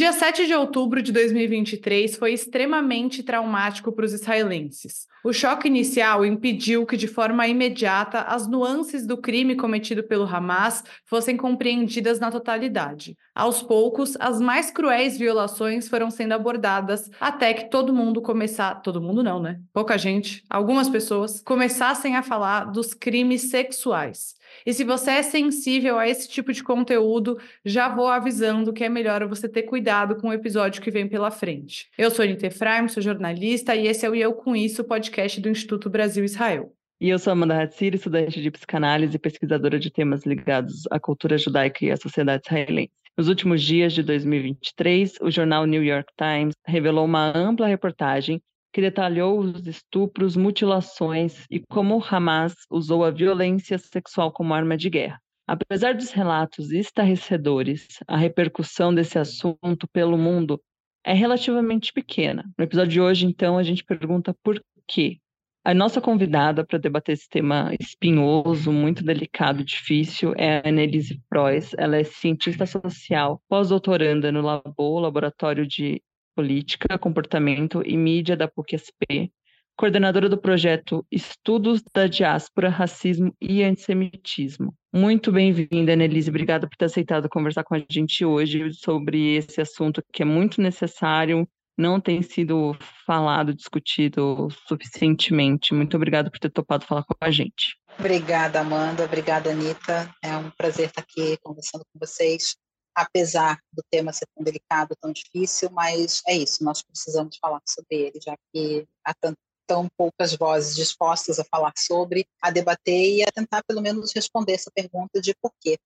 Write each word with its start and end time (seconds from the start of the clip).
dia 0.00 0.14
7 0.14 0.46
de 0.46 0.54
outubro 0.54 1.02
de 1.02 1.12
2023 1.12 2.16
foi 2.16 2.32
extremamente 2.32 3.22
traumático 3.22 3.92
para 3.92 4.06
os 4.06 4.14
israelenses. 4.14 5.06
O 5.22 5.30
choque 5.30 5.68
inicial 5.68 6.24
impediu 6.24 6.86
que, 6.86 6.96
de 6.96 7.06
forma 7.06 7.46
imediata, 7.46 8.22
as 8.22 8.48
nuances 8.48 9.06
do 9.06 9.18
crime 9.18 9.54
cometido 9.54 10.02
pelo 10.02 10.24
Hamas 10.24 10.82
fossem 11.04 11.36
compreendidas 11.36 12.18
na 12.18 12.30
totalidade. 12.30 13.14
Aos 13.34 13.62
poucos, 13.62 14.16
as 14.18 14.40
mais 14.40 14.70
cruéis 14.70 15.18
violações 15.18 15.86
foram 15.86 16.10
sendo 16.10 16.32
abordadas 16.32 17.10
até 17.20 17.52
que 17.52 17.68
todo 17.68 17.92
mundo 17.92 18.22
começar, 18.22 18.76
todo 18.76 19.02
mundo 19.02 19.22
não, 19.22 19.38
né? 19.38 19.60
Pouca 19.70 19.98
gente, 19.98 20.42
algumas 20.48 20.88
pessoas 20.88 21.42
começassem 21.42 22.16
a 22.16 22.22
falar 22.22 22.64
dos 22.64 22.94
crimes 22.94 23.50
sexuais. 23.50 24.34
E 24.66 24.72
se 24.72 24.84
você 24.84 25.12
é 25.12 25.22
sensível 25.22 25.98
a 25.98 26.08
esse 26.08 26.28
tipo 26.28 26.52
de 26.52 26.62
conteúdo, 26.62 27.38
já 27.64 27.88
vou 27.88 28.08
avisando 28.08 28.72
que 28.72 28.84
é 28.84 28.88
melhor 28.88 29.26
você 29.26 29.48
ter 29.48 29.62
cuidado 29.62 30.16
com 30.16 30.28
o 30.28 30.32
episódio 30.32 30.82
que 30.82 30.90
vem 30.90 31.08
pela 31.08 31.30
frente. 31.30 31.88
Eu 31.96 32.10
sou 32.10 32.24
Anita 32.24 32.46
Efraim, 32.46 32.88
sou 32.88 33.02
jornalista 33.02 33.74
e 33.74 33.86
esse 33.86 34.04
é 34.04 34.10
o 34.10 34.14
Eu 34.14 34.32
Com 34.34 34.54
Isso, 34.54 34.84
podcast 34.84 35.40
do 35.40 35.48
Instituto 35.48 35.88
Brasil 35.88 36.24
Israel. 36.24 36.72
E 37.00 37.08
eu 37.08 37.18
sou 37.18 37.32
Amanda 37.32 37.58
Hatzir, 37.58 37.94
estudante 37.94 38.42
de 38.42 38.50
psicanálise 38.50 39.16
e 39.16 39.18
pesquisadora 39.18 39.78
de 39.78 39.90
temas 39.90 40.26
ligados 40.26 40.86
à 40.90 41.00
cultura 41.00 41.38
judaica 41.38 41.82
e 41.82 41.90
à 41.90 41.96
sociedade 41.96 42.42
israelense. 42.46 42.92
Nos 43.16 43.26
últimos 43.26 43.62
dias 43.62 43.94
de 43.94 44.02
2023, 44.02 45.14
o 45.22 45.30
jornal 45.30 45.64
New 45.64 45.82
York 45.82 46.12
Times 46.16 46.54
revelou 46.66 47.06
uma 47.06 47.34
ampla 47.34 47.66
reportagem 47.66 48.42
que 48.72 48.80
detalhou 48.80 49.40
os 49.40 49.66
estupros, 49.66 50.36
mutilações 50.36 51.44
e 51.50 51.60
como 51.68 52.02
Hamas 52.02 52.54
usou 52.70 53.04
a 53.04 53.10
violência 53.10 53.78
sexual 53.78 54.32
como 54.32 54.54
arma 54.54 54.76
de 54.76 54.88
guerra. 54.88 55.20
Apesar 55.46 55.94
dos 55.94 56.12
relatos 56.12 56.70
estarrecedores, 56.70 57.88
a 58.06 58.16
repercussão 58.16 58.94
desse 58.94 59.18
assunto 59.18 59.88
pelo 59.92 60.16
mundo 60.16 60.62
é 61.04 61.12
relativamente 61.12 61.92
pequena. 61.92 62.44
No 62.56 62.64
episódio 62.64 62.92
de 62.92 63.00
hoje, 63.00 63.26
então, 63.26 63.58
a 63.58 63.62
gente 63.62 63.82
pergunta 63.82 64.34
por 64.44 64.62
quê. 64.86 65.18
A 65.64 65.74
nossa 65.74 66.00
convidada 66.00 66.64
para 66.64 66.78
debater 66.78 67.12
esse 67.12 67.28
tema 67.28 67.74
espinhoso, 67.78 68.72
muito 68.72 69.04
delicado, 69.04 69.62
difícil, 69.64 70.32
é 70.36 70.58
a 70.58 70.68
Annelise 70.68 71.20
Preuss. 71.28 71.74
Ela 71.76 71.98
é 71.98 72.04
cientista 72.04 72.64
social, 72.64 73.42
pós-doutoranda 73.48 74.32
no 74.32 74.40
Labo, 74.40 75.00
Laboratório 75.00 75.66
de 75.66 76.02
Política, 76.34 76.98
Comportamento 76.98 77.82
e 77.84 77.96
Mídia 77.96 78.36
da 78.36 78.48
PUC-SP, 78.48 79.30
coordenadora 79.76 80.28
do 80.28 80.36
projeto 80.36 81.06
Estudos 81.10 81.82
da 81.94 82.06
Diáspora, 82.06 82.68
Racismo 82.68 83.34
e 83.40 83.62
Antissemitismo. 83.62 84.74
Muito 84.92 85.32
bem-vinda, 85.32 85.92
Annelise. 85.92 86.28
Obrigada 86.28 86.68
por 86.68 86.76
ter 86.76 86.84
aceitado 86.84 87.28
conversar 87.28 87.64
com 87.64 87.74
a 87.74 87.82
gente 87.90 88.24
hoje 88.24 88.72
sobre 88.74 89.36
esse 89.36 89.60
assunto 89.60 90.02
que 90.12 90.22
é 90.22 90.26
muito 90.26 90.60
necessário, 90.60 91.48
não 91.80 91.98
tem 91.98 92.20
sido 92.20 92.76
falado, 93.06 93.54
discutido 93.54 94.48
suficientemente. 94.68 95.72
Muito 95.72 95.96
obrigada 95.96 96.30
por 96.30 96.38
ter 96.38 96.50
topado 96.50 96.84
falar 96.84 97.04
com 97.04 97.14
a 97.18 97.30
gente. 97.30 97.78
Obrigada, 97.98 98.60
Amanda. 98.60 99.04
Obrigada, 99.04 99.50
Anitta. 99.50 100.14
É 100.22 100.36
um 100.36 100.50
prazer 100.50 100.88
estar 100.88 101.00
aqui 101.00 101.38
conversando 101.42 101.84
com 101.90 101.98
vocês 101.98 102.54
apesar 102.94 103.58
do 103.72 103.82
tema 103.90 104.12
ser 104.12 104.26
tão 104.34 104.44
delicado, 104.44 104.96
tão 105.00 105.12
difícil, 105.12 105.70
mas 105.70 106.22
é 106.26 106.36
isso, 106.36 106.64
nós 106.64 106.82
precisamos 106.82 107.36
falar 107.38 107.60
sobre 107.66 107.96
ele, 107.96 108.20
já 108.24 108.36
que 108.52 108.86
há 109.04 109.14
tão, 109.14 109.34
tão 109.66 109.88
poucas 109.96 110.34
vozes 110.34 110.74
dispostas 110.74 111.38
a 111.38 111.44
falar 111.44 111.72
sobre, 111.76 112.26
a 112.42 112.50
debater 112.50 113.16
e 113.16 113.22
a 113.22 113.32
tentar 113.32 113.62
pelo 113.64 113.80
menos 113.80 114.12
responder 114.14 114.54
essa 114.54 114.70
pergunta 114.74 115.20
de 115.20 115.34
por 115.40 115.52
quê, 115.60 115.78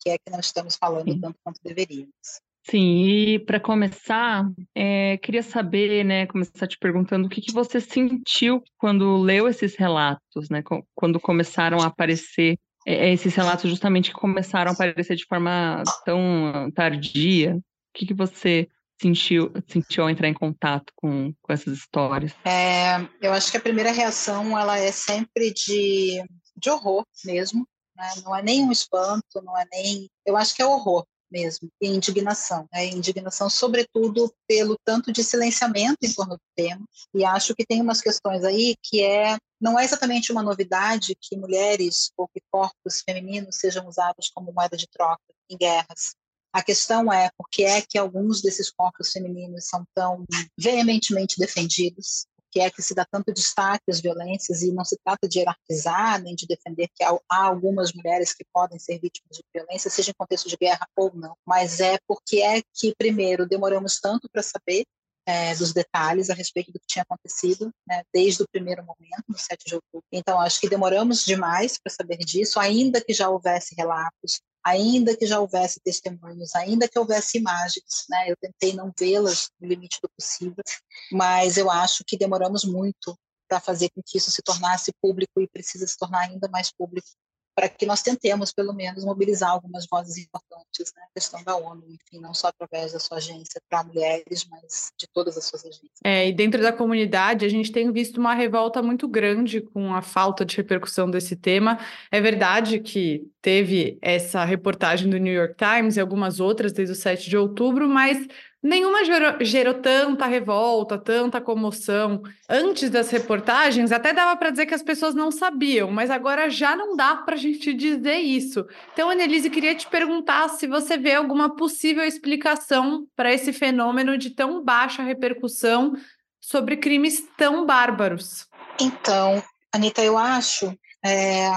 que 0.00 0.10
é 0.10 0.18
que 0.18 0.30
não 0.30 0.40
estamos 0.40 0.76
falando 0.76 1.12
Sim. 1.12 1.20
tanto 1.20 1.38
quanto 1.42 1.60
deveríamos. 1.62 2.40
Sim, 2.64 3.04
e 3.04 3.38
para 3.40 3.58
começar, 3.58 4.48
é, 4.72 5.16
queria 5.18 5.42
saber, 5.42 6.04
né, 6.04 6.26
começar 6.26 6.68
te 6.68 6.78
perguntando 6.78 7.26
o 7.26 7.28
que, 7.28 7.40
que 7.40 7.52
você 7.52 7.80
sentiu 7.80 8.62
quando 8.78 9.16
leu 9.16 9.48
esses 9.48 9.74
relatos, 9.74 10.48
né, 10.48 10.62
quando 10.94 11.18
começaram 11.18 11.80
a 11.80 11.86
aparecer 11.86 12.56
é, 12.86 13.08
é, 13.08 13.12
esses 13.12 13.34
relatos 13.34 13.70
justamente 13.70 14.10
que 14.10 14.20
começaram 14.20 14.70
a 14.70 14.74
aparecer 14.74 15.16
de 15.16 15.24
forma 15.24 15.82
tão 16.04 16.70
tardia? 16.74 17.56
O 17.56 17.62
que, 17.94 18.06
que 18.06 18.14
você 18.14 18.68
sentiu, 19.00 19.52
sentiu 19.66 20.04
ao 20.04 20.10
entrar 20.10 20.28
em 20.28 20.34
contato 20.34 20.92
com, 20.96 21.32
com 21.42 21.52
essas 21.52 21.76
histórias? 21.76 22.32
É, 22.44 23.06
eu 23.20 23.32
acho 23.32 23.50
que 23.50 23.56
a 23.56 23.60
primeira 23.60 23.90
reação 23.90 24.58
ela 24.58 24.78
é 24.78 24.92
sempre 24.92 25.52
de, 25.52 26.24
de 26.56 26.70
horror 26.70 27.04
mesmo. 27.24 27.66
Né? 27.96 28.08
Não 28.24 28.34
é 28.34 28.42
nem 28.42 28.64
um 28.64 28.72
espanto, 28.72 29.42
não 29.42 29.56
é 29.58 29.66
nem. 29.70 30.08
Eu 30.24 30.36
acho 30.36 30.54
que 30.54 30.62
é 30.62 30.66
horror 30.66 31.04
mesmo, 31.32 31.68
e 31.80 31.88
indignação. 31.88 32.68
Né? 32.72 32.86
Indignação, 32.86 33.48
sobretudo, 33.48 34.32
pelo 34.46 34.78
tanto 34.84 35.10
de 35.10 35.24
silenciamento 35.24 35.98
em 36.02 36.12
torno 36.12 36.36
do 36.36 36.42
tema. 36.54 36.84
E 37.14 37.24
acho 37.24 37.54
que 37.54 37.66
tem 37.66 37.80
umas 37.80 38.00
questões 38.00 38.44
aí 38.44 38.76
que 38.82 39.02
é 39.02 39.36
não 39.60 39.78
é 39.78 39.84
exatamente 39.84 40.32
uma 40.32 40.42
novidade 40.42 41.16
que 41.20 41.36
mulheres 41.36 42.10
ou 42.16 42.26
que 42.28 42.42
corpos 42.50 43.00
femininos 43.04 43.56
sejam 43.56 43.86
usados 43.86 44.28
como 44.34 44.52
moeda 44.52 44.76
de 44.76 44.88
troca 44.88 45.22
em 45.48 45.56
guerras. 45.56 46.16
A 46.52 46.62
questão 46.62 47.10
é 47.10 47.30
por 47.36 47.48
que 47.48 47.64
é 47.64 47.80
que 47.80 47.96
alguns 47.96 48.42
desses 48.42 48.70
corpos 48.70 49.10
femininos 49.10 49.68
são 49.68 49.86
tão 49.94 50.24
veementemente 50.58 51.38
defendidos, 51.38 52.26
que 52.52 52.60
é 52.60 52.70
que 52.70 52.82
se 52.82 52.94
dá 52.94 53.04
tanto 53.10 53.32
destaque 53.32 53.90
às 53.90 54.00
violências 54.00 54.62
e 54.62 54.70
não 54.70 54.84
se 54.84 54.98
trata 55.02 55.26
de 55.26 55.38
hierarquizar 55.38 56.22
nem 56.22 56.34
de 56.34 56.46
defender 56.46 56.88
que 56.94 57.02
há, 57.02 57.18
algumas 57.30 57.92
mulheres 57.94 58.34
que 58.34 58.44
podem 58.52 58.78
ser 58.78 59.00
vítimas 59.00 59.36
de 59.36 59.42
violência, 59.52 59.90
seja 59.90 60.10
em 60.10 60.14
contexto 60.14 60.48
de 60.48 60.56
guerra 60.56 60.86
ou 60.94 61.10
não, 61.14 61.34
mas 61.46 61.80
é 61.80 61.98
porque 62.06 62.42
é 62.42 62.62
que 62.74 62.94
primeiro 62.96 63.48
demoramos 63.48 63.98
tanto 63.98 64.28
para 64.30 64.42
saber 64.42 64.84
é, 65.26 65.54
dos 65.54 65.72
detalhes 65.72 66.30
a 66.30 66.34
respeito 66.34 66.72
do 66.72 66.80
que 66.80 66.86
tinha 66.86 67.04
acontecido, 67.04 67.72
né, 67.86 68.02
desde 68.12 68.42
o 68.42 68.48
primeiro 68.50 68.82
momento, 68.84 69.24
no 69.28 69.38
7 69.38 69.64
de 69.64 69.74
outubro. 69.76 70.04
Então, 70.10 70.40
acho 70.40 70.60
que 70.60 70.68
demoramos 70.68 71.24
demais 71.24 71.78
para 71.78 71.92
saber 71.92 72.18
disso, 72.18 72.58
ainda 72.58 73.00
que 73.00 73.14
já 73.14 73.28
houvesse 73.28 73.74
relatos, 73.76 74.40
ainda 74.64 75.16
que 75.16 75.26
já 75.26 75.40
houvesse 75.40 75.80
testemunhos, 75.80 76.54
ainda 76.54 76.88
que 76.88 76.98
houvesse 76.98 77.38
imagens, 77.38 78.04
né? 78.08 78.30
Eu 78.30 78.36
tentei 78.36 78.72
não 78.72 78.92
vê-las 78.98 79.50
no 79.60 79.68
limite 79.68 79.98
do 80.02 80.08
possível, 80.16 80.62
mas 81.10 81.56
eu 81.56 81.70
acho 81.70 82.04
que 82.06 82.16
demoramos 82.16 82.64
muito 82.64 83.18
para 83.48 83.60
fazer 83.60 83.90
com 83.90 84.02
que 84.04 84.16
isso 84.16 84.30
se 84.30 84.42
tornasse 84.42 84.92
público 85.00 85.40
e 85.40 85.48
precisa 85.48 85.86
se 85.86 85.96
tornar 85.96 86.20
ainda 86.20 86.48
mais 86.48 86.72
público 86.72 87.08
para 87.54 87.68
que 87.68 87.84
nós 87.84 88.02
tentemos, 88.02 88.52
pelo 88.52 88.72
menos, 88.72 89.04
mobilizar 89.04 89.50
algumas 89.50 89.86
vozes 89.86 90.16
importantes, 90.18 90.92
né? 90.96 91.02
A 91.10 91.14
questão 91.14 91.42
da 91.44 91.56
ONU, 91.56 91.84
enfim, 91.88 92.20
não 92.20 92.32
só 92.32 92.48
através 92.48 92.92
da 92.92 92.98
sua 92.98 93.18
agência 93.18 93.60
para 93.68 93.84
mulheres, 93.84 94.46
mas 94.50 94.90
de 94.98 95.06
todas 95.12 95.36
as 95.36 95.44
suas 95.44 95.64
agências. 95.64 96.00
É, 96.04 96.28
e 96.28 96.32
dentro 96.32 96.62
da 96.62 96.72
comunidade, 96.72 97.44
a 97.44 97.48
gente 97.48 97.70
tem 97.70 97.92
visto 97.92 98.18
uma 98.18 98.34
revolta 98.34 98.82
muito 98.82 99.06
grande 99.06 99.60
com 99.60 99.94
a 99.94 100.00
falta 100.00 100.44
de 100.44 100.56
repercussão 100.56 101.10
desse 101.10 101.36
tema. 101.36 101.78
É 102.10 102.20
verdade 102.20 102.80
que 102.80 103.30
teve 103.42 103.98
essa 104.00 104.44
reportagem 104.44 105.10
do 105.10 105.18
New 105.18 105.32
York 105.32 105.54
Times 105.56 105.96
e 105.96 106.00
algumas 106.00 106.40
outras 106.40 106.72
desde 106.72 106.92
o 106.92 106.96
7 106.96 107.28
de 107.28 107.36
outubro, 107.36 107.88
mas 107.88 108.26
Nenhuma 108.62 109.04
gerou, 109.04 109.44
gerou, 109.44 109.74
tanta 109.74 110.24
revolta, 110.26 110.96
tanta 110.96 111.40
comoção. 111.40 112.22
Antes 112.48 112.88
das 112.90 113.10
reportagens, 113.10 113.90
até 113.90 114.12
dava 114.12 114.36
para 114.36 114.50
dizer 114.50 114.66
que 114.66 114.74
as 114.74 114.84
pessoas 114.84 115.16
não 115.16 115.32
sabiam, 115.32 115.90
mas 115.90 116.10
agora 116.10 116.48
já 116.48 116.76
não 116.76 116.94
dá 116.94 117.16
para 117.16 117.34
a 117.34 117.38
gente 117.38 117.74
dizer 117.74 118.18
isso. 118.18 118.64
Então, 118.92 119.10
Annelise, 119.10 119.50
queria 119.50 119.74
te 119.74 119.88
perguntar 119.88 120.48
se 120.50 120.68
você 120.68 120.96
vê 120.96 121.14
alguma 121.14 121.56
possível 121.56 122.04
explicação 122.04 123.04
para 123.16 123.32
esse 123.32 123.52
fenômeno 123.52 124.16
de 124.16 124.30
tão 124.30 124.62
baixa 124.62 125.02
repercussão 125.02 125.94
sobre 126.40 126.76
crimes 126.76 127.20
tão 127.36 127.66
bárbaros. 127.66 128.46
Então, 128.80 129.42
Anitta, 129.72 130.04
eu 130.04 130.16
acho 130.16 130.72
é, 131.04 131.50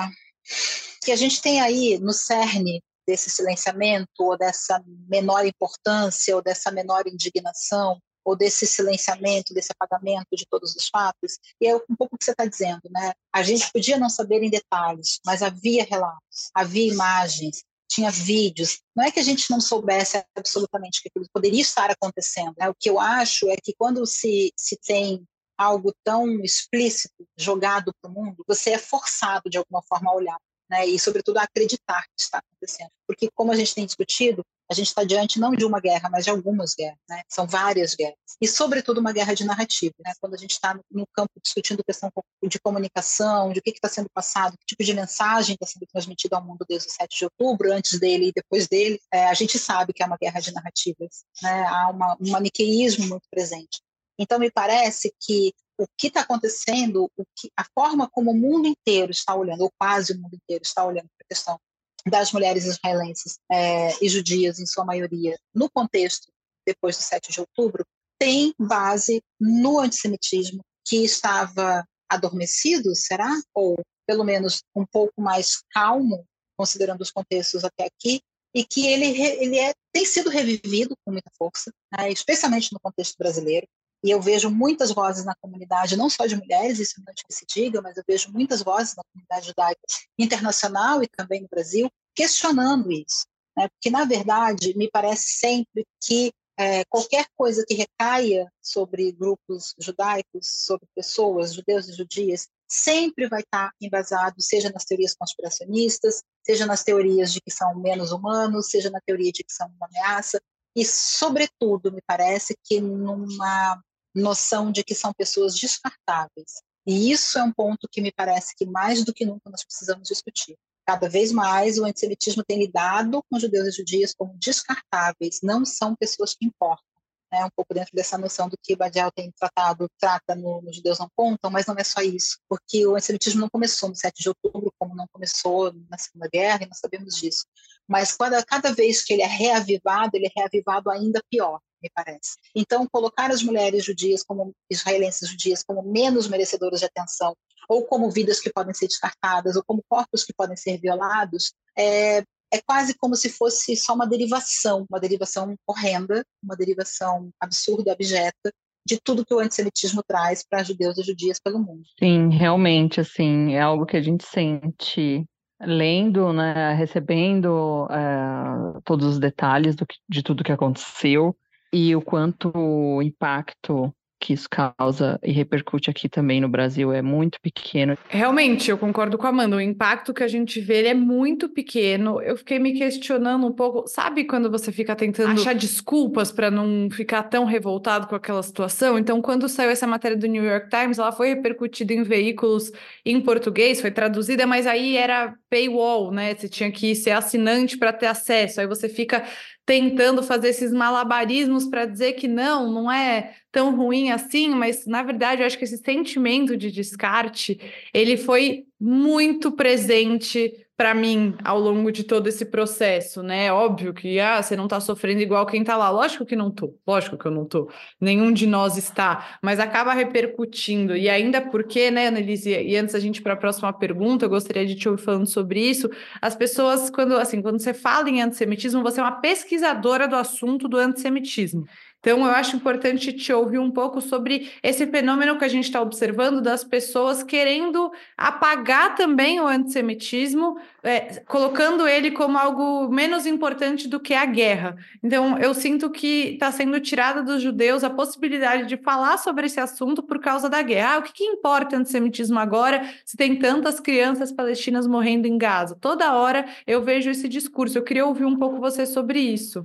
que 1.03 1.11
a 1.11 1.15
gente 1.15 1.39
tem 1.39 1.61
aí 1.61 1.99
no 1.99 2.13
cerne 2.13 2.81
desse 3.07 3.29
silenciamento, 3.29 4.09
ou 4.19 4.37
dessa 4.37 4.83
menor 5.07 5.45
importância, 5.45 6.35
ou 6.35 6.41
dessa 6.41 6.71
menor 6.71 7.07
indignação, 7.07 7.99
ou 8.25 8.35
desse 8.35 8.65
silenciamento, 8.65 9.53
desse 9.53 9.71
apagamento 9.71 10.35
de 10.35 10.45
todos 10.49 10.75
os 10.75 10.87
fatos. 10.87 11.37
E 11.61 11.67
é 11.67 11.75
um 11.75 11.95
pouco 11.97 12.15
o 12.15 12.17
que 12.17 12.25
você 12.25 12.31
está 12.31 12.45
dizendo, 12.45 12.81
né? 12.89 13.13
A 13.31 13.43
gente 13.43 13.71
podia 13.71 13.99
não 13.99 14.09
saber 14.09 14.41
em 14.41 14.49
detalhes, 14.49 15.19
mas 15.25 15.43
havia 15.43 15.83
relatos, 15.83 16.49
havia 16.53 16.91
imagens, 16.91 17.63
tinha 17.87 18.09
vídeos. 18.09 18.79
Não 18.95 19.05
é 19.05 19.11
que 19.11 19.19
a 19.19 19.23
gente 19.23 19.49
não 19.51 19.61
soubesse 19.61 20.23
absolutamente 20.35 21.01
que 21.01 21.09
aquilo 21.09 21.25
poderia 21.31 21.61
estar 21.61 21.91
acontecendo. 21.91 22.53
Né? 22.57 22.67
O 22.67 22.75
que 22.77 22.89
eu 22.89 22.99
acho 22.99 23.47
é 23.49 23.55
que 23.55 23.75
quando 23.77 24.03
se, 24.07 24.51
se 24.57 24.77
tem 24.77 25.23
algo 25.57 25.93
tão 26.03 26.27
explícito 26.43 27.13
jogado 27.37 27.93
para 28.01 28.11
o 28.11 28.13
mundo, 28.13 28.43
você 28.47 28.71
é 28.71 28.77
forçado 28.77 29.49
de 29.49 29.57
alguma 29.57 29.81
forma 29.83 30.11
a 30.11 30.15
olhar 30.15 30.37
né? 30.69 30.85
E, 30.85 30.99
sobretudo, 30.99 31.37
acreditar 31.37 32.03
que 32.03 32.21
está 32.21 32.39
acontecendo. 32.39 32.89
Porque, 33.07 33.29
como 33.33 33.51
a 33.51 33.55
gente 33.55 33.73
tem 33.73 33.85
discutido, 33.85 34.43
a 34.69 34.73
gente 34.73 34.87
está 34.87 35.03
diante 35.03 35.39
não 35.39 35.51
de 35.51 35.63
uma 35.63 35.79
guerra, 35.79 36.09
mas 36.09 36.23
de 36.23 36.31
algumas 36.31 36.73
guerras, 36.73 36.97
né? 37.07 37.21
São 37.29 37.45
várias 37.45 37.93
guerras. 37.93 38.15
E, 38.41 38.47
sobretudo, 38.47 38.99
uma 38.99 39.13
guerra 39.13 39.33
de 39.33 39.45
narrativa, 39.45 39.93
né? 40.03 40.13
Quando 40.19 40.33
a 40.33 40.37
gente 40.37 40.51
está 40.51 40.73
no 40.91 41.05
campo 41.13 41.31
discutindo 41.43 41.83
questão 41.83 42.11
de 42.43 42.59
comunicação, 42.59 43.53
de 43.53 43.59
o 43.59 43.61
que 43.61 43.71
está 43.71 43.89
sendo 43.89 44.09
passado, 44.13 44.57
que 44.57 44.65
tipo 44.65 44.83
de 44.83 44.93
mensagem 44.93 45.53
está 45.53 45.65
sendo 45.65 45.85
transmitida 45.85 46.35
ao 46.35 46.43
mundo 46.43 46.65
desde 46.67 46.87
o 46.87 46.91
7 46.91 47.17
de 47.17 47.25
outubro, 47.25 47.71
antes 47.71 47.99
dele 47.99 48.29
e 48.29 48.33
depois 48.33 48.67
dele, 48.67 48.99
é, 49.13 49.27
a 49.27 49.33
gente 49.33 49.59
sabe 49.59 49.93
que 49.93 50.01
é 50.01 50.05
uma 50.05 50.17
guerra 50.17 50.39
de 50.39 50.51
narrativas, 50.51 51.25
né? 51.41 51.65
Há 51.67 51.89
uma, 51.89 52.17
um 52.19 52.31
maniqueísmo 52.31 53.07
muito 53.07 53.27
presente. 53.29 53.81
Então, 54.17 54.39
me 54.39 54.49
parece 54.49 55.13
que 55.19 55.53
o 55.77 55.85
que 55.97 56.07
está 56.07 56.21
acontecendo, 56.21 57.09
que, 57.37 57.49
a 57.57 57.65
forma 57.73 58.09
como 58.09 58.31
o 58.31 58.37
mundo 58.37 58.67
inteiro 58.67 59.11
está 59.11 59.35
olhando, 59.35 59.61
ou 59.61 59.71
quase 59.77 60.13
o 60.13 60.19
mundo 60.19 60.35
inteiro 60.35 60.63
está 60.63 60.85
olhando 60.85 61.07
para 61.17 61.25
a 61.25 61.27
questão 61.29 61.59
das 62.07 62.31
mulheres 62.31 62.65
israelenses 62.65 63.37
é, 63.51 63.91
e 64.03 64.07
judias, 64.07 64.59
em 64.59 64.65
sua 64.65 64.85
maioria, 64.85 65.37
no 65.53 65.69
contexto 65.69 66.31
depois 66.65 66.97
do 66.97 67.03
7 67.03 67.31
de 67.31 67.39
outubro, 67.39 67.85
tem 68.19 68.53
base 68.59 69.21
no 69.39 69.79
antissemitismo 69.79 70.63
que 70.85 71.03
estava 71.03 71.85
adormecido, 72.09 72.95
será? 72.95 73.29
Ou 73.53 73.75
pelo 74.07 74.23
menos 74.23 74.61
um 74.75 74.85
pouco 74.85 75.21
mais 75.21 75.61
calmo, 75.71 76.25
considerando 76.57 77.01
os 77.01 77.11
contextos 77.11 77.63
até 77.63 77.85
aqui, 77.85 78.21
e 78.53 78.63
que 78.63 78.87
ele, 78.87 79.05
ele 79.21 79.59
é, 79.59 79.73
tem 79.91 80.05
sido 80.05 80.29
revivido 80.29 80.95
com 81.03 81.11
muita 81.11 81.29
força, 81.37 81.71
né, 81.91 82.09
especialmente 82.09 82.71
no 82.71 82.79
contexto 82.79 83.17
brasileiro. 83.17 83.67
E 84.05 84.11
eu 84.11 84.21
vejo 84.21 84.51
muitas 84.51 84.91
vozes 84.91 85.25
na 85.25 85.33
comunidade, 85.33 85.97
não 85.97 86.11
só 86.11 86.27
de 86.27 86.35
mulheres, 86.35 86.77
isso 86.77 87.01
não 87.03 87.11
que 87.11 87.33
se 87.33 87.43
diga, 87.43 87.81
mas 87.81 87.97
eu 87.97 88.03
vejo 88.07 88.31
muitas 88.31 88.61
vozes 88.61 88.95
na 88.95 89.01
comunidade 89.11 89.47
judaica 89.47 89.81
internacional 90.15 91.01
e 91.01 91.07
também 91.07 91.41
no 91.41 91.47
Brasil 91.47 91.89
questionando 92.13 92.91
isso. 92.91 93.25
Né? 93.57 93.67
Porque, 93.67 93.89
na 93.89 94.05
verdade, 94.05 94.77
me 94.77 94.87
parece 94.91 95.39
sempre 95.39 95.87
que 95.99 96.31
é, 96.55 96.85
qualquer 96.85 97.25
coisa 97.35 97.65
que 97.67 97.73
recaia 97.73 98.47
sobre 98.61 99.11
grupos 99.11 99.73
judaicos, 99.79 100.45
sobre 100.65 100.85
pessoas, 100.93 101.55
judeus 101.55 101.89
e 101.89 101.93
judias, 101.93 102.47
sempre 102.69 103.27
vai 103.27 103.41
estar 103.41 103.71
embasado, 103.81 104.39
seja 104.39 104.71
nas 104.71 104.85
teorias 104.85 105.15
conspiracionistas, 105.15 106.21
seja 106.45 106.67
nas 106.67 106.83
teorias 106.83 107.33
de 107.33 107.41
que 107.41 107.49
são 107.49 107.73
menos 107.73 108.11
humanos, 108.11 108.69
seja 108.69 108.91
na 108.91 109.01
teoria 109.01 109.31
de 109.31 109.43
que 109.43 109.51
são 109.51 109.67
uma 109.67 109.87
ameaça, 109.87 110.39
e, 110.75 110.83
sobretudo, 110.83 111.91
me 111.91 112.01
parece 112.05 112.53
que 112.61 112.81
numa 112.81 113.81
noção 114.15 114.71
de 114.71 114.83
que 114.83 114.95
são 114.95 115.13
pessoas 115.13 115.53
descartáveis. 115.55 116.63
E 116.87 117.11
isso 117.11 117.37
é 117.37 117.43
um 117.43 117.51
ponto 117.51 117.87
que 117.91 118.01
me 118.01 118.11
parece 118.11 118.55
que 118.55 118.65
mais 118.65 119.03
do 119.03 119.13
que 119.13 119.25
nunca 119.25 119.49
nós 119.49 119.63
precisamos 119.63 120.07
discutir. 120.07 120.55
Cada 120.85 121.09
vez 121.09 121.31
mais 121.31 121.79
o 121.79 121.85
antissemitismo 121.85 122.43
tem 122.47 122.59
lidado 122.59 123.23
com 123.29 123.39
judeus 123.39 123.67
e 123.67 123.71
judias 123.71 124.13
como 124.13 124.37
descartáveis, 124.37 125.39
não 125.41 125.65
são 125.65 125.95
pessoas 125.95 126.35
que 126.35 126.45
importam. 126.45 126.85
Né? 127.31 127.43
Um 127.43 127.49
pouco 127.55 127.73
dentro 127.73 127.91
dessa 127.95 128.19
noção 128.19 128.47
do 128.47 128.55
que 128.61 128.75
Badial 128.75 129.11
tem 129.11 129.31
tratado, 129.31 129.89
trata 129.99 130.35
no, 130.35 130.61
no 130.61 130.71
Judeus 130.71 130.99
Não 130.99 131.09
Contam, 131.15 131.49
mas 131.49 131.65
não 131.65 131.75
é 131.75 131.83
só 131.83 132.01
isso, 132.01 132.37
porque 132.47 132.85
o 132.85 132.95
antissemitismo 132.95 133.41
não 133.41 133.49
começou 133.49 133.89
no 133.89 133.95
7 133.95 134.21
de 134.21 134.29
outubro, 134.29 134.71
como 134.77 134.95
não 134.95 135.07
começou 135.11 135.73
na 135.89 135.97
Segunda 135.97 136.29
Guerra, 136.31 136.63
e 136.63 136.67
nós 136.67 136.77
sabemos 136.77 137.15
disso. 137.15 137.45
Mas 137.87 138.15
cada, 138.15 138.43
cada 138.45 138.71
vez 138.71 139.03
que 139.03 139.13
ele 139.13 139.23
é 139.23 139.27
reavivado, 139.27 140.11
ele 140.13 140.27
é 140.27 140.31
reavivado 140.35 140.91
ainda 140.91 141.19
pior 141.31 141.59
me 141.85 141.91
parece. 141.93 142.37
Então, 142.55 142.87
colocar 142.91 143.31
as 143.31 143.43
mulheres 143.43 143.85
judias 143.85 144.23
como 144.23 144.53
israelenses 144.69 145.29
judias 145.29 145.63
como 145.63 145.83
menos 145.83 146.27
merecedoras 146.27 146.79
de 146.79 146.87
atenção, 146.87 147.35
ou 147.69 147.85
como 147.85 148.09
vidas 148.09 148.39
que 148.39 148.51
podem 148.51 148.73
ser 148.73 148.87
descartadas, 148.87 149.55
ou 149.55 149.63
como 149.63 149.83
corpos 149.87 150.23
que 150.23 150.33
podem 150.33 150.57
ser 150.57 150.79
violados, 150.79 151.53
é, 151.77 152.19
é 152.51 152.61
quase 152.65 152.95
como 152.95 153.15
se 153.15 153.29
fosse 153.29 153.75
só 153.75 153.93
uma 153.93 154.07
derivação, 154.07 154.85
uma 154.89 154.99
derivação 154.99 155.55
horrenda, 155.67 156.25
uma 156.43 156.55
derivação 156.55 157.29
absurda, 157.39 157.91
abjeta, 157.91 158.51
de 158.87 158.99
tudo 159.03 159.25
que 159.25 159.33
o 159.33 159.39
antissemitismo 159.39 160.03
traz 160.07 160.43
para 160.47 160.63
judeus 160.63 160.97
e 160.97 161.03
judias 161.03 161.39
pelo 161.39 161.59
mundo. 161.59 161.83
Sim, 161.99 162.29
realmente, 162.29 162.99
assim, 162.99 163.53
é 163.53 163.61
algo 163.61 163.85
que 163.85 163.97
a 163.97 164.01
gente 164.01 164.23
sente 164.25 165.25
lendo, 165.59 166.31
né, 166.33 166.73
recebendo 166.73 167.87
é, 167.89 168.79
todos 168.83 169.07
os 169.07 169.19
detalhes 169.19 169.75
do 169.75 169.85
que, 169.87 169.95
de 170.07 170.21
tudo 170.21 170.43
que 170.43 170.51
aconteceu 170.51 171.35
e 171.71 171.95
o 171.95 172.01
quanto 172.01 172.51
o 172.55 173.01
impacto 173.01 173.93
que 174.25 174.33
isso 174.33 174.47
causa 174.49 175.19
e 175.21 175.31
repercute 175.31 175.89
aqui 175.89 176.09
também 176.09 176.41
no 176.41 176.49
Brasil 176.49 176.91
é 176.91 177.01
muito 177.01 177.39
pequeno. 177.39 177.95
Realmente, 178.09 178.71
eu 178.71 178.77
concordo 178.77 179.19
com 179.19 179.27
a 179.27 179.29
Amanda. 179.29 179.55
O 179.55 179.61
impacto 179.61 180.15
que 180.15 180.23
a 180.23 180.27
gente 180.27 180.59
vê 180.59 180.87
é 180.87 180.93
muito 180.95 181.47
pequeno. 181.47 182.19
Eu 182.21 182.35
fiquei 182.35 182.57
me 182.57 182.73
questionando 182.73 183.45
um 183.45 183.51
pouco. 183.51 183.87
Sabe 183.87 184.23
quando 184.25 184.49
você 184.49 184.71
fica 184.71 184.95
tentando 184.95 185.39
achar 185.39 185.53
desculpas 185.53 186.31
para 186.31 186.49
não 186.49 186.89
ficar 186.89 187.23
tão 187.23 187.45
revoltado 187.45 188.07
com 188.07 188.15
aquela 188.15 188.41
situação? 188.41 188.97
Então, 188.97 189.21
quando 189.21 189.47
saiu 189.47 189.69
essa 189.69 189.85
matéria 189.85 190.17
do 190.17 190.27
New 190.27 190.43
York 190.43 190.69
Times, 190.69 190.97
ela 190.97 191.11
foi 191.11 191.29
repercutida 191.29 191.93
em 191.93 192.01
veículos 192.01 192.71
em 193.05 193.21
português, 193.21 193.79
foi 193.79 193.91
traduzida, 193.91 194.47
mas 194.47 194.65
aí 194.65 194.97
era 194.97 195.35
paywall, 195.49 196.11
né? 196.11 196.33
Você 196.33 196.49
tinha 196.49 196.71
que 196.71 196.95
ser 196.95 197.11
assinante 197.11 197.77
para 197.77 197.93
ter 197.93 198.07
acesso. 198.07 198.59
Aí 198.59 198.65
você 198.65 198.89
fica 198.89 199.23
tentando 199.65 200.21
fazer 200.21 200.49
esses 200.49 200.71
malabarismos 200.71 201.65
para 201.65 201.85
dizer 201.85 202.13
que 202.13 202.27
não, 202.27 202.71
não 202.71 202.91
é 202.91 203.35
tão 203.51 203.75
ruim 203.75 204.11
assim, 204.11 204.49
mas 204.49 204.85
na 204.85 205.01
verdade 205.01 205.41
eu 205.41 205.47
acho 205.47 205.57
que 205.57 205.63
esse 205.63 205.77
sentimento 205.77 206.55
de 206.55 206.71
descarte, 206.71 207.59
ele 207.93 208.15
foi 208.15 208.65
muito 208.79 209.51
presente 209.51 210.64
para 210.77 210.93
mim 210.93 211.35
ao 211.43 211.59
longo 211.59 211.91
de 211.91 212.03
todo 212.03 212.27
esse 212.27 212.45
processo, 212.45 213.23
né? 213.23 213.51
Óbvio 213.51 213.93
que 213.93 214.19
ah, 214.19 214.41
você 214.41 214.55
não 214.55 214.65
está 214.65 214.79
sofrendo 214.79 215.21
igual 215.21 215.45
quem 215.45 215.61
está 215.61 215.77
lá. 215.77 215.89
Lógico 215.89 216.25
que 216.25 216.35
não 216.35 216.51
tô, 216.51 216.75
lógico 216.85 217.17
que 217.17 217.25
eu 217.25 217.31
não 217.31 217.45
tô. 217.45 217.71
Nenhum 217.99 218.31
de 218.33 218.45
nós 218.45 218.77
está, 218.77 219.37
mas 219.41 219.59
acaba 219.59 219.93
repercutindo. 219.93 220.95
E 220.95 221.09
ainda 221.09 221.41
porque, 221.41 221.89
né, 221.89 222.07
Annelise, 222.07 222.49
e 222.51 222.75
antes 222.75 222.93
a 222.93 222.99
gente 222.99 223.21
para 223.21 223.33
a 223.33 223.37
próxima 223.37 223.71
pergunta, 223.71 224.25
eu 224.25 224.29
gostaria 224.29 224.65
de 224.65 224.75
te 224.75 224.89
ouvir 224.89 225.01
falando 225.01 225.27
sobre 225.27 225.61
isso. 225.61 225.89
As 226.21 226.35
pessoas, 226.35 226.89
quando 226.89 227.15
assim, 227.15 227.41
quando 227.41 227.59
você 227.59 227.73
fala 227.73 228.09
em 228.09 228.21
antissemitismo, 228.21 228.83
você 228.83 228.99
é 228.99 229.03
uma 229.03 229.21
pesquisadora 229.21 230.07
do 230.07 230.15
assunto 230.15 230.67
do 230.67 230.77
antissemitismo. 230.77 231.65
Então, 232.05 232.19
eu 232.19 232.31
acho 232.31 232.55
importante 232.55 233.11
te 233.11 233.33
ouvir 233.33 233.57
um 233.57 233.71
pouco 233.71 233.99
sobre 233.99 234.51
esse 234.61 234.85
fenômeno 234.85 235.39
que 235.39 235.43
a 235.43 235.47
gente 235.47 235.63
está 235.63 235.81
observando 235.81 236.39
das 236.39 236.63
pessoas 236.63 237.23
querendo 237.23 237.91
apagar 238.15 238.93
também 238.93 239.41
o 239.41 239.47
antissemitismo, 239.47 240.55
é, 240.83 241.23
colocando 241.25 241.87
ele 241.87 242.11
como 242.11 242.37
algo 242.37 242.87
menos 242.89 243.25
importante 243.25 243.87
do 243.87 243.99
que 243.99 244.13
a 244.13 244.23
guerra. 244.23 244.77
Então, 245.03 245.39
eu 245.39 245.51
sinto 245.55 245.89
que 245.89 246.33
está 246.33 246.51
sendo 246.51 246.79
tirada 246.79 247.23
dos 247.23 247.41
judeus 247.41 247.83
a 247.83 247.89
possibilidade 247.89 248.67
de 248.67 248.77
falar 248.77 249.17
sobre 249.17 249.47
esse 249.47 249.59
assunto 249.59 250.03
por 250.03 250.19
causa 250.19 250.47
da 250.47 250.61
guerra. 250.61 250.97
Ah, 250.97 250.99
o 250.99 251.01
que, 251.01 251.11
que 251.11 251.23
importa 251.23 251.75
antissemitismo 251.75 252.37
agora 252.37 252.87
se 253.03 253.17
tem 253.17 253.39
tantas 253.39 253.79
crianças 253.79 254.31
palestinas 254.31 254.85
morrendo 254.85 255.25
em 255.25 255.39
Gaza? 255.39 255.75
Toda 255.81 256.13
hora 256.13 256.45
eu 256.67 256.83
vejo 256.83 257.09
esse 257.09 257.27
discurso. 257.27 257.79
Eu 257.79 257.83
queria 257.83 258.05
ouvir 258.05 258.25
um 258.25 258.37
pouco 258.37 258.59
você 258.59 258.85
sobre 258.85 259.19
isso. 259.19 259.63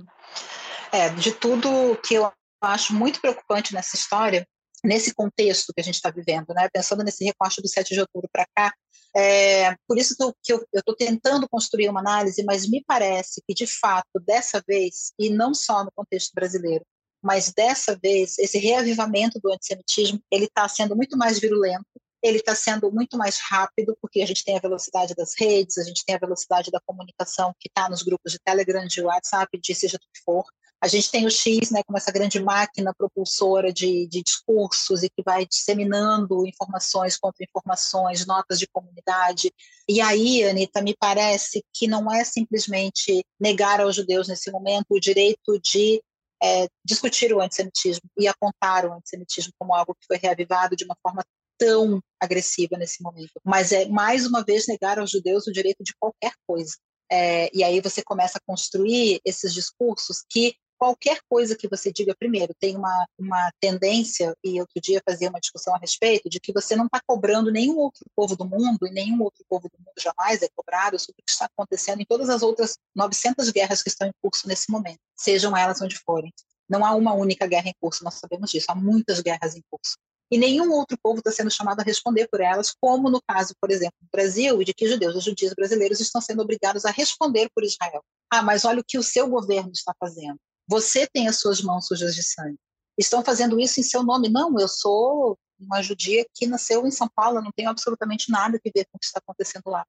É, 0.91 1.07
de 1.07 1.31
tudo 1.31 1.97
que 2.03 2.15
eu 2.15 2.29
acho 2.67 2.93
muito 2.93 3.19
preocupante 3.19 3.73
nessa 3.73 3.95
história, 3.95 4.47
nesse 4.83 5.13
contexto 5.13 5.73
que 5.73 5.81
a 5.81 5.83
gente 5.83 5.95
está 5.95 6.09
vivendo, 6.09 6.53
né? 6.53 6.67
pensando 6.73 7.03
nesse 7.03 7.23
recorte 7.23 7.61
do 7.61 7.67
7 7.67 7.93
de 7.93 7.99
outubro 7.99 8.29
para 8.31 8.47
cá, 8.55 8.73
é, 9.15 9.75
por 9.87 9.97
isso 9.97 10.15
que 10.41 10.53
eu 10.53 10.65
estou 10.73 10.95
tentando 10.95 11.47
construir 11.49 11.89
uma 11.89 11.99
análise, 11.99 12.43
mas 12.43 12.67
me 12.67 12.83
parece 12.85 13.41
que, 13.45 13.53
de 13.53 13.67
fato, 13.67 14.19
dessa 14.25 14.63
vez, 14.65 15.11
e 15.19 15.29
não 15.29 15.53
só 15.53 15.83
no 15.83 15.91
contexto 15.93 16.31
brasileiro, 16.33 16.85
mas 17.21 17.51
dessa 17.51 17.97
vez, 18.01 18.39
esse 18.39 18.57
reavivamento 18.57 19.39
do 19.39 19.51
antissemitismo, 19.53 20.19
ele 20.31 20.45
está 20.45 20.67
sendo 20.67 20.95
muito 20.95 21.17
mais 21.17 21.39
virulento, 21.39 21.85
ele 22.23 22.37
está 22.37 22.55
sendo 22.55 22.91
muito 22.91 23.17
mais 23.17 23.39
rápido, 23.39 23.97
porque 24.01 24.21
a 24.21 24.25
gente 24.25 24.43
tem 24.43 24.55
a 24.55 24.61
velocidade 24.61 25.13
das 25.13 25.33
redes, 25.37 25.77
a 25.77 25.83
gente 25.83 26.03
tem 26.05 26.15
a 26.15 26.19
velocidade 26.19 26.71
da 26.71 26.79
comunicação 26.85 27.53
que 27.59 27.67
está 27.67 27.89
nos 27.89 28.03
grupos 28.03 28.31
de 28.31 28.39
Telegram, 28.39 28.85
de 28.85 29.01
WhatsApp, 29.01 29.59
de 29.59 29.75
seja 29.75 29.97
o 29.97 29.99
que 29.99 30.21
for. 30.23 30.45
A 30.83 30.87
gente 30.87 31.11
tem 31.11 31.27
o 31.27 31.31
X, 31.31 31.69
né, 31.69 31.83
como 31.83 31.97
essa 31.97 32.11
grande 32.11 32.41
máquina 32.41 32.93
propulsora 32.97 33.71
de, 33.71 34.07
de 34.07 34.23
discursos 34.23 35.03
e 35.03 35.09
que 35.09 35.21
vai 35.23 35.45
disseminando 35.45 36.45
informações 36.47 37.17
contra 37.17 37.45
informações, 37.45 38.25
notas 38.25 38.57
de 38.57 38.67
comunidade. 38.67 39.53
E 39.87 40.01
aí, 40.01 40.43
Anitta, 40.43 40.81
me 40.81 40.95
parece 40.99 41.63
que 41.71 41.87
não 41.87 42.11
é 42.11 42.23
simplesmente 42.23 43.23
negar 43.39 43.79
aos 43.79 43.95
judeus 43.95 44.27
nesse 44.27 44.49
momento 44.51 44.87
o 44.89 44.99
direito 44.99 45.59
de 45.59 46.01
é, 46.41 46.67
discutir 46.83 47.31
o 47.31 47.39
antissemitismo 47.39 48.09
e 48.17 48.27
apontar 48.27 48.85
o 48.85 48.93
antissemitismo 48.93 49.53
como 49.59 49.75
algo 49.75 49.93
que 49.93 50.07
foi 50.07 50.17
reavivado 50.17 50.75
de 50.75 50.83
uma 50.83 50.95
forma 51.03 51.23
tão 51.59 52.01
agressiva 52.19 52.75
nesse 52.75 53.03
momento, 53.03 53.39
mas 53.45 53.71
é 53.71 53.85
mais 53.85 54.25
uma 54.25 54.43
vez 54.43 54.65
negar 54.67 54.97
aos 54.97 55.11
judeus 55.11 55.45
o 55.45 55.51
direito 55.51 55.83
de 55.83 55.93
qualquer 55.99 56.33
coisa. 56.47 56.75
É, 57.11 57.55
e 57.55 57.63
aí 57.63 57.79
você 57.81 58.01
começa 58.01 58.39
a 58.39 58.41
construir 58.47 59.21
esses 59.23 59.53
discursos 59.53 60.23
que 60.27 60.55
qualquer 60.81 61.19
coisa 61.29 61.55
que 61.55 61.67
você 61.67 61.93
diga, 61.93 62.15
primeiro, 62.17 62.55
tem 62.59 62.75
uma, 62.75 63.05
uma 63.15 63.51
tendência, 63.59 64.35
e 64.43 64.59
outro 64.59 64.81
dia 64.81 64.99
fazia 65.07 65.29
uma 65.29 65.39
discussão 65.39 65.75
a 65.75 65.77
respeito, 65.77 66.27
de 66.27 66.39
que 66.39 66.51
você 66.51 66.75
não 66.75 66.87
está 66.87 66.99
cobrando 67.05 67.51
nenhum 67.51 67.77
outro 67.77 68.03
povo 68.15 68.35
do 68.35 68.43
mundo, 68.43 68.87
e 68.87 68.89
nenhum 68.89 69.21
outro 69.21 69.45
povo 69.47 69.69
do 69.69 69.77
mundo 69.77 69.93
jamais 69.99 70.41
é 70.41 70.49
cobrado 70.55 70.97
sobre 70.97 71.21
o 71.21 71.23
que 71.23 71.31
está 71.31 71.45
acontecendo 71.45 72.01
em 72.01 72.05
todas 72.05 72.31
as 72.31 72.41
outras 72.41 72.79
900 72.95 73.51
guerras 73.51 73.83
que 73.83 73.89
estão 73.89 74.07
em 74.07 74.11
curso 74.19 74.47
nesse 74.47 74.71
momento, 74.71 74.97
sejam 75.15 75.55
elas 75.55 75.79
onde 75.83 75.99
forem. 75.99 76.33
Não 76.67 76.83
há 76.83 76.95
uma 76.95 77.13
única 77.13 77.45
guerra 77.45 77.69
em 77.69 77.75
curso, 77.79 78.03
nós 78.03 78.15
sabemos 78.15 78.49
disso, 78.49 78.65
há 78.69 78.73
muitas 78.73 79.21
guerras 79.21 79.55
em 79.55 79.61
curso. 79.69 79.97
E 80.31 80.37
nenhum 80.39 80.71
outro 80.71 80.97
povo 80.97 81.19
está 81.19 81.29
sendo 81.31 81.51
chamado 81.51 81.81
a 81.81 81.83
responder 81.83 82.27
por 82.27 82.41
elas, 82.41 82.73
como 82.81 83.07
no 83.07 83.21
caso, 83.21 83.53
por 83.61 83.69
exemplo, 83.69 83.97
do 84.01 84.09
Brasil, 84.11 84.59
e 84.59 84.65
de 84.65 84.73
que 84.73 84.87
judeus 84.87 85.15
e 85.15 85.19
judias 85.19 85.53
brasileiros 85.53 85.99
estão 85.99 86.19
sendo 86.19 86.41
obrigados 86.41 86.85
a 86.85 86.89
responder 86.89 87.51
por 87.53 87.63
Israel. 87.63 88.03
Ah, 88.33 88.41
mas 88.41 88.65
olha 88.65 88.79
o 88.79 88.83
que 88.83 88.97
o 88.97 89.03
seu 89.03 89.29
governo 89.29 89.71
está 89.73 89.93
fazendo. 89.99 90.39
Você 90.71 91.05
tem 91.05 91.27
as 91.27 91.37
suas 91.37 91.61
mãos 91.61 91.85
sujas 91.85 92.15
de 92.15 92.23
sangue. 92.23 92.57
Estão 92.97 93.21
fazendo 93.21 93.59
isso 93.59 93.81
em 93.81 93.83
seu 93.83 94.03
nome. 94.03 94.29
Não, 94.29 94.57
eu 94.57 94.69
sou 94.69 95.37
uma 95.59 95.81
judia 95.81 96.25
que 96.33 96.47
nasceu 96.47 96.87
em 96.87 96.91
São 96.91 97.09
Paulo, 97.13 97.41
não 97.41 97.51
tenho 97.51 97.69
absolutamente 97.69 98.31
nada 98.31 98.57
a 98.57 98.71
ver 98.73 98.85
com 98.85 98.95
o 98.95 98.99
que 98.99 99.05
está 99.05 99.19
acontecendo 99.19 99.63
lá. 99.65 99.85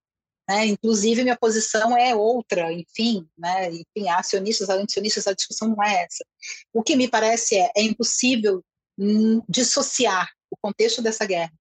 Né? 0.48 0.66
Inclusive, 0.66 1.22
minha 1.22 1.38
posição 1.38 1.96
é 1.96 2.16
outra, 2.16 2.72
enfim, 2.72 3.28
né? 3.38 3.70
enfim, 3.70 4.08
acionistas, 4.08 4.68
há 4.68 4.74
antisionistas, 4.74 5.28
a 5.28 5.32
discussão 5.32 5.68
não 5.68 5.84
é 5.84 6.02
essa. 6.02 6.24
O 6.72 6.82
que 6.82 6.96
me 6.96 7.06
parece 7.06 7.60
é, 7.60 7.70
é 7.76 7.82
impossível 7.82 8.60
hum, 8.98 9.40
dissociar 9.48 10.28
o 10.50 10.56
contexto 10.60 11.00
dessa 11.00 11.24
guerra 11.24 11.52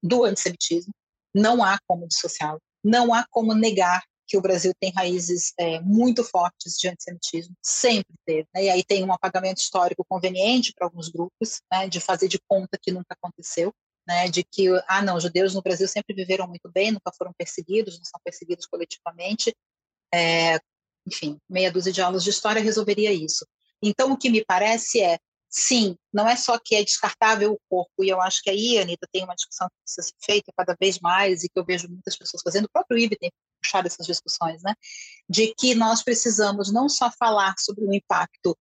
do 0.00 0.24
antissemitismo, 0.24 0.94
não 1.34 1.64
há 1.64 1.80
como 1.84 2.06
dissociá-lo, 2.06 2.60
não 2.84 3.12
há 3.12 3.26
como 3.28 3.54
negar 3.54 4.04
que 4.28 4.36
o 4.36 4.42
Brasil 4.42 4.72
tem 4.78 4.92
raízes 4.94 5.54
é, 5.58 5.80
muito 5.80 6.22
fortes 6.22 6.74
de 6.78 6.88
antissemitismo, 6.88 7.56
sempre 7.62 8.14
teve. 8.26 8.46
Né? 8.54 8.64
E 8.64 8.70
aí 8.70 8.84
tem 8.84 9.02
um 9.02 9.12
apagamento 9.12 9.62
histórico 9.62 10.04
conveniente 10.06 10.72
para 10.74 10.86
alguns 10.86 11.08
grupos, 11.08 11.62
né, 11.72 11.88
de 11.88 11.98
fazer 11.98 12.28
de 12.28 12.38
conta 12.46 12.78
que 12.80 12.92
nunca 12.92 13.16
aconteceu, 13.20 13.72
né, 14.06 14.28
de 14.28 14.44
que, 14.44 14.68
ah, 14.86 15.02
não, 15.02 15.18
judeus 15.18 15.54
no 15.54 15.62
Brasil 15.62 15.88
sempre 15.88 16.14
viveram 16.14 16.46
muito 16.46 16.70
bem, 16.70 16.92
nunca 16.92 17.10
foram 17.16 17.32
perseguidos, 17.36 17.96
não 17.96 18.04
são 18.04 18.20
perseguidos 18.22 18.66
coletivamente. 18.66 19.54
É, 20.14 20.60
enfim, 21.06 21.38
meia 21.48 21.72
dúzia 21.72 21.92
de 21.92 22.02
aulas 22.02 22.22
de 22.22 22.30
história 22.30 22.60
resolveria 22.60 23.12
isso. 23.12 23.46
Então, 23.82 24.12
o 24.12 24.16
que 24.16 24.28
me 24.28 24.44
parece 24.44 25.00
é, 25.00 25.18
sim, 25.48 25.96
não 26.12 26.28
é 26.28 26.36
só 26.36 26.58
que 26.62 26.74
é 26.74 26.84
descartável 26.84 27.52
o 27.52 27.60
corpo, 27.68 28.04
e 28.04 28.08
eu 28.10 28.20
acho 28.20 28.42
que 28.42 28.50
aí, 28.50 28.78
Anitta, 28.78 29.08
tem 29.10 29.24
uma 29.24 29.34
discussão 29.34 29.68
que 29.68 29.74
precisa 29.84 30.08
ser 30.08 30.14
feita 30.20 30.52
cada 30.56 30.76
vez 30.78 30.98
mais, 31.00 31.44
e 31.44 31.48
que 31.48 31.58
eu 31.58 31.64
vejo 31.64 31.88
muitas 31.88 32.16
pessoas 32.16 32.42
fazendo, 32.42 32.66
o 32.66 32.70
próprio 32.70 32.98
IBE 32.98 33.16
tem 33.16 33.30
puxado 33.68 33.86
essas 33.86 34.06
discussões, 34.06 34.62
né? 34.62 34.74
De 35.28 35.54
que 35.54 35.74
nós 35.74 36.02
precisamos 36.02 36.72
não 36.72 36.88
só 36.88 37.10
falar 37.10 37.54
sobre 37.58 37.84
o 37.84 37.92
impacto 37.92 38.56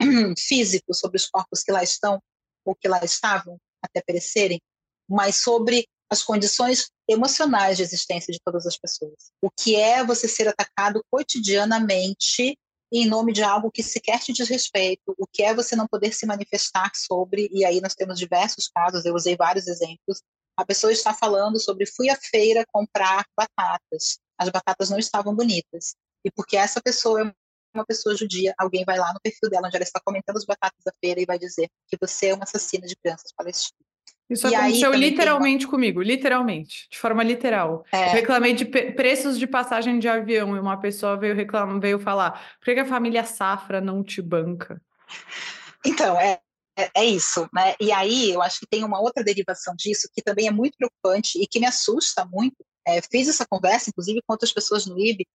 físico 0.38 0.94
sobre 0.94 1.16
os 1.16 1.28
corpos 1.28 1.62
que 1.62 1.72
lá 1.72 1.82
estão 1.82 2.20
ou 2.64 2.74
que 2.74 2.88
lá 2.88 3.04
estavam 3.04 3.58
até 3.82 4.00
perecerem, 4.00 4.60
mas 5.08 5.36
sobre 5.36 5.86
as 6.08 6.22
condições 6.22 6.90
emocionais 7.08 7.78
de 7.78 7.82
existência 7.82 8.32
de 8.32 8.38
todas 8.44 8.66
as 8.66 8.76
pessoas. 8.76 9.32
O 9.42 9.50
que 9.50 9.74
é 9.74 10.04
você 10.04 10.28
ser 10.28 10.46
atacado 10.46 11.02
cotidianamente 11.10 12.56
em 12.92 13.06
nome 13.06 13.32
de 13.32 13.42
algo 13.42 13.70
que 13.70 13.82
sequer 13.82 14.20
te 14.20 14.34
diz 14.34 14.48
respeito, 14.50 15.14
o 15.18 15.26
que 15.26 15.42
é 15.42 15.54
você 15.54 15.74
não 15.74 15.86
poder 15.86 16.12
se 16.12 16.26
manifestar 16.26 16.90
sobre, 16.94 17.48
e 17.50 17.64
aí 17.64 17.80
nós 17.80 17.94
temos 17.94 18.18
diversos 18.18 18.68
casos, 18.68 19.06
eu 19.06 19.14
usei 19.14 19.34
vários 19.34 19.66
exemplos. 19.66 20.20
A 20.54 20.66
pessoa 20.66 20.92
está 20.92 21.14
falando 21.14 21.58
sobre 21.58 21.86
fui 21.86 22.10
à 22.10 22.16
feira 22.16 22.66
comprar 22.70 23.24
batatas 23.34 24.18
as 24.38 24.48
batatas 24.48 24.90
não 24.90 24.98
estavam 24.98 25.34
bonitas. 25.34 25.94
E 26.24 26.30
porque 26.30 26.56
essa 26.56 26.80
pessoa 26.80 27.22
é 27.22 27.34
uma 27.74 27.86
pessoa 27.86 28.16
judia, 28.16 28.54
alguém 28.58 28.84
vai 28.84 28.98
lá 28.98 29.12
no 29.12 29.20
perfil 29.20 29.48
dela, 29.48 29.66
onde 29.66 29.76
ela 29.76 29.82
está 29.82 30.00
comentando 30.04 30.36
as 30.36 30.44
batatas 30.44 30.82
da 30.84 30.92
feira 31.00 31.20
e 31.20 31.26
vai 31.26 31.38
dizer 31.38 31.68
que 31.88 31.96
você 32.00 32.28
é 32.28 32.34
uma 32.34 32.44
assassina 32.44 32.86
de 32.86 32.94
crianças 32.96 33.32
palestinas. 33.36 33.82
Isso 34.30 34.48
e 34.48 34.54
aconteceu 34.54 34.92
literalmente 34.94 35.64
uma... 35.66 35.70
comigo, 35.70 36.00
literalmente, 36.00 36.88
de 36.90 36.98
forma 36.98 37.22
literal. 37.22 37.84
É. 37.92 38.08
Eu 38.08 38.12
reclamei 38.12 38.54
de 38.54 38.64
preços 38.64 39.38
de 39.38 39.46
passagem 39.46 39.98
de 39.98 40.08
avião 40.08 40.56
e 40.56 40.60
uma 40.60 40.80
pessoa 40.80 41.18
veio 41.18 41.34
reclamar, 41.34 41.78
veio 41.80 41.98
falar: 41.98 42.56
por 42.58 42.72
que 42.72 42.80
a 42.80 42.86
família 42.86 43.24
Safra 43.24 43.80
não 43.80 44.02
te 44.02 44.20
banca? 44.22 44.80
Então, 45.84 46.16
é, 46.16 46.38
é, 46.78 46.90
é, 46.94 47.04
isso, 47.04 47.48
né? 47.52 47.74
E 47.80 47.90
aí 47.90 48.30
eu 48.30 48.40
acho 48.40 48.60
que 48.60 48.66
tem 48.66 48.84
uma 48.84 49.00
outra 49.00 49.24
derivação 49.24 49.74
disso 49.76 50.08
que 50.14 50.22
também 50.22 50.46
é 50.46 50.50
muito 50.52 50.76
preocupante 50.76 51.42
e 51.42 51.46
que 51.46 51.58
me 51.58 51.66
assusta 51.66 52.24
muito, 52.24 52.64
é, 52.86 53.00
fiz 53.02 53.28
essa 53.28 53.46
conversa, 53.46 53.90
inclusive 53.90 54.20
com 54.26 54.32
outras 54.32 54.52
pessoas 54.52 54.86
no 54.86 54.98
IB, 54.98 55.26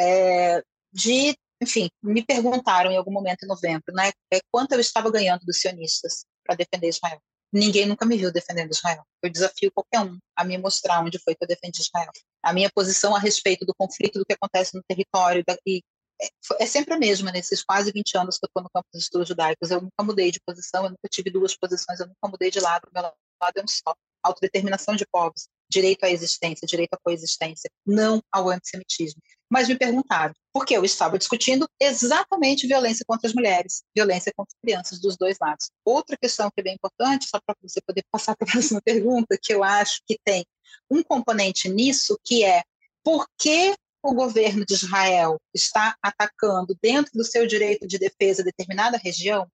é, 0.00 0.62
de, 0.92 1.36
enfim, 1.60 1.88
me 2.02 2.24
perguntaram 2.24 2.90
em 2.90 2.96
algum 2.96 3.12
momento 3.12 3.44
em 3.44 3.48
novembro, 3.48 3.94
né, 3.94 4.12
é, 4.32 4.40
quanto 4.50 4.72
eu 4.72 4.80
estava 4.80 5.10
ganhando 5.10 5.44
dos 5.44 5.60
sionistas 5.60 6.24
para 6.44 6.56
defender 6.56 6.88
Israel. 6.88 7.20
Ninguém 7.52 7.86
nunca 7.86 8.04
me 8.04 8.16
viu 8.16 8.32
defendendo 8.32 8.72
Israel. 8.72 9.04
Eu 9.22 9.30
desafio 9.30 9.70
qualquer 9.72 10.00
um 10.00 10.18
a 10.34 10.44
me 10.44 10.58
mostrar 10.58 11.00
onde 11.00 11.18
foi 11.18 11.34
que 11.34 11.44
eu 11.44 11.48
defendi 11.48 11.80
Israel. 11.80 12.10
A 12.42 12.52
minha 12.52 12.70
posição 12.74 13.14
a 13.14 13.18
respeito 13.18 13.64
do 13.64 13.74
conflito, 13.74 14.18
do 14.18 14.26
que 14.26 14.34
acontece 14.34 14.74
no 14.74 14.82
território, 14.86 15.44
da, 15.46 15.56
e 15.64 15.82
é, 16.20 16.28
é 16.60 16.66
sempre 16.66 16.94
a 16.94 16.98
mesma 16.98 17.30
nesses 17.30 17.62
quase 17.62 17.92
20 17.92 18.18
anos 18.18 18.38
que 18.38 18.44
eu 18.44 18.48
estou 18.48 18.62
no 18.62 18.70
campo 18.70 18.86
dos 18.92 19.02
estudos 19.04 19.28
judaicos. 19.28 19.70
Eu 19.70 19.80
nunca 19.80 20.02
mudei 20.02 20.30
de 20.30 20.40
posição, 20.44 20.84
eu 20.84 20.90
nunca 20.90 21.08
tive 21.10 21.30
duas 21.30 21.56
posições, 21.56 22.00
eu 22.00 22.06
nunca 22.06 22.28
mudei 22.28 22.50
de 22.50 22.60
lado. 22.60 22.88
Meu 22.92 23.02
lado 23.02 23.14
é 23.56 23.62
um 23.62 23.68
só. 23.68 23.94
Autodeterminação 24.22 24.96
de 24.96 25.06
povos 25.06 25.48
direito 25.68 26.04
à 26.04 26.10
existência, 26.10 26.66
direito 26.66 26.94
à 26.94 26.98
coexistência, 27.02 27.70
não 27.86 28.22
ao 28.32 28.48
antissemitismo. 28.48 29.20
Mas 29.48 29.68
me 29.68 29.78
perguntaram, 29.78 30.34
porque 30.52 30.76
eu 30.76 30.84
estava 30.84 31.18
discutindo 31.18 31.68
exatamente 31.80 32.66
violência 32.66 33.04
contra 33.06 33.28
as 33.28 33.34
mulheres, 33.34 33.82
violência 33.94 34.32
contra 34.36 34.56
crianças 34.60 35.00
dos 35.00 35.16
dois 35.16 35.36
lados. 35.40 35.70
Outra 35.84 36.16
questão 36.16 36.50
que 36.50 36.60
é 36.60 36.64
bem 36.64 36.74
importante, 36.74 37.28
só 37.28 37.40
para 37.44 37.54
você 37.62 37.80
poder 37.86 38.02
passar 38.10 38.36
para 38.36 38.48
a 38.48 38.50
próxima 38.52 38.80
pergunta, 38.82 39.38
que 39.40 39.52
eu 39.52 39.62
acho 39.62 40.00
que 40.06 40.18
tem 40.24 40.44
um 40.90 41.02
componente 41.02 41.68
nisso, 41.68 42.18
que 42.24 42.44
é 42.44 42.62
por 43.04 43.26
que 43.38 43.74
o 44.02 44.14
governo 44.14 44.64
de 44.64 44.74
Israel 44.74 45.40
está 45.54 45.96
atacando 46.02 46.76
dentro 46.80 47.12
do 47.14 47.24
seu 47.24 47.46
direito 47.46 47.86
de 47.86 47.98
defesa 47.98 48.42
determinada 48.42 48.98
região, 48.98 49.48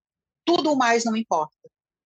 tudo 0.44 0.76
mais 0.76 1.04
não 1.04 1.16
importa. 1.16 1.56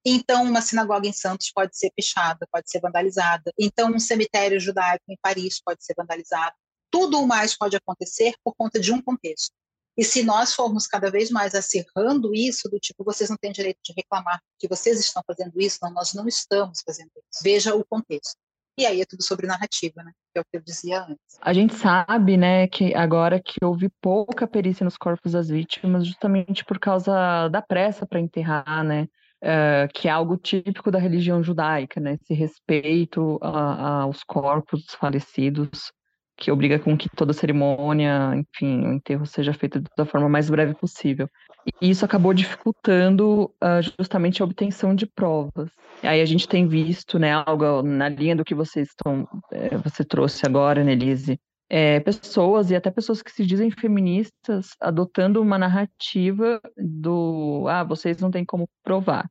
Então, 0.08 0.44
uma 0.44 0.62
sinagoga 0.62 1.08
em 1.08 1.12
Santos 1.12 1.50
pode 1.52 1.76
ser 1.76 1.90
pichada, 1.90 2.46
pode 2.52 2.70
ser 2.70 2.78
vandalizada. 2.78 3.52
Então, 3.58 3.90
um 3.90 3.98
cemitério 3.98 4.60
judaico 4.60 5.04
em 5.08 5.18
Paris 5.20 5.60
pode 5.60 5.84
ser 5.84 5.94
vandalizado. 5.96 6.54
Tudo 6.92 7.20
o 7.20 7.26
mais 7.26 7.58
pode 7.58 7.76
acontecer 7.76 8.32
por 8.44 8.54
conta 8.56 8.78
de 8.78 8.92
um 8.92 9.02
contexto. 9.02 9.50
E 9.98 10.04
se 10.04 10.22
nós 10.22 10.54
formos 10.54 10.86
cada 10.86 11.10
vez 11.10 11.28
mais 11.28 11.56
acirrando 11.56 12.32
isso, 12.32 12.68
do 12.68 12.78
tipo, 12.78 13.02
vocês 13.02 13.28
não 13.28 13.36
têm 13.36 13.50
direito 13.50 13.78
de 13.82 13.92
reclamar 13.96 14.40
que 14.60 14.68
vocês 14.68 15.00
estão 15.00 15.24
fazendo 15.26 15.60
isso, 15.60 15.78
não, 15.82 15.90
nós 15.90 16.14
não 16.14 16.28
estamos 16.28 16.82
fazendo 16.86 17.10
isso. 17.16 17.42
Veja 17.42 17.74
o 17.74 17.84
contexto. 17.84 18.36
E 18.78 18.86
aí 18.86 19.00
é 19.00 19.06
tudo 19.06 19.24
sobre 19.24 19.48
narrativa, 19.48 20.04
né? 20.04 20.12
Que 20.32 20.38
é 20.38 20.40
o 20.40 20.44
que 20.44 20.56
eu 20.58 20.60
dizia 20.60 21.02
antes. 21.02 21.38
A 21.40 21.52
gente 21.52 21.74
sabe, 21.74 22.36
né, 22.36 22.68
que 22.68 22.94
agora 22.94 23.42
que 23.42 23.64
houve 23.64 23.88
pouca 24.00 24.46
perícia 24.46 24.84
nos 24.84 24.96
corpos 24.96 25.32
das 25.32 25.48
vítimas, 25.48 26.06
justamente 26.06 26.64
por 26.64 26.78
causa 26.78 27.48
da 27.48 27.60
pressa 27.60 28.06
para 28.06 28.20
enterrar, 28.20 28.84
né? 28.84 29.08
Uh, 29.46 29.88
que 29.94 30.08
é 30.08 30.10
algo 30.10 30.36
típico 30.36 30.90
da 30.90 30.98
religião 30.98 31.42
judaica, 31.42 32.00
né? 32.00 32.18
Esse 32.20 32.34
respeito 32.34 33.38
a, 33.40 34.02
aos 34.02 34.24
corpos 34.24 34.84
falecidos, 34.98 35.92
que 36.36 36.50
obriga 36.50 36.78
com 36.78 36.96
que 36.96 37.08
toda 37.08 37.32
cerimônia, 37.32 38.32
enfim, 38.34 38.86
o 38.86 38.92
enterro 38.92 39.24
seja 39.24 39.54
feito 39.54 39.80
da 39.96 40.04
forma 40.04 40.28
mais 40.28 40.50
breve 40.50 40.74
possível. 40.74 41.28
E 41.80 41.90
isso 41.90 42.04
acabou 42.04 42.34
dificultando 42.34 43.50
uh, 43.62 43.82
justamente 43.98 44.42
a 44.42 44.44
obtenção 44.44 44.94
de 44.94 45.06
provas. 45.06 45.70
Aí 46.02 46.20
a 46.20 46.26
gente 46.26 46.46
tem 46.46 46.68
visto, 46.68 47.18
né, 47.18 47.32
algo 47.32 47.82
na 47.82 48.08
linha 48.08 48.36
do 48.36 48.44
que 48.44 48.54
vocês 48.54 48.88
estão, 48.88 49.26
é, 49.50 49.76
você 49.78 50.04
trouxe 50.04 50.46
agora, 50.46 50.84
Nelise, 50.84 51.40
é, 51.68 52.00
pessoas 52.00 52.70
e 52.70 52.76
até 52.76 52.90
pessoas 52.90 53.22
que 53.22 53.30
se 53.30 53.44
dizem 53.44 53.70
feministas 53.70 54.70
adotando 54.80 55.42
uma 55.42 55.58
narrativa 55.58 56.60
do 56.76 57.66
ah, 57.68 57.84
vocês 57.84 58.18
não 58.18 58.30
têm 58.30 58.44
como 58.44 58.68
provar. 58.84 59.28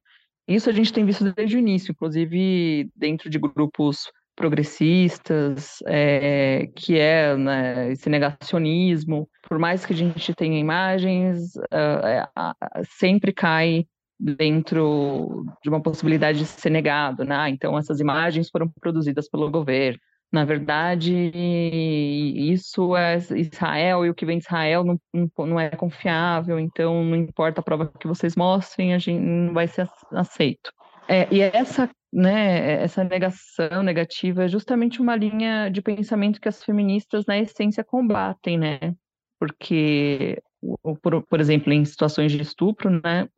Isso 0.47 0.69
a 0.69 0.73
gente 0.73 0.93
tem 0.93 1.05
visto 1.05 1.31
desde 1.33 1.55
o 1.55 1.59
início, 1.59 1.91
inclusive 1.91 2.89
dentro 2.95 3.29
de 3.29 3.39
grupos 3.39 4.11
progressistas, 4.35 5.77
é, 5.87 6.69
que 6.75 6.99
é 6.99 7.35
né, 7.35 7.91
esse 7.91 8.09
negacionismo. 8.09 9.29
Por 9.47 9.57
mais 9.57 9.85
que 9.85 9.93
a 9.93 9.95
gente 9.95 10.33
tenha 10.35 10.59
imagens, 10.59 11.55
uh, 11.55 12.85
sempre 12.97 13.31
cai 13.31 13.87
dentro 14.19 15.45
de 15.63 15.69
uma 15.69 15.81
possibilidade 15.81 16.39
de 16.39 16.45
ser 16.45 16.69
negado, 16.69 17.23
né? 17.23 17.49
Então 17.49 17.77
essas 17.77 17.99
imagens 17.99 18.49
foram 18.49 18.69
produzidas 18.79 19.29
pelo 19.29 19.49
governo. 19.49 19.99
Na 20.35 20.43
verdade, 20.43 21.31
isso 21.33 22.93
é 22.93 23.17
Israel 23.37 24.05
e 24.05 24.09
o 24.09 24.13
que 24.13 24.25
vem 24.25 24.37
de 24.37 24.43
Israel 24.43 24.83
não, 24.83 24.99
não 25.45 25.57
é 25.57 25.69
confiável, 25.69 26.59
então 26.59 27.05
não 27.05 27.15
importa 27.15 27.61
a 27.61 27.63
prova 27.63 27.89
que 27.97 28.05
vocês 28.05 28.35
mostrem, 28.35 28.93
a 28.93 28.97
gente 28.97 29.17
não 29.17 29.53
vai 29.53 29.65
ser 29.65 29.89
aceito. 30.11 30.73
É, 31.07 31.25
e 31.33 31.39
essa, 31.39 31.89
né, 32.11 32.83
essa 32.83 33.05
negação 33.05 33.81
negativa 33.81 34.43
é 34.43 34.49
justamente 34.49 35.01
uma 35.01 35.15
linha 35.15 35.69
de 35.69 35.81
pensamento 35.81 36.41
que 36.41 36.49
as 36.49 36.61
feministas, 36.61 37.25
na 37.25 37.39
essência, 37.39 37.81
combatem, 37.81 38.57
né? 38.57 38.93
Porque 39.39 40.37
por, 41.01 41.23
por 41.23 41.39
exemplo, 41.39 41.71
em 41.71 41.85
situações 41.85 42.33
de 42.33 42.41
estupro, 42.41 42.89
né, 42.89 43.29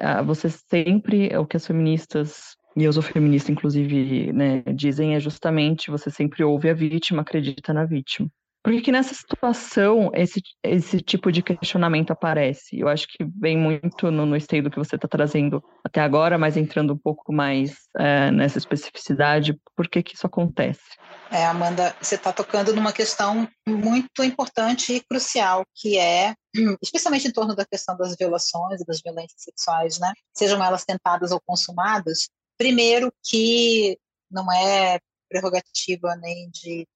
a, 0.00 0.22
você 0.22 0.50
sempre, 0.50 1.28
é 1.30 1.38
o 1.38 1.46
que 1.46 1.56
as 1.56 1.64
feministas, 1.68 2.55
e 2.76 2.84
eu 2.84 2.92
sou 2.92 3.02
feminista, 3.02 3.50
inclusive, 3.50 4.32
né, 4.32 4.62
dizem 4.74 5.14
é 5.14 5.20
justamente 5.20 5.90
você 5.90 6.10
sempre 6.10 6.44
ouve 6.44 6.68
a 6.68 6.74
vítima, 6.74 7.22
acredita 7.22 7.72
na 7.72 7.84
vítima. 7.84 8.28
Por 8.66 8.82
que 8.82 8.90
nessa 8.90 9.14
situação 9.14 10.10
esse, 10.12 10.42
esse 10.60 11.00
tipo 11.00 11.30
de 11.30 11.40
questionamento 11.40 12.10
aparece? 12.10 12.76
Eu 12.76 12.88
acho 12.88 13.06
que 13.06 13.24
vem 13.40 13.56
muito 13.56 14.10
no, 14.10 14.26
no 14.26 14.36
esteio 14.36 14.64
do 14.64 14.70
que 14.72 14.78
você 14.78 14.96
está 14.96 15.06
trazendo 15.06 15.62
até 15.84 16.00
agora, 16.00 16.36
mas 16.36 16.56
entrando 16.56 16.92
um 16.92 16.98
pouco 16.98 17.32
mais 17.32 17.76
é, 17.96 18.32
nessa 18.32 18.58
especificidade, 18.58 19.56
por 19.76 19.88
que, 19.88 20.02
que 20.02 20.16
isso 20.16 20.26
acontece? 20.26 20.82
É, 21.30 21.46
Amanda, 21.46 21.94
você 22.02 22.16
está 22.16 22.32
tocando 22.32 22.74
numa 22.74 22.92
questão 22.92 23.48
muito 23.68 24.24
importante 24.24 24.94
e 24.94 25.00
crucial, 25.00 25.64
que 25.72 25.96
é, 25.96 26.34
especialmente 26.82 27.28
em 27.28 27.32
torno 27.32 27.54
da 27.54 27.64
questão 27.64 27.96
das 27.96 28.16
violações 28.18 28.84
das 28.84 29.00
violências 29.00 29.42
sexuais, 29.42 30.00
né? 30.00 30.12
Sejam 30.36 30.60
elas 30.62 30.84
tentadas 30.84 31.30
ou 31.30 31.40
consumadas. 31.46 32.26
Primeiro, 32.58 33.12
que 33.24 33.98
não 34.30 34.50
é 34.52 34.98
prerrogativa 35.28 36.16
nem 36.16 36.50
de 36.50 36.86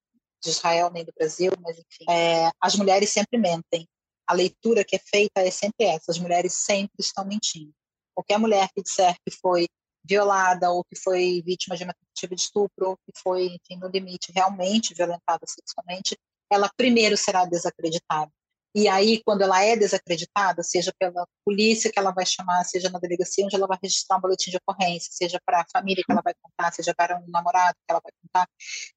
de 0.43 0.49
Israel 0.49 0.89
nem 0.91 1.05
do 1.05 1.13
Brasil, 1.13 1.51
mas 1.61 1.77
enfim, 1.77 2.05
é, 2.09 2.49
as 2.59 2.75
mulheres 2.75 3.09
sempre 3.09 3.37
mentem. 3.37 3.87
A 4.27 4.33
leitura 4.33 4.83
que 4.83 4.95
é 4.95 4.99
feita 4.99 5.41
é 5.41 5.51
sempre 5.51 5.85
essa: 5.85 6.11
as 6.11 6.17
mulheres 6.17 6.53
sempre 6.53 6.95
estão 6.99 7.25
mentindo. 7.25 7.71
Qualquer 8.13 8.37
mulher 8.39 8.69
que 8.73 8.81
disser 8.81 9.15
que 9.25 9.31
foi 9.31 9.67
violada 10.03 10.71
ou 10.71 10.83
que 10.83 10.99
foi 10.99 11.41
vítima 11.45 11.77
de 11.77 11.83
uma 11.83 11.93
tentativa 11.93 12.35
de 12.35 12.41
estupro 12.41 12.89
ou 12.89 12.97
que 12.97 13.11
foi, 13.21 13.45
enfim, 13.45 13.79
no 13.79 13.87
limite, 13.87 14.31
realmente 14.33 14.95
violentada 14.95 15.45
sexualmente, 15.45 16.17
ela 16.51 16.69
primeiro 16.75 17.15
será 17.15 17.45
desacreditada. 17.45 18.31
E 18.73 18.87
aí, 18.87 19.21
quando 19.25 19.41
ela 19.41 19.63
é 19.63 19.75
desacreditada, 19.75 20.63
seja 20.63 20.93
pela 20.97 21.27
polícia 21.43 21.91
que 21.91 21.99
ela 21.99 22.11
vai 22.11 22.25
chamar, 22.25 22.63
seja 22.63 22.89
na 22.89 22.99
delegacia 22.99 23.45
onde 23.45 23.55
ela 23.55 23.67
vai 23.67 23.77
registrar 23.81 24.17
um 24.17 24.21
boletim 24.21 24.49
de 24.49 24.57
ocorrência, 24.57 25.09
seja 25.11 25.39
para 25.45 25.61
a 25.61 25.65
família 25.71 26.03
que 26.05 26.11
ela 26.11 26.21
vai 26.23 26.33
contar, 26.41 26.71
seja 26.71 26.93
para 26.95 27.17
um 27.19 27.29
namorado 27.29 27.75
que 27.75 27.91
ela 27.91 28.01
vai 28.01 28.11
contar, 28.21 28.49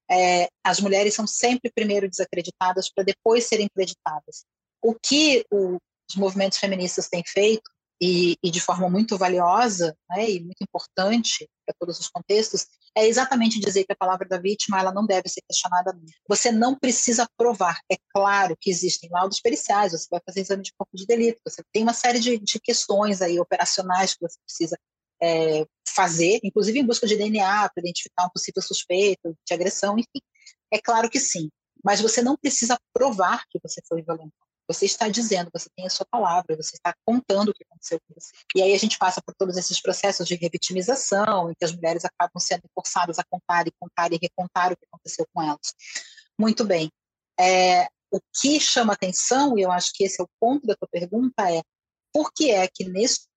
é, 0.09 0.47
as 0.63 0.79
mulheres 0.79 1.13
são 1.13 1.27
sempre 1.27 1.71
primeiro 1.73 2.09
desacreditadas 2.09 2.89
para 2.89 3.03
depois 3.03 3.45
serem 3.45 3.65
acreditadas. 3.65 4.45
O 4.81 4.95
que 4.95 5.45
o, 5.51 5.77
os 6.09 6.15
movimentos 6.15 6.57
feministas 6.57 7.09
têm 7.09 7.23
feito 7.25 7.69
e, 8.01 8.37
e 8.43 8.51
de 8.51 8.59
forma 8.59 8.89
muito 8.89 9.17
valiosa 9.17 9.97
né, 10.09 10.29
e 10.29 10.39
muito 10.43 10.61
importante 10.61 11.49
para 11.65 11.75
todos 11.79 11.99
os 11.99 12.09
contextos, 12.09 12.67
é 12.95 13.07
exatamente 13.07 13.59
dizer 13.59 13.83
que 13.85 13.93
a 13.93 13.95
palavra 13.95 14.27
da 14.27 14.37
vítima 14.37 14.79
ela 14.79 14.91
não 14.91 15.05
deve 15.05 15.27
ser 15.27 15.41
questionada. 15.47 15.97
Você 16.27 16.51
não 16.51 16.77
precisa 16.77 17.27
provar. 17.37 17.79
É 17.91 17.95
claro 18.13 18.55
que 18.59 18.69
existem 18.69 19.09
laudos 19.09 19.39
periciais, 19.39 19.91
você 19.91 20.07
vai 20.09 20.21
fazer 20.25 20.41
exame 20.41 20.63
de 20.63 20.73
corpo 20.77 20.95
de 20.95 21.05
delito, 21.05 21.41
você 21.45 21.61
tem 21.73 21.83
uma 21.83 21.93
série 21.93 22.19
de, 22.19 22.37
de 22.37 22.59
questões 22.59 23.21
aí 23.21 23.39
operacionais 23.39 24.13
que 24.13 24.21
você 24.21 24.37
precisa 24.45 24.77
é, 25.21 25.65
fazer, 25.87 26.39
inclusive 26.43 26.79
em 26.79 26.85
busca 26.85 27.07
de 27.07 27.15
DNA 27.15 27.69
para 27.69 27.81
identificar 27.81 28.25
um 28.25 28.29
possível 28.29 28.61
suspeito 28.61 29.35
de 29.45 29.53
agressão, 29.53 29.97
enfim. 29.97 30.21
É 30.71 30.79
claro 30.79 31.09
que 31.09 31.19
sim, 31.19 31.49
mas 31.83 32.01
você 32.01 32.21
não 32.21 32.37
precisa 32.37 32.77
provar 32.93 33.43
que 33.49 33.59
você 33.63 33.81
foi 33.87 34.01
violentado. 34.01 34.44
Você 34.67 34.85
está 34.85 35.07
dizendo, 35.07 35.49
você 35.53 35.69
tem 35.75 35.85
a 35.85 35.89
sua 35.89 36.05
palavra, 36.09 36.55
você 36.55 36.75
está 36.75 36.93
contando 37.05 37.49
o 37.49 37.53
que 37.53 37.63
aconteceu 37.63 37.99
com 37.99 38.13
você. 38.13 38.31
E 38.55 38.61
aí 38.61 38.73
a 38.73 38.77
gente 38.79 38.97
passa 38.97 39.21
por 39.21 39.33
todos 39.35 39.57
esses 39.57 39.79
processos 39.81 40.27
de 40.27 40.35
revitimização, 40.35 41.51
em 41.51 41.53
que 41.53 41.65
as 41.65 41.71
mulheres 41.71 42.03
acabam 42.03 42.39
sendo 42.39 42.63
forçadas 42.73 43.19
a 43.19 43.23
contar 43.23 43.67
e 43.67 43.71
contar 43.79 44.11
e 44.11 44.19
recontar 44.21 44.71
o 44.71 44.77
que 44.77 44.85
aconteceu 44.91 45.25
com 45.33 45.43
elas. 45.43 45.73
Muito 46.39 46.65
bem. 46.65 46.89
É, 47.39 47.87
o 48.11 48.19
que 48.41 48.59
chama 48.59 48.93
atenção, 48.93 49.57
e 49.57 49.61
eu 49.61 49.71
acho 49.71 49.91
que 49.93 50.03
esse 50.03 50.19
é 50.19 50.23
o 50.23 50.29
ponto 50.39 50.65
da 50.65 50.75
tua 50.75 50.87
pergunta, 50.91 51.51
é 51.51 51.61
por 52.13 52.31
que 52.33 52.49
é 52.49 52.67
que 52.67 52.85
neste 52.85 53.27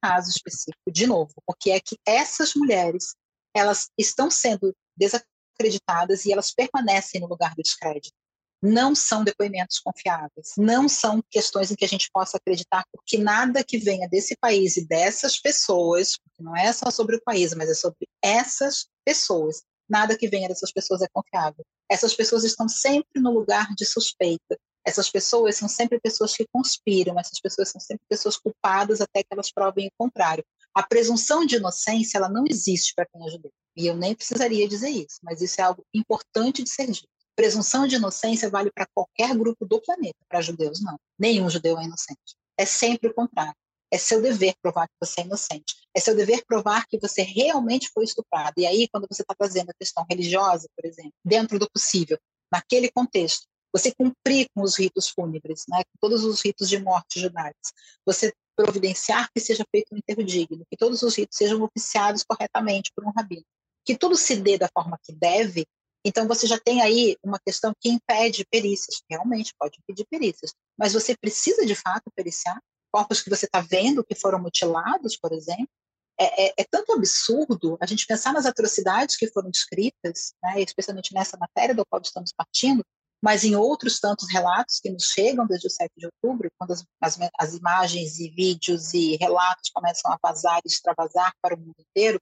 caso 0.00 0.30
específico, 0.30 0.90
de 0.90 1.06
novo, 1.06 1.32
porque 1.46 1.70
é 1.70 1.80
que 1.80 1.96
essas 2.06 2.54
mulheres 2.54 3.14
elas 3.54 3.88
estão 3.98 4.30
sendo 4.30 4.74
desacreditadas 4.96 6.24
e 6.24 6.32
elas 6.32 6.52
permanecem 6.52 7.20
no 7.20 7.28
lugar 7.28 7.54
do 7.54 7.62
descrédito 7.62 8.21
não 8.62 8.94
são 8.94 9.24
depoimentos 9.24 9.80
confiáveis, 9.80 10.52
não 10.56 10.88
são 10.88 11.20
questões 11.28 11.70
em 11.70 11.74
que 11.74 11.84
a 11.84 11.88
gente 11.88 12.08
possa 12.12 12.36
acreditar, 12.36 12.84
porque 12.92 13.18
nada 13.18 13.64
que 13.64 13.76
venha 13.76 14.08
desse 14.08 14.36
país 14.36 14.76
e 14.76 14.86
dessas 14.86 15.40
pessoas, 15.40 16.16
porque 16.16 16.42
não 16.42 16.56
é 16.56 16.72
só 16.72 16.90
sobre 16.90 17.16
o 17.16 17.22
país, 17.22 17.52
mas 17.54 17.68
é 17.68 17.74
sobre 17.74 18.08
essas 18.22 18.86
pessoas, 19.04 19.62
nada 19.88 20.16
que 20.16 20.28
venha 20.28 20.48
dessas 20.48 20.70
pessoas 20.70 21.02
é 21.02 21.08
confiável. 21.12 21.64
Essas 21.90 22.14
pessoas 22.14 22.44
estão 22.44 22.68
sempre 22.68 23.20
no 23.20 23.32
lugar 23.32 23.68
de 23.76 23.84
suspeita. 23.84 24.56
Essas 24.84 25.10
pessoas 25.10 25.56
são 25.56 25.68
sempre 25.68 26.00
pessoas 26.00 26.34
que 26.34 26.46
conspiram, 26.52 27.18
essas 27.18 27.40
pessoas 27.40 27.68
são 27.68 27.80
sempre 27.80 28.04
pessoas 28.08 28.36
culpadas 28.36 29.00
até 29.00 29.22
que 29.22 29.28
elas 29.30 29.52
provem 29.52 29.88
o 29.88 29.92
contrário. 29.96 30.44
A 30.74 30.82
presunção 30.82 31.44
de 31.44 31.56
inocência, 31.56 32.18
ela 32.18 32.28
não 32.28 32.44
existe 32.48 32.94
para 32.94 33.06
quem 33.06 33.26
é 33.26 33.30
judeu. 33.30 33.52
E 33.76 33.86
eu 33.86 33.96
nem 33.96 34.14
precisaria 34.14 34.66
dizer 34.68 34.88
isso, 34.88 35.18
mas 35.22 35.40
isso 35.40 35.60
é 35.60 35.64
algo 35.64 35.84
importante 35.94 36.62
de 36.62 36.70
ser 36.70 36.90
dito. 36.90 37.11
Presunção 37.34 37.86
de 37.86 37.96
inocência 37.96 38.50
vale 38.50 38.70
para 38.70 38.86
qualquer 38.94 39.34
grupo 39.36 39.66
do 39.66 39.80
planeta, 39.80 40.18
para 40.28 40.40
judeus 40.40 40.82
não. 40.82 40.98
Nenhum 41.18 41.48
judeu 41.48 41.78
é 41.78 41.84
inocente. 41.84 42.36
É 42.58 42.66
sempre 42.66 43.08
o 43.08 43.14
contrário. 43.14 43.54
É 43.90 43.98
seu 43.98 44.22
dever 44.22 44.54
provar 44.62 44.86
que 44.88 44.94
você 45.00 45.20
é 45.20 45.24
inocente. 45.24 45.76
É 45.94 46.00
seu 46.00 46.16
dever 46.16 46.44
provar 46.46 46.86
que 46.86 46.98
você 46.98 47.22
realmente 47.22 47.90
foi 47.92 48.04
estuprado. 48.04 48.54
E 48.56 48.66
aí, 48.66 48.88
quando 48.88 49.06
você 49.10 49.22
está 49.22 49.34
trazendo 49.34 49.70
a 49.70 49.74
questão 49.78 50.04
religiosa, 50.08 50.66
por 50.74 50.86
exemplo, 50.86 51.12
dentro 51.24 51.58
do 51.58 51.70
possível, 51.70 52.18
naquele 52.50 52.90
contexto, 52.90 53.46
você 53.72 53.92
cumprir 53.94 54.48
com 54.54 54.62
os 54.62 54.78
ritos 54.78 55.08
fúnebres, 55.08 55.64
né, 55.68 55.82
com 55.84 55.98
todos 56.00 56.24
os 56.24 56.42
ritos 56.42 56.68
de 56.68 56.78
morte 56.78 57.18
judaicos, 57.18 57.72
você 58.04 58.32
providenciar 58.54 59.30
que 59.34 59.40
seja 59.40 59.64
feito 59.70 59.94
um 59.94 59.96
enterro 59.96 60.22
digno, 60.22 60.66
que 60.70 60.76
todos 60.76 61.02
os 61.02 61.14
ritos 61.14 61.36
sejam 61.36 61.62
oficiados 61.62 62.22
corretamente 62.22 62.92
por 62.94 63.04
um 63.04 63.10
rabino, 63.10 63.44
que 63.84 63.96
tudo 63.96 64.14
se 64.14 64.36
dê 64.36 64.58
da 64.58 64.68
forma 64.72 64.98
que 65.02 65.12
deve, 65.12 65.66
então, 66.04 66.26
você 66.26 66.46
já 66.46 66.58
tem 66.58 66.82
aí 66.82 67.16
uma 67.22 67.38
questão 67.38 67.72
que 67.78 67.88
impede 67.88 68.44
perícias, 68.50 69.02
realmente 69.08 69.54
pode 69.58 69.78
impedir 69.78 70.06
perícias, 70.10 70.52
mas 70.76 70.92
você 70.92 71.16
precisa 71.16 71.64
de 71.64 71.74
fato 71.74 72.10
periciar 72.14 72.58
corpos 72.92 73.22
que 73.22 73.30
você 73.30 73.46
está 73.46 73.60
vendo 73.60 74.04
que 74.04 74.14
foram 74.14 74.38
mutilados, 74.40 75.16
por 75.16 75.32
exemplo. 75.32 75.68
É, 76.20 76.46
é, 76.46 76.54
é, 76.58 76.64
tanto 76.70 76.92
absurdo 76.92 77.78
a 77.80 77.86
gente 77.86 78.06
pensar 78.06 78.32
nas 78.32 78.44
atrocidades 78.44 79.16
que 79.16 79.28
foram 79.28 79.50
descritas, 79.50 80.34
né, 80.42 80.60
especialmente 80.60 81.14
nessa 81.14 81.38
matéria 81.38 81.74
do 81.74 81.86
qual 81.86 82.02
estamos 82.02 82.32
partindo, 82.36 82.84
mas 83.24 83.44
em 83.44 83.56
outros 83.56 83.98
tantos 83.98 84.30
relatos 84.30 84.78
que 84.80 84.90
nos 84.90 85.04
chegam 85.04 85.46
desde 85.46 85.68
o 85.68 85.70
7 85.70 85.90
de 85.96 86.06
outubro, 86.06 86.50
quando 86.58 86.72
as, 86.72 86.84
as, 87.00 87.18
as 87.38 87.54
imagens 87.54 88.18
e 88.18 88.28
vídeos 88.28 88.92
e 88.92 89.16
relatos 89.16 89.70
começam 89.72 90.12
a 90.12 90.18
vazar 90.22 90.60
e 90.64 90.68
extravasar 90.68 91.32
para 91.40 91.54
o 91.54 91.58
mundo 91.58 91.76
inteiro, 91.78 92.20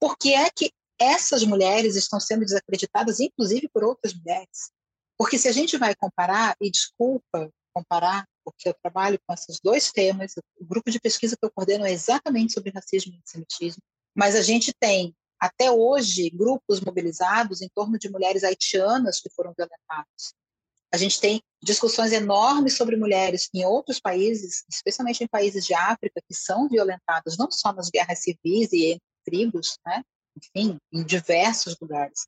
por 0.00 0.16
que 0.16 0.32
é 0.32 0.48
que 0.48 0.70
essas 1.00 1.44
mulheres 1.44 1.96
estão 1.96 2.18
sendo 2.18 2.44
desacreditadas, 2.44 3.20
inclusive 3.20 3.68
por 3.68 3.84
outras 3.84 4.14
mulheres. 4.14 4.70
Porque 5.16 5.38
se 5.38 5.48
a 5.48 5.52
gente 5.52 5.76
vai 5.76 5.94
comparar, 5.94 6.56
e 6.60 6.70
desculpa 6.70 7.50
comparar, 7.74 8.26
porque 8.44 8.68
eu 8.68 8.74
trabalho 8.82 9.18
com 9.26 9.34
esses 9.34 9.60
dois 9.60 9.92
temas, 9.92 10.34
o 10.56 10.64
grupo 10.64 10.90
de 10.90 11.00
pesquisa 11.00 11.36
que 11.36 11.44
eu 11.44 11.50
coordeno 11.50 11.86
é 11.86 11.92
exatamente 11.92 12.52
sobre 12.52 12.70
racismo 12.70 13.12
e 13.12 13.16
antissemitismo, 13.16 13.82
mas 14.16 14.34
a 14.34 14.42
gente 14.42 14.72
tem, 14.80 15.14
até 15.38 15.70
hoje, 15.70 16.30
grupos 16.30 16.80
mobilizados 16.80 17.60
em 17.62 17.68
torno 17.68 17.98
de 17.98 18.08
mulheres 18.08 18.42
haitianas 18.42 19.20
que 19.20 19.30
foram 19.30 19.52
violentadas. 19.56 20.34
A 20.92 20.96
gente 20.96 21.20
tem 21.20 21.42
discussões 21.62 22.12
enormes 22.12 22.76
sobre 22.76 22.96
mulheres 22.96 23.48
em 23.54 23.64
outros 23.64 24.00
países, 24.00 24.64
especialmente 24.68 25.22
em 25.22 25.28
países 25.28 25.66
de 25.66 25.74
África, 25.74 26.20
que 26.26 26.34
são 26.34 26.68
violentadas 26.68 27.36
não 27.36 27.50
só 27.50 27.72
nas 27.72 27.90
guerras 27.90 28.20
civis 28.20 28.72
e 28.72 28.92
entre 28.92 29.02
tribos, 29.24 29.78
né, 29.84 30.02
enfim, 30.38 30.78
em 30.92 31.04
diversos 31.04 31.76
lugares. 31.80 32.26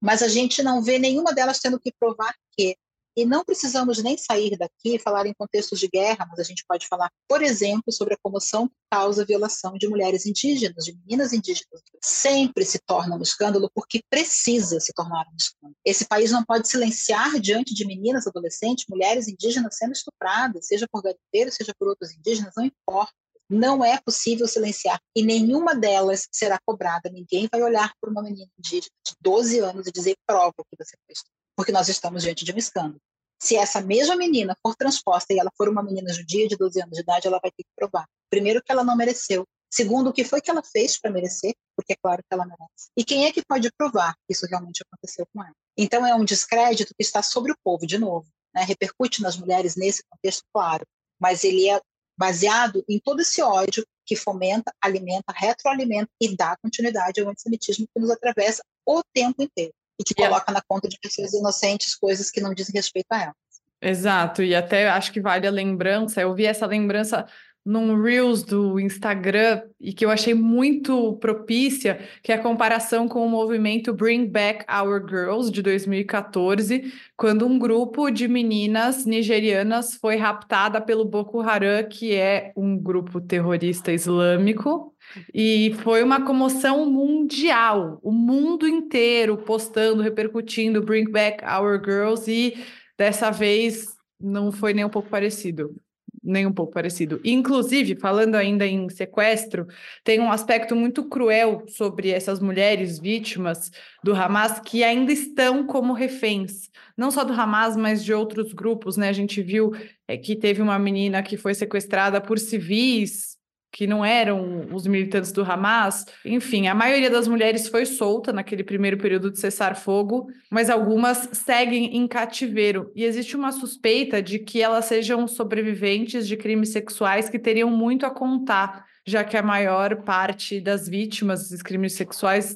Mas 0.00 0.22
a 0.22 0.28
gente 0.28 0.62
não 0.62 0.82
vê 0.82 0.98
nenhuma 0.98 1.32
delas 1.32 1.60
tendo 1.60 1.78
que 1.78 1.92
provar 1.98 2.34
que. 2.52 2.76
E 3.14 3.26
não 3.26 3.44
precisamos 3.44 4.02
nem 4.02 4.16
sair 4.16 4.56
daqui 4.56 4.94
e 4.94 4.98
falar 4.98 5.26
em 5.26 5.34
contextos 5.34 5.78
de 5.78 5.86
guerra, 5.86 6.26
mas 6.30 6.38
a 6.38 6.42
gente 6.42 6.64
pode 6.66 6.88
falar, 6.88 7.10
por 7.28 7.42
exemplo, 7.42 7.92
sobre 7.92 8.14
a 8.14 8.18
comoção 8.22 8.66
que 8.66 8.74
causa 8.90 9.20
a 9.20 9.26
violação 9.26 9.74
de 9.74 9.86
mulheres 9.86 10.24
indígenas, 10.24 10.82
de 10.82 10.96
meninas 10.96 11.34
indígenas. 11.34 11.82
Sempre 12.02 12.64
se 12.64 12.78
torna 12.86 13.14
um 13.14 13.20
escândalo 13.20 13.70
porque 13.74 14.00
precisa 14.08 14.80
se 14.80 14.94
tornar 14.94 15.26
um 15.30 15.36
escândalo. 15.36 15.76
Esse 15.84 16.06
país 16.06 16.30
não 16.30 16.42
pode 16.42 16.66
silenciar 16.66 17.38
diante 17.38 17.74
de 17.74 17.86
meninas, 17.86 18.26
adolescentes, 18.26 18.86
mulheres 18.88 19.28
indígenas 19.28 19.76
sendo 19.76 19.92
estupradas, 19.92 20.66
seja 20.68 20.88
por 20.90 21.02
garimpeiros, 21.02 21.54
seja 21.54 21.74
por 21.78 21.88
outros 21.88 22.12
indígenas, 22.12 22.54
não 22.56 22.64
importa 22.64 23.12
não 23.52 23.84
é 23.84 24.00
possível 24.00 24.48
silenciar 24.48 24.98
e 25.14 25.22
nenhuma 25.22 25.74
delas 25.74 26.26
será 26.32 26.58
cobrada. 26.64 27.10
Ninguém 27.10 27.46
vai 27.52 27.62
olhar 27.62 27.92
para 28.00 28.10
uma 28.10 28.22
menina 28.22 28.50
de 28.58 28.80
12 29.20 29.58
anos 29.58 29.86
e 29.86 29.92
dizer 29.92 30.16
prova 30.26 30.54
que 30.56 30.76
você 30.76 30.96
fez, 31.06 31.20
porque 31.54 31.70
nós 31.70 31.88
estamos 31.88 32.22
diante 32.22 32.44
de 32.44 32.52
um 32.52 32.56
escândalo. 32.56 33.00
Se 33.40 33.56
essa 33.56 33.80
mesma 33.80 34.16
menina 34.16 34.56
for 34.62 34.74
transposta 34.74 35.34
e 35.34 35.38
ela 35.38 35.50
for 35.56 35.68
uma 35.68 35.82
menina 35.82 36.12
judia 36.12 36.48
de 36.48 36.56
12 36.56 36.80
anos 36.80 36.94
de 36.94 37.02
idade, 37.02 37.26
ela 37.26 37.40
vai 37.42 37.50
ter 37.50 37.64
que 37.64 37.70
provar. 37.76 38.06
Primeiro, 38.30 38.62
que 38.62 38.72
ela 38.72 38.84
não 38.84 38.96
mereceu. 38.96 39.44
Segundo, 39.70 40.10
o 40.10 40.12
que 40.12 40.24
foi 40.24 40.40
que 40.40 40.50
ela 40.50 40.62
fez 40.62 40.98
para 40.98 41.10
merecer, 41.10 41.54
porque 41.76 41.94
é 41.94 41.96
claro 42.00 42.22
que 42.22 42.32
ela 42.32 42.44
merece. 42.44 42.90
E 42.96 43.04
quem 43.04 43.26
é 43.26 43.32
que 43.32 43.42
pode 43.44 43.70
provar 43.76 44.14
que 44.26 44.32
isso 44.32 44.46
realmente 44.46 44.82
aconteceu 44.86 45.26
com 45.32 45.42
ela? 45.42 45.54
Então, 45.76 46.06
é 46.06 46.14
um 46.14 46.24
descrédito 46.24 46.94
que 46.94 47.02
está 47.02 47.22
sobre 47.22 47.52
o 47.52 47.56
povo, 47.64 47.86
de 47.86 47.98
novo. 47.98 48.28
Né? 48.54 48.62
Repercute 48.62 49.22
nas 49.22 49.36
mulheres 49.36 49.74
nesse 49.74 50.02
contexto, 50.08 50.44
claro 50.54 50.86
mas 51.22 51.44
ele 51.44 51.68
é 51.68 51.80
baseado 52.16 52.84
em 52.88 52.98
todo 52.98 53.20
esse 53.20 53.42
ódio 53.42 53.86
que 54.04 54.16
fomenta, 54.16 54.72
alimenta, 54.80 55.32
retroalimenta 55.34 56.10
e 56.20 56.36
dá 56.36 56.56
continuidade 56.62 57.20
ao 57.20 57.28
antissemitismo 57.28 57.86
que 57.92 58.00
nos 58.00 58.10
atravessa 58.10 58.62
o 58.86 59.02
tempo 59.12 59.42
inteiro 59.42 59.72
e 60.00 60.04
que 60.04 60.14
coloca 60.14 60.50
na 60.52 60.60
conta 60.66 60.88
de 60.88 60.98
pessoas 61.00 61.32
inocentes 61.32 61.94
coisas 61.94 62.30
que 62.30 62.40
não 62.40 62.52
dizem 62.52 62.74
respeito 62.74 63.06
a 63.12 63.22
elas. 63.22 63.34
Exato, 63.80 64.42
e 64.42 64.54
até 64.54 64.88
acho 64.88 65.12
que 65.12 65.20
vale 65.20 65.46
a 65.46 65.50
lembrança, 65.50 66.20
eu 66.20 66.34
vi 66.34 66.46
essa 66.46 66.66
lembrança 66.66 67.26
num 67.64 68.00
Reels 68.02 68.42
do 68.42 68.80
Instagram 68.80 69.62
e 69.80 69.92
que 69.92 70.04
eu 70.04 70.10
achei 70.10 70.34
muito 70.34 71.14
propícia, 71.14 72.00
que 72.22 72.32
é 72.32 72.34
a 72.34 72.42
comparação 72.42 73.06
com 73.06 73.24
o 73.24 73.28
movimento 73.28 73.92
Bring 73.92 74.26
Back 74.26 74.64
Our 74.70 75.08
Girls 75.08 75.50
de 75.50 75.62
2014, 75.62 76.92
quando 77.16 77.46
um 77.46 77.58
grupo 77.58 78.10
de 78.10 78.26
meninas 78.26 79.06
nigerianas 79.06 79.94
foi 79.94 80.16
raptada 80.16 80.80
pelo 80.80 81.04
Boko 81.04 81.40
Haram, 81.40 81.88
que 81.88 82.14
é 82.14 82.52
um 82.56 82.76
grupo 82.76 83.20
terrorista 83.20 83.92
islâmico, 83.92 84.92
e 85.32 85.74
foi 85.82 86.02
uma 86.02 86.24
comoção 86.24 86.90
mundial, 86.90 88.00
o 88.02 88.10
mundo 88.10 88.66
inteiro 88.66 89.36
postando, 89.36 90.02
repercutindo 90.02 90.82
Bring 90.82 91.10
Back 91.10 91.44
Our 91.44 91.80
Girls 91.84 92.30
e 92.30 92.56
dessa 92.98 93.30
vez 93.30 93.86
não 94.20 94.50
foi 94.50 94.72
nem 94.72 94.84
um 94.84 94.88
pouco 94.88 95.08
parecido 95.08 95.74
nem 96.22 96.46
um 96.46 96.52
pouco 96.52 96.72
parecido. 96.72 97.20
Inclusive, 97.24 97.96
falando 97.96 98.36
ainda 98.36 98.66
em 98.66 98.88
sequestro, 98.88 99.66
tem 100.04 100.20
um 100.20 100.30
aspecto 100.30 100.76
muito 100.76 101.04
cruel 101.08 101.64
sobre 101.68 102.10
essas 102.10 102.40
mulheres 102.40 102.98
vítimas 102.98 103.70
do 104.04 104.14
Hamas 104.14 104.60
que 104.60 104.84
ainda 104.84 105.12
estão 105.12 105.66
como 105.66 105.92
reféns, 105.92 106.70
não 106.96 107.10
só 107.10 107.24
do 107.24 107.32
Hamas, 107.32 107.76
mas 107.76 108.04
de 108.04 108.14
outros 108.14 108.52
grupos, 108.52 108.96
né? 108.96 109.08
A 109.08 109.12
gente 109.12 109.42
viu 109.42 109.72
é, 110.06 110.16
que 110.16 110.36
teve 110.36 110.62
uma 110.62 110.78
menina 110.78 111.22
que 111.22 111.36
foi 111.36 111.54
sequestrada 111.54 112.20
por 112.20 112.38
civis 112.38 113.31
que 113.72 113.86
não 113.86 114.04
eram 114.04 114.68
os 114.70 114.86
militantes 114.86 115.32
do 115.32 115.42
Hamas. 115.42 116.04
Enfim, 116.24 116.68
a 116.68 116.74
maioria 116.74 117.10
das 117.10 117.26
mulheres 117.26 117.66
foi 117.68 117.86
solta 117.86 118.30
naquele 118.30 118.62
primeiro 118.62 118.98
período 118.98 119.30
de 119.30 119.40
cessar-fogo, 119.40 120.26
mas 120.50 120.68
algumas 120.68 121.30
seguem 121.32 121.96
em 121.96 122.06
cativeiro. 122.06 122.92
E 122.94 123.02
existe 123.02 123.34
uma 123.34 123.50
suspeita 123.50 124.22
de 124.22 124.38
que 124.38 124.60
elas 124.60 124.84
sejam 124.84 125.26
sobreviventes 125.26 126.28
de 126.28 126.36
crimes 126.36 126.68
sexuais 126.68 127.30
que 127.30 127.38
teriam 127.38 127.70
muito 127.70 128.04
a 128.04 128.10
contar, 128.10 128.84
já 129.06 129.24
que 129.24 129.38
a 129.38 129.42
maior 129.42 130.02
parte 130.02 130.60
das 130.60 130.86
vítimas 130.86 131.40
desses 131.40 131.62
crimes 131.62 131.94
sexuais 131.94 132.54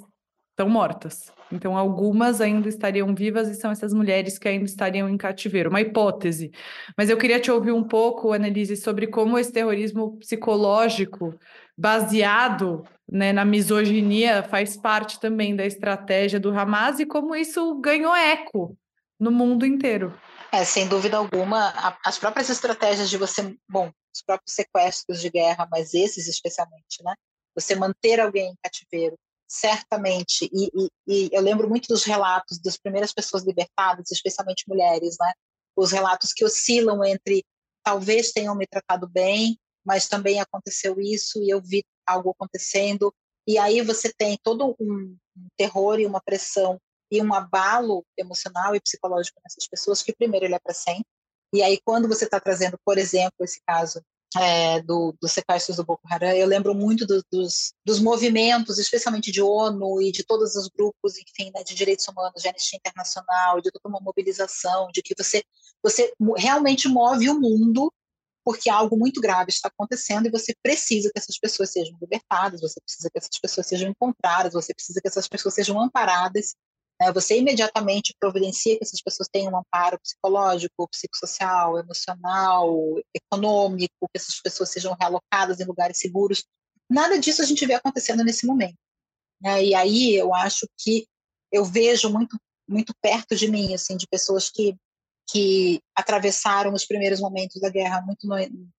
estão 0.53 0.69
mortas. 0.69 1.36
Então, 1.51 1.77
algumas 1.77 2.41
ainda 2.41 2.69
estariam 2.69 3.15
vivas 3.15 3.49
e 3.49 3.55
são 3.55 3.71
essas 3.71 3.93
mulheres 3.93 4.39
que 4.39 4.49
ainda 4.49 4.65
estariam 4.65 5.09
em 5.09 5.17
cativeiro. 5.17 5.71
Uma 5.71 5.81
hipótese. 5.81 6.51
Mas 6.97 7.09
eu 7.09 7.17
queria 7.17 7.41
te 7.41 7.51
ouvir 7.51 7.73
um 7.73 7.85
pouco, 7.85 8.33
Annelise, 8.33 8.77
sobre 8.77 9.07
como 9.07 9.39
esse 9.39 9.53
terrorismo 9.53 10.17
psicológico, 10.19 11.39
baseado 11.79 12.85
né, 13.11 13.33
na 13.33 13.45
misoginia, 13.45 14.43
faz 14.43 14.77
parte 14.77 15.21
também 15.21 15.55
da 15.55 15.65
estratégia 15.65 16.41
do 16.41 16.51
Hamas 16.51 16.99
e 16.99 17.07
como 17.07 17.35
isso 17.35 17.77
ganhou 17.81 18.15
eco 18.15 18.77
no 19.19 19.31
mundo 19.31 19.65
inteiro. 19.65 20.19
É, 20.53 20.65
sem 20.65 20.89
dúvida 20.89 21.17
alguma, 21.17 21.73
as 22.05 22.19
próprias 22.19 22.49
estratégias 22.49 23.11
de 23.11 23.17
você, 23.17 23.55
bom, 23.69 23.91
os 24.15 24.23
próprios 24.23 24.55
sequestros 24.55 25.21
de 25.21 25.31
guerra, 25.31 25.69
mas 25.71 25.95
esses 25.95 26.27
especialmente, 26.27 27.03
né? 27.03 27.15
Você 27.55 27.75
manter 27.75 28.21
alguém 28.21 28.51
em 28.51 28.57
cativeiro, 28.63 29.17
certamente, 29.49 30.51
e, 30.53 30.71
e, 30.75 30.91
e, 31.07 31.31
eu 31.33 31.41
lembro 31.41 31.69
muito 31.69 31.87
dos 31.87 32.05
relatos 32.05 32.59
das 32.59 32.77
primeiras 32.77 33.13
pessoas 33.13 33.45
libertadas, 33.45 34.11
especialmente 34.11 34.69
mulheres, 34.69 35.17
né? 35.21 35.33
Os 35.77 35.93
relatos 35.93 36.33
que 36.33 36.45
oscilam 36.45 37.05
entre 37.05 37.45
talvez 37.85 38.33
tenham 38.33 38.57
me 38.57 38.67
tratado 38.67 39.09
bem, 39.09 39.57
mas 39.85 40.09
também 40.09 40.41
aconteceu 40.41 41.01
isso 41.01 41.41
e 41.41 41.49
eu 41.49 41.63
vi 41.63 41.85
algo 42.05 42.31
acontecendo. 42.31 43.15
E 43.47 43.57
aí 43.59 43.81
você 43.83 44.13
tem 44.13 44.37
todo 44.43 44.75
um, 44.81 45.17
terror 45.57 46.01
e 46.01 46.07
uma 46.07 46.21
pressão 46.21 46.81
e 47.11 47.23
um 47.23 47.33
abalo 47.33 48.05
emocional 48.19 48.75
e 48.75 48.81
psicológico 48.81 49.41
nessas 49.45 49.69
pessoas 49.69 50.03
que 50.03 50.13
primeiro 50.13 50.47
ele 50.47 50.57
é 50.57 50.59
para 50.59 50.75
sempre. 50.75 51.07
E 51.55 51.63
aí 51.63 51.79
quando 51.85 52.09
você 52.09 52.25
está 52.25 52.41
trazendo, 52.41 52.77
por 52.85 52.99
exemplo, 52.99 53.37
esse 53.43 53.61
caso 53.65 54.03
é, 54.39 54.83
do, 54.83 55.17
dos 55.21 55.33
sequestros 55.33 55.77
do 55.77 55.85
Boko 55.85 56.03
Haram, 56.11 56.29
eu 56.33 56.47
lembro 56.47 56.75
muito 56.75 57.07
do, 57.07 57.23
dos, 57.31 57.73
dos 57.85 58.01
movimentos, 58.01 58.79
especialmente 58.79 59.33
de 59.33 59.43
ONU 59.43 60.01
e 60.03 60.13
de 60.13 60.25
todos 60.25 60.55
os 60.57 60.69
grupos, 60.69 61.15
enfim, 61.17 61.51
né, 61.55 61.63
de 61.65 61.75
direitos 61.75 62.07
humanos, 62.09 62.43
de 62.43 62.49
Anistia 62.49 62.79
Internacional, 62.79 63.61
de 63.61 63.71
toda 63.71 63.89
uma 63.89 64.01
mobilização, 64.01 64.89
de 64.93 65.03
que 65.03 65.15
você, 65.17 65.43
você 65.83 66.13
realmente 66.37 66.89
move 66.89 67.29
o 67.29 67.41
mundo 67.41 67.93
porque 68.45 68.71
algo 68.71 68.97
muito 68.97 69.21
grave 69.21 69.51
está 69.51 69.67
acontecendo 69.69 70.27
e 70.27 70.31
você 70.31 70.55
precisa 70.63 71.11
que 71.13 71.19
essas 71.19 71.37
pessoas 71.37 71.73
sejam 71.73 71.99
libertadas, 72.01 72.61
você 72.61 72.81
precisa 72.81 73.11
que 73.11 73.19
essas 73.19 73.41
pessoas 73.43 73.67
sejam 73.67 73.91
encontradas, 73.91 74.53
você 74.53 74.73
precisa 74.73 75.01
que 75.01 75.09
essas 75.09 75.27
pessoas 75.27 75.53
sejam 75.53 75.81
amparadas 75.81 76.55
né? 77.01 77.13
Você 77.13 77.39
imediatamente 77.39 78.15
providencia 78.19 78.77
que 78.77 78.85
essas 78.85 79.01
pessoas 79.03 79.29
tenham 79.29 79.53
um 79.53 79.59
amparo 79.59 79.99
psicológico, 80.01 80.89
psicossocial, 80.89 81.79
emocional, 81.79 82.75
econômico, 83.15 84.09
que 84.13 84.17
essas 84.17 84.41
pessoas 84.41 84.71
sejam 84.71 84.97
realocadas 84.99 85.61
em 85.61 85.65
lugares 85.65 85.99
seguros. 85.99 86.45
Nada 86.89 87.19
disso 87.19 87.43
a 87.43 87.45
gente 87.45 87.67
vê 87.67 87.75
acontecendo 87.75 88.25
nesse 88.25 88.47
momento. 88.47 88.77
Né? 89.41 89.65
E 89.65 89.75
aí 89.75 90.15
eu 90.15 90.35
acho 90.35 90.67
que 90.79 91.07
eu 91.53 91.65
vejo 91.65 92.11
muito 92.11 92.37
muito 92.69 92.93
perto 93.01 93.37
de 93.37 93.49
mim, 93.49 93.75
assim, 93.75 93.97
de 93.97 94.09
pessoas 94.09 94.51
que 94.51 94.77
que 95.29 95.81
atravessaram 95.95 96.73
os 96.73 96.87
primeiros 96.87 97.21
momentos 97.21 97.61
da 97.61 97.69
guerra 97.69 98.01
muito 98.01 98.27
no, 98.29 98.37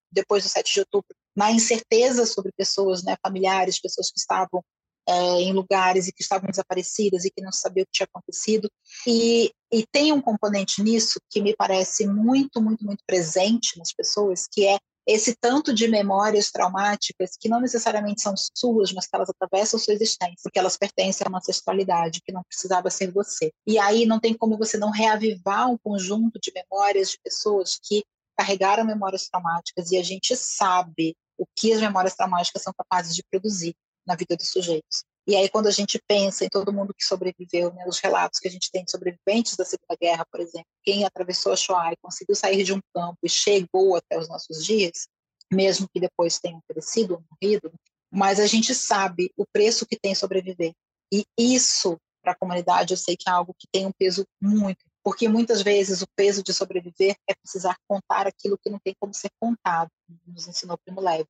depois 0.09 0.43
do 0.43 0.49
7 0.49 0.73
de 0.73 0.79
outubro, 0.79 1.15
na 1.35 1.51
incerteza 1.51 2.25
sobre 2.25 2.53
pessoas, 2.53 3.03
né, 3.03 3.17
familiares, 3.21 3.81
pessoas 3.81 4.09
que 4.09 4.19
estavam 4.19 4.63
é, 5.07 5.41
em 5.41 5.53
lugares 5.53 6.07
e 6.07 6.11
que 6.11 6.21
estavam 6.21 6.49
desaparecidas 6.49 7.23
e 7.23 7.31
que 7.31 7.41
não 7.41 7.51
sabia 7.51 7.83
o 7.83 7.85
que 7.85 7.93
tinha 7.93 8.07
acontecido. 8.11 8.69
E, 9.05 9.51
e 9.71 9.85
tem 9.91 10.11
um 10.11 10.21
componente 10.21 10.83
nisso 10.83 11.19
que 11.29 11.41
me 11.41 11.55
parece 11.55 12.05
muito, 12.05 12.61
muito, 12.61 12.85
muito 12.85 13.03
presente 13.07 13.77
nas 13.77 13.93
pessoas, 13.93 14.45
que 14.51 14.67
é 14.67 14.77
esse 15.07 15.33
tanto 15.39 15.73
de 15.73 15.87
memórias 15.87 16.51
traumáticas 16.51 17.37
que 17.39 17.47
não 17.47 17.61
necessariamente 17.61 18.21
são 18.21 18.33
suas, 18.35 18.91
mas 18.91 19.07
que 19.07 19.15
elas 19.15 19.29
atravessam 19.29 19.79
sua 19.79 19.93
existência, 19.93 20.35
porque 20.43 20.59
elas 20.59 20.75
pertencem 20.75 21.25
a 21.25 21.29
uma 21.29 21.37
ancestralidade 21.37 22.21
que 22.21 22.33
não 22.33 22.43
precisava 22.43 22.89
ser 22.89 23.09
você. 23.09 23.49
E 23.65 23.79
aí 23.79 24.05
não 24.05 24.19
tem 24.19 24.33
como 24.33 24.57
você 24.57 24.77
não 24.77 24.91
reavivar 24.91 25.71
um 25.71 25.77
conjunto 25.77 26.37
de 26.41 26.51
memórias 26.53 27.11
de 27.11 27.19
pessoas 27.23 27.79
que 27.81 28.03
carregaram 28.37 28.83
memórias 28.83 29.29
traumáticas 29.29 29.91
e 29.91 29.97
a 29.97 30.03
gente 30.03 30.35
sabe 30.35 31.15
o 31.37 31.45
que 31.55 31.71
as 31.71 31.79
memórias 31.79 32.13
traumáticas 32.13 32.61
são 32.61 32.73
capazes 32.77 33.15
de 33.15 33.23
produzir 33.31 33.73
na 34.07 34.15
vida 34.15 34.35
dos 34.35 34.49
sujeitos. 34.49 35.03
E 35.27 35.35
aí, 35.35 35.49
quando 35.49 35.67
a 35.67 35.71
gente 35.71 36.01
pensa 36.07 36.45
em 36.45 36.49
todo 36.49 36.71
mundo 36.71 36.93
que 36.93 37.03
sobreviveu, 37.03 37.73
né, 37.73 37.83
os 37.85 37.99
relatos 37.99 38.39
que 38.39 38.47
a 38.47 38.51
gente 38.51 38.71
tem 38.71 38.85
de 38.85 38.91
sobreviventes 38.91 39.57
da 39.57 39.65
Segunda 39.65 39.97
Guerra, 39.99 40.25
por 40.31 40.39
exemplo, 40.39 40.67
quem 40.81 41.03
atravessou 41.03 41.51
a 41.51 41.57
Shoah 41.57 41.91
e 41.91 41.97
conseguiu 42.01 42.33
sair 42.33 42.63
de 42.63 42.71
um 42.71 42.79
campo 42.95 43.17
e 43.21 43.29
chegou 43.29 43.97
até 43.97 44.17
os 44.17 44.29
nossos 44.29 44.63
dias, 44.65 45.07
mesmo 45.51 45.87
que 45.93 45.99
depois 45.99 46.39
tenham 46.39 46.61
perecido 46.65 47.15
ou 47.15 47.23
morrido, 47.29 47.73
mas 48.09 48.39
a 48.39 48.47
gente 48.47 48.73
sabe 48.73 49.29
o 49.35 49.45
preço 49.45 49.85
que 49.85 49.99
tem 49.99 50.15
sobreviver. 50.15 50.71
E 51.11 51.25
isso, 51.37 51.97
para 52.21 52.31
a 52.31 52.37
comunidade, 52.37 52.93
eu 52.93 52.97
sei 52.97 53.17
que 53.17 53.29
é 53.29 53.31
algo 53.33 53.53
que 53.57 53.67
tem 53.69 53.85
um 53.85 53.91
peso 53.91 54.25
muito, 54.41 54.85
porque 55.03 55.27
muitas 55.27 55.61
vezes 55.61 56.01
o 56.01 56.07
peso 56.15 56.41
de 56.41 56.53
sobreviver 56.53 57.15
é 57.29 57.35
precisar 57.35 57.75
contar 57.85 58.27
aquilo 58.27 58.57
que 58.57 58.69
não 58.69 58.79
tem 58.79 58.93
como 58.97 59.13
ser 59.13 59.29
contado, 59.41 59.89
nos 60.25 60.47
ensinou 60.47 60.77
Primo 60.77 61.01
Levi. 61.01 61.27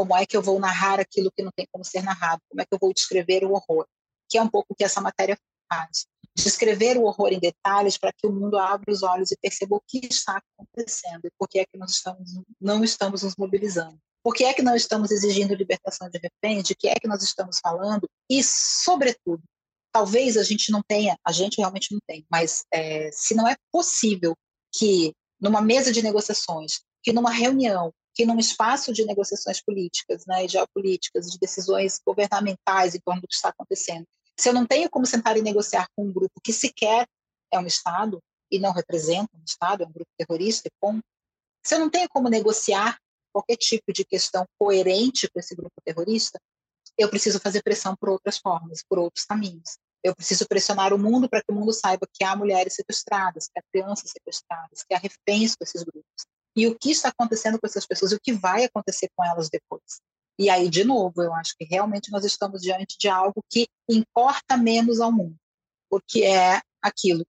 Como 0.00 0.16
é 0.16 0.24
que 0.24 0.34
eu 0.34 0.40
vou 0.40 0.58
narrar 0.58 0.98
aquilo 0.98 1.30
que 1.30 1.42
não 1.42 1.52
tem 1.54 1.66
como 1.70 1.84
ser 1.84 2.02
narrado? 2.02 2.40
Como 2.48 2.62
é 2.62 2.64
que 2.64 2.72
eu 2.74 2.78
vou 2.80 2.90
descrever 2.90 3.44
o 3.44 3.52
horror? 3.52 3.86
Que 4.30 4.38
é 4.38 4.42
um 4.42 4.48
pouco 4.48 4.72
o 4.72 4.74
que 4.74 4.82
essa 4.82 4.98
matéria 4.98 5.36
faz. 5.70 6.06
Descrever 6.34 6.96
o 6.96 7.02
horror 7.02 7.34
em 7.34 7.38
detalhes 7.38 7.98
para 7.98 8.10
que 8.10 8.26
o 8.26 8.32
mundo 8.32 8.58
abra 8.58 8.90
os 8.90 9.02
olhos 9.02 9.30
e 9.30 9.36
perceba 9.36 9.76
o 9.76 9.82
que 9.86 10.06
está 10.06 10.40
acontecendo 10.56 11.26
e 11.26 11.30
por 11.38 11.46
que 11.46 11.58
é 11.58 11.66
que 11.66 11.76
nós 11.76 11.90
estamos, 11.90 12.30
não 12.58 12.82
estamos 12.82 13.24
nos 13.24 13.36
mobilizando. 13.36 13.98
Por 14.24 14.34
que 14.34 14.44
é 14.44 14.54
que 14.54 14.62
não 14.62 14.74
estamos 14.74 15.10
exigindo 15.10 15.54
libertação 15.54 16.08
de 16.08 16.18
reféns? 16.18 16.66
De 16.66 16.74
que 16.74 16.88
é 16.88 16.94
que 16.94 17.06
nós 17.06 17.22
estamos 17.22 17.58
falando? 17.62 18.08
E, 18.30 18.42
sobretudo, 18.42 19.42
talvez 19.92 20.38
a 20.38 20.42
gente 20.42 20.72
não 20.72 20.80
tenha, 20.88 21.14
a 21.22 21.30
gente 21.30 21.58
realmente 21.58 21.92
não 21.92 22.00
tem, 22.08 22.24
mas 22.30 22.64
é, 22.72 23.10
se 23.12 23.34
não 23.34 23.46
é 23.46 23.54
possível 23.70 24.34
que 24.74 25.12
numa 25.38 25.60
mesa 25.60 25.92
de 25.92 26.02
negociações, 26.02 26.80
que 27.02 27.12
numa 27.12 27.30
reunião, 27.30 27.92
que 28.20 28.26
num 28.26 28.38
espaço 28.38 28.92
de 28.92 29.06
negociações 29.06 29.62
políticas 29.62 30.26
né, 30.26 30.46
geopolíticas, 30.46 31.30
de 31.30 31.38
decisões 31.38 31.98
governamentais 32.06 32.94
em 32.94 33.00
torno 33.00 33.22
do 33.22 33.26
que 33.26 33.32
está 33.32 33.48
acontecendo, 33.48 34.04
se 34.38 34.46
eu 34.46 34.52
não 34.52 34.66
tenho 34.66 34.90
como 34.90 35.06
sentar 35.06 35.38
e 35.38 35.42
negociar 35.42 35.88
com 35.96 36.04
um 36.04 36.12
grupo 36.12 36.38
que 36.44 36.52
sequer 36.52 37.06
é 37.50 37.58
um 37.58 37.66
Estado 37.66 38.22
e 38.50 38.58
não 38.58 38.72
representa 38.72 39.30
um 39.34 39.42
Estado, 39.42 39.84
é 39.84 39.86
um 39.86 39.90
grupo 39.92 40.10
terrorista, 40.18 40.68
ponto, 40.78 41.02
se 41.64 41.74
eu 41.74 41.78
não 41.78 41.88
tenho 41.88 42.06
como 42.10 42.28
negociar 42.28 42.98
qualquer 43.32 43.56
tipo 43.56 43.90
de 43.90 44.04
questão 44.04 44.44
coerente 44.58 45.26
com 45.30 45.40
esse 45.40 45.56
grupo 45.56 45.72
terrorista, 45.82 46.38
eu 46.98 47.08
preciso 47.08 47.40
fazer 47.40 47.62
pressão 47.62 47.96
por 47.96 48.10
outras 48.10 48.36
formas, 48.36 48.84
por 48.86 48.98
outros 48.98 49.24
caminhos. 49.24 49.78
Eu 50.04 50.14
preciso 50.14 50.46
pressionar 50.46 50.92
o 50.92 50.98
mundo 50.98 51.26
para 51.26 51.40
que 51.40 51.50
o 51.50 51.54
mundo 51.54 51.72
saiba 51.72 52.06
que 52.12 52.22
há 52.22 52.36
mulheres 52.36 52.74
sequestradas, 52.74 53.48
que 53.48 53.58
há 53.58 53.62
crianças 53.72 54.10
sequestradas, 54.10 54.84
que 54.86 54.94
há 54.94 54.98
reféns 54.98 55.56
com 55.56 55.64
esses 55.64 55.82
grupos 55.82 56.26
e 56.56 56.66
o 56.66 56.76
que 56.78 56.90
está 56.90 57.08
acontecendo 57.08 57.58
com 57.58 57.66
essas 57.66 57.86
pessoas 57.86 58.12
e 58.12 58.16
o 58.16 58.20
que 58.20 58.32
vai 58.32 58.64
acontecer 58.64 59.08
com 59.16 59.24
elas 59.24 59.48
depois. 59.48 60.00
E 60.38 60.48
aí, 60.48 60.68
de 60.68 60.84
novo, 60.84 61.22
eu 61.22 61.34
acho 61.34 61.54
que 61.58 61.64
realmente 61.64 62.10
nós 62.10 62.24
estamos 62.24 62.62
diante 62.62 62.96
de 62.98 63.08
algo 63.08 63.44
que 63.50 63.68
importa 63.88 64.56
menos 64.56 65.00
ao 65.00 65.12
mundo, 65.12 65.36
porque 65.88 66.22
é 66.22 66.60
aquilo. 66.80 67.24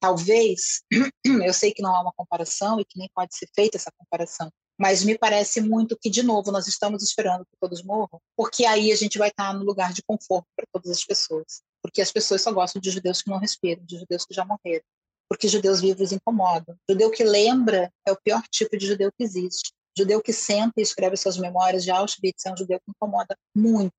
Talvez, 0.00 0.82
eu 1.24 1.54
sei 1.54 1.72
que 1.72 1.82
não 1.82 1.94
há 1.94 2.02
uma 2.02 2.12
comparação 2.16 2.80
e 2.80 2.84
que 2.84 2.98
nem 2.98 3.08
pode 3.14 3.36
ser 3.36 3.48
feita 3.54 3.76
essa 3.76 3.92
comparação, 3.96 4.50
mas 4.78 5.04
me 5.04 5.16
parece 5.16 5.60
muito 5.60 5.96
que, 5.98 6.10
de 6.10 6.22
novo, 6.22 6.50
nós 6.52 6.66
estamos 6.66 7.02
esperando 7.02 7.46
que 7.46 7.56
todos 7.58 7.82
morram, 7.82 8.20
porque 8.36 8.66
aí 8.66 8.92
a 8.92 8.96
gente 8.96 9.16
vai 9.16 9.28
estar 9.28 9.54
no 9.54 9.64
lugar 9.64 9.92
de 9.92 10.02
conforto 10.02 10.46
para 10.54 10.66
todas 10.72 10.90
as 10.90 11.04
pessoas. 11.04 11.62
Porque 11.80 12.02
as 12.02 12.12
pessoas 12.12 12.42
só 12.42 12.52
gostam 12.52 12.82
de 12.82 12.90
judeus 12.90 13.22
que 13.22 13.30
não 13.30 13.38
respiram, 13.38 13.82
de 13.84 13.96
judeus 13.96 14.26
que 14.26 14.34
já 14.34 14.44
morreram 14.44 14.84
porque 15.28 15.48
judeus 15.48 15.80
vivos 15.80 16.12
incomodam. 16.12 16.76
Judeu 16.88 17.10
que 17.10 17.24
lembra 17.24 17.92
é 18.06 18.12
o 18.12 18.18
pior 18.22 18.42
tipo 18.50 18.76
de 18.76 18.86
judeu 18.86 19.10
que 19.12 19.24
existe. 19.24 19.72
Judeu 19.96 20.22
que 20.22 20.32
senta 20.32 20.74
e 20.78 20.82
escreve 20.82 21.16
suas 21.16 21.38
memórias 21.38 21.82
de 21.82 21.90
Auschwitz 21.90 22.44
é 22.46 22.52
um 22.52 22.56
judeu 22.56 22.78
que 22.78 22.90
incomoda 22.90 23.36
muito. 23.54 23.92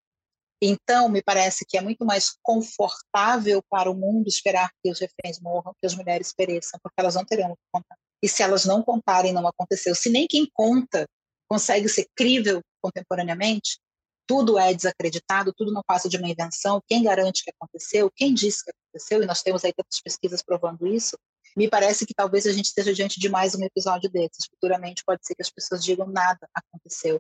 Então, 0.62 1.08
me 1.08 1.22
parece 1.22 1.66
que 1.68 1.78
é 1.78 1.82
muito 1.82 2.04
mais 2.04 2.36
confortável 2.42 3.62
para 3.70 3.92
o 3.92 3.96
mundo 3.96 4.28
esperar 4.28 4.72
que 4.84 4.90
os 4.90 5.00
reféns 5.00 5.40
morram, 5.40 5.74
que 5.80 5.86
as 5.86 5.94
mulheres 5.94 6.34
pereçam, 6.34 6.80
porque 6.82 7.00
elas 7.00 7.16
não 7.16 7.24
terão 7.24 7.52
o 7.52 7.56
que 7.56 7.62
contar. 7.72 7.96
E 8.24 8.28
se 8.28 8.42
elas 8.42 8.66
não 8.66 8.82
contarem, 8.82 9.34
não 9.34 9.48
aconteceu. 9.48 9.94
Se 9.94 10.10
nem 10.10 10.28
quem 10.28 10.48
conta 10.52 11.08
consegue 11.48 11.88
ser 11.88 12.08
crível 12.16 12.62
contemporaneamente, 12.82 13.80
tudo 14.28 14.60
é 14.60 14.74
desacreditado, 14.74 15.54
tudo 15.54 15.72
não 15.72 15.82
passa 15.82 16.10
de 16.10 16.18
uma 16.18 16.28
invenção. 16.28 16.82
Quem 16.86 17.04
garante 17.04 17.44
que 17.44 17.52
aconteceu? 17.52 18.12
Quem 18.13 18.34
disse 18.34 18.63
que 18.66 18.72
aconteceu? 18.72 19.24
E 19.24 19.26
nós 19.26 19.42
temos 19.42 19.63
aí 19.63 19.74
tantas 19.74 20.02
pesquisas 20.02 20.44
provando 20.44 20.86
isso. 20.86 21.18
Me 21.56 21.70
parece 21.70 22.06
que 22.06 22.13
talvez 22.13 22.46
a 22.46 22.52
gente 22.52 22.66
esteja 22.66 22.94
diante 22.94 23.20
de 23.20 23.30
mais 23.30 23.56
um 23.56 23.63
episódio 23.63 24.10
desses. 24.10 24.46
Futuramente 24.50 25.04
pode 25.06 25.26
ser 25.26 25.34
que 25.34 25.42
as 25.42 25.50
pessoas 25.50 25.84
digam 25.84 26.08
nada 26.08 26.48
aconteceu. 26.54 27.20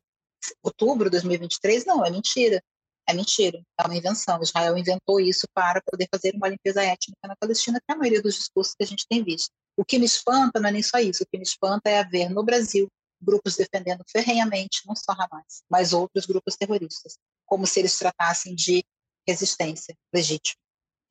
Outubro 0.61 1.05
de 1.05 1.11
2023, 1.11 1.85
não, 1.85 2.05
é 2.05 2.11
mentira. 2.11 2.61
É 3.09 3.13
mentira, 3.13 3.63
é 3.79 3.87
uma 3.87 3.95
invenção. 3.95 4.41
Israel 4.41 4.77
inventou 4.77 5.19
isso 5.21 5.47
para 5.53 5.81
poder 5.89 6.09
fazer 6.13 6.35
uma 6.35 6.49
limpeza 6.49 6.83
étnica 6.83 7.17
na 7.25 7.37
Palestina, 7.37 7.79
que 7.79 7.89
é 7.89 7.93
a 7.93 7.97
maioria 7.97 8.21
dos 8.21 8.35
discursos 8.35 8.75
que 8.75 8.83
a 8.83 8.87
gente 8.87 9.07
tem 9.07 9.23
visto. 9.23 9.49
O 9.77 9.85
que 9.85 9.97
me 9.97 10.05
espanta 10.05 10.59
não 10.59 10.67
é 10.67 10.73
nem 10.73 10.83
só 10.83 10.99
isso, 10.99 11.23
o 11.23 11.25
que 11.25 11.37
me 11.37 11.43
espanta 11.43 11.89
é 11.89 11.99
haver 11.99 12.29
no 12.29 12.43
Brasil 12.43 12.89
grupos 13.21 13.55
defendendo 13.55 14.03
ferrenhamente 14.11 14.81
não 14.85 14.95
só 14.95 15.11
Hamas, 15.11 15.63
mas 15.69 15.93
outros 15.93 16.25
grupos 16.25 16.55
terroristas, 16.55 17.17
como 17.45 17.65
se 17.65 17.79
eles 17.79 17.97
tratassem 17.97 18.55
de 18.55 18.83
resistência 19.27 19.95
legítima. 20.13 20.59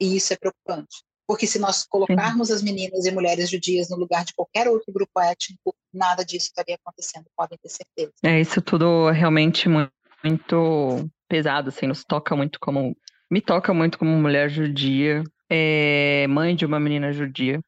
E 0.01 0.17
isso 0.17 0.33
é 0.33 0.37
preocupante, 0.37 1.03
porque 1.27 1.47
se 1.47 1.59
nós 1.59 1.85
colocarmos 1.85 2.51
as 2.51 2.63
meninas 2.63 3.07
e 3.07 3.11
mulheres 3.11 3.51
judias 3.51 3.89
no 3.89 3.97
lugar 3.97 4.25
de 4.25 4.35
qualquer 4.35 4.69
outro 4.69 4.93
grupo 4.93 5.21
étnico, 5.21 5.75
nada 5.93 6.25
disso 6.25 6.47
estaria 6.47 6.77
acontecendo, 6.77 7.27
podem 7.37 7.59
ter 7.59 7.69
certeza. 7.69 8.13
É, 8.23 8.41
isso 8.41 8.61
tudo 8.61 9.09
é 9.09 9.13
realmente 9.13 9.69
muito, 9.69 9.93
muito 10.23 11.11
pesado, 11.29 11.69
assim, 11.71 11.87
nos 11.87 12.05
toca 12.05 12.37
muito 12.37 12.59
como... 12.61 12.97
Me 13.29 13.41
toca 13.41 13.75
muito 13.75 13.99
como 13.99 14.13
mulher 14.13 14.49
judia, 14.49 15.25
é, 15.51 16.27
mãe 16.29 16.55
de 16.55 16.65
uma 16.65 16.79
menina 16.79 17.13
judia, 17.13 17.61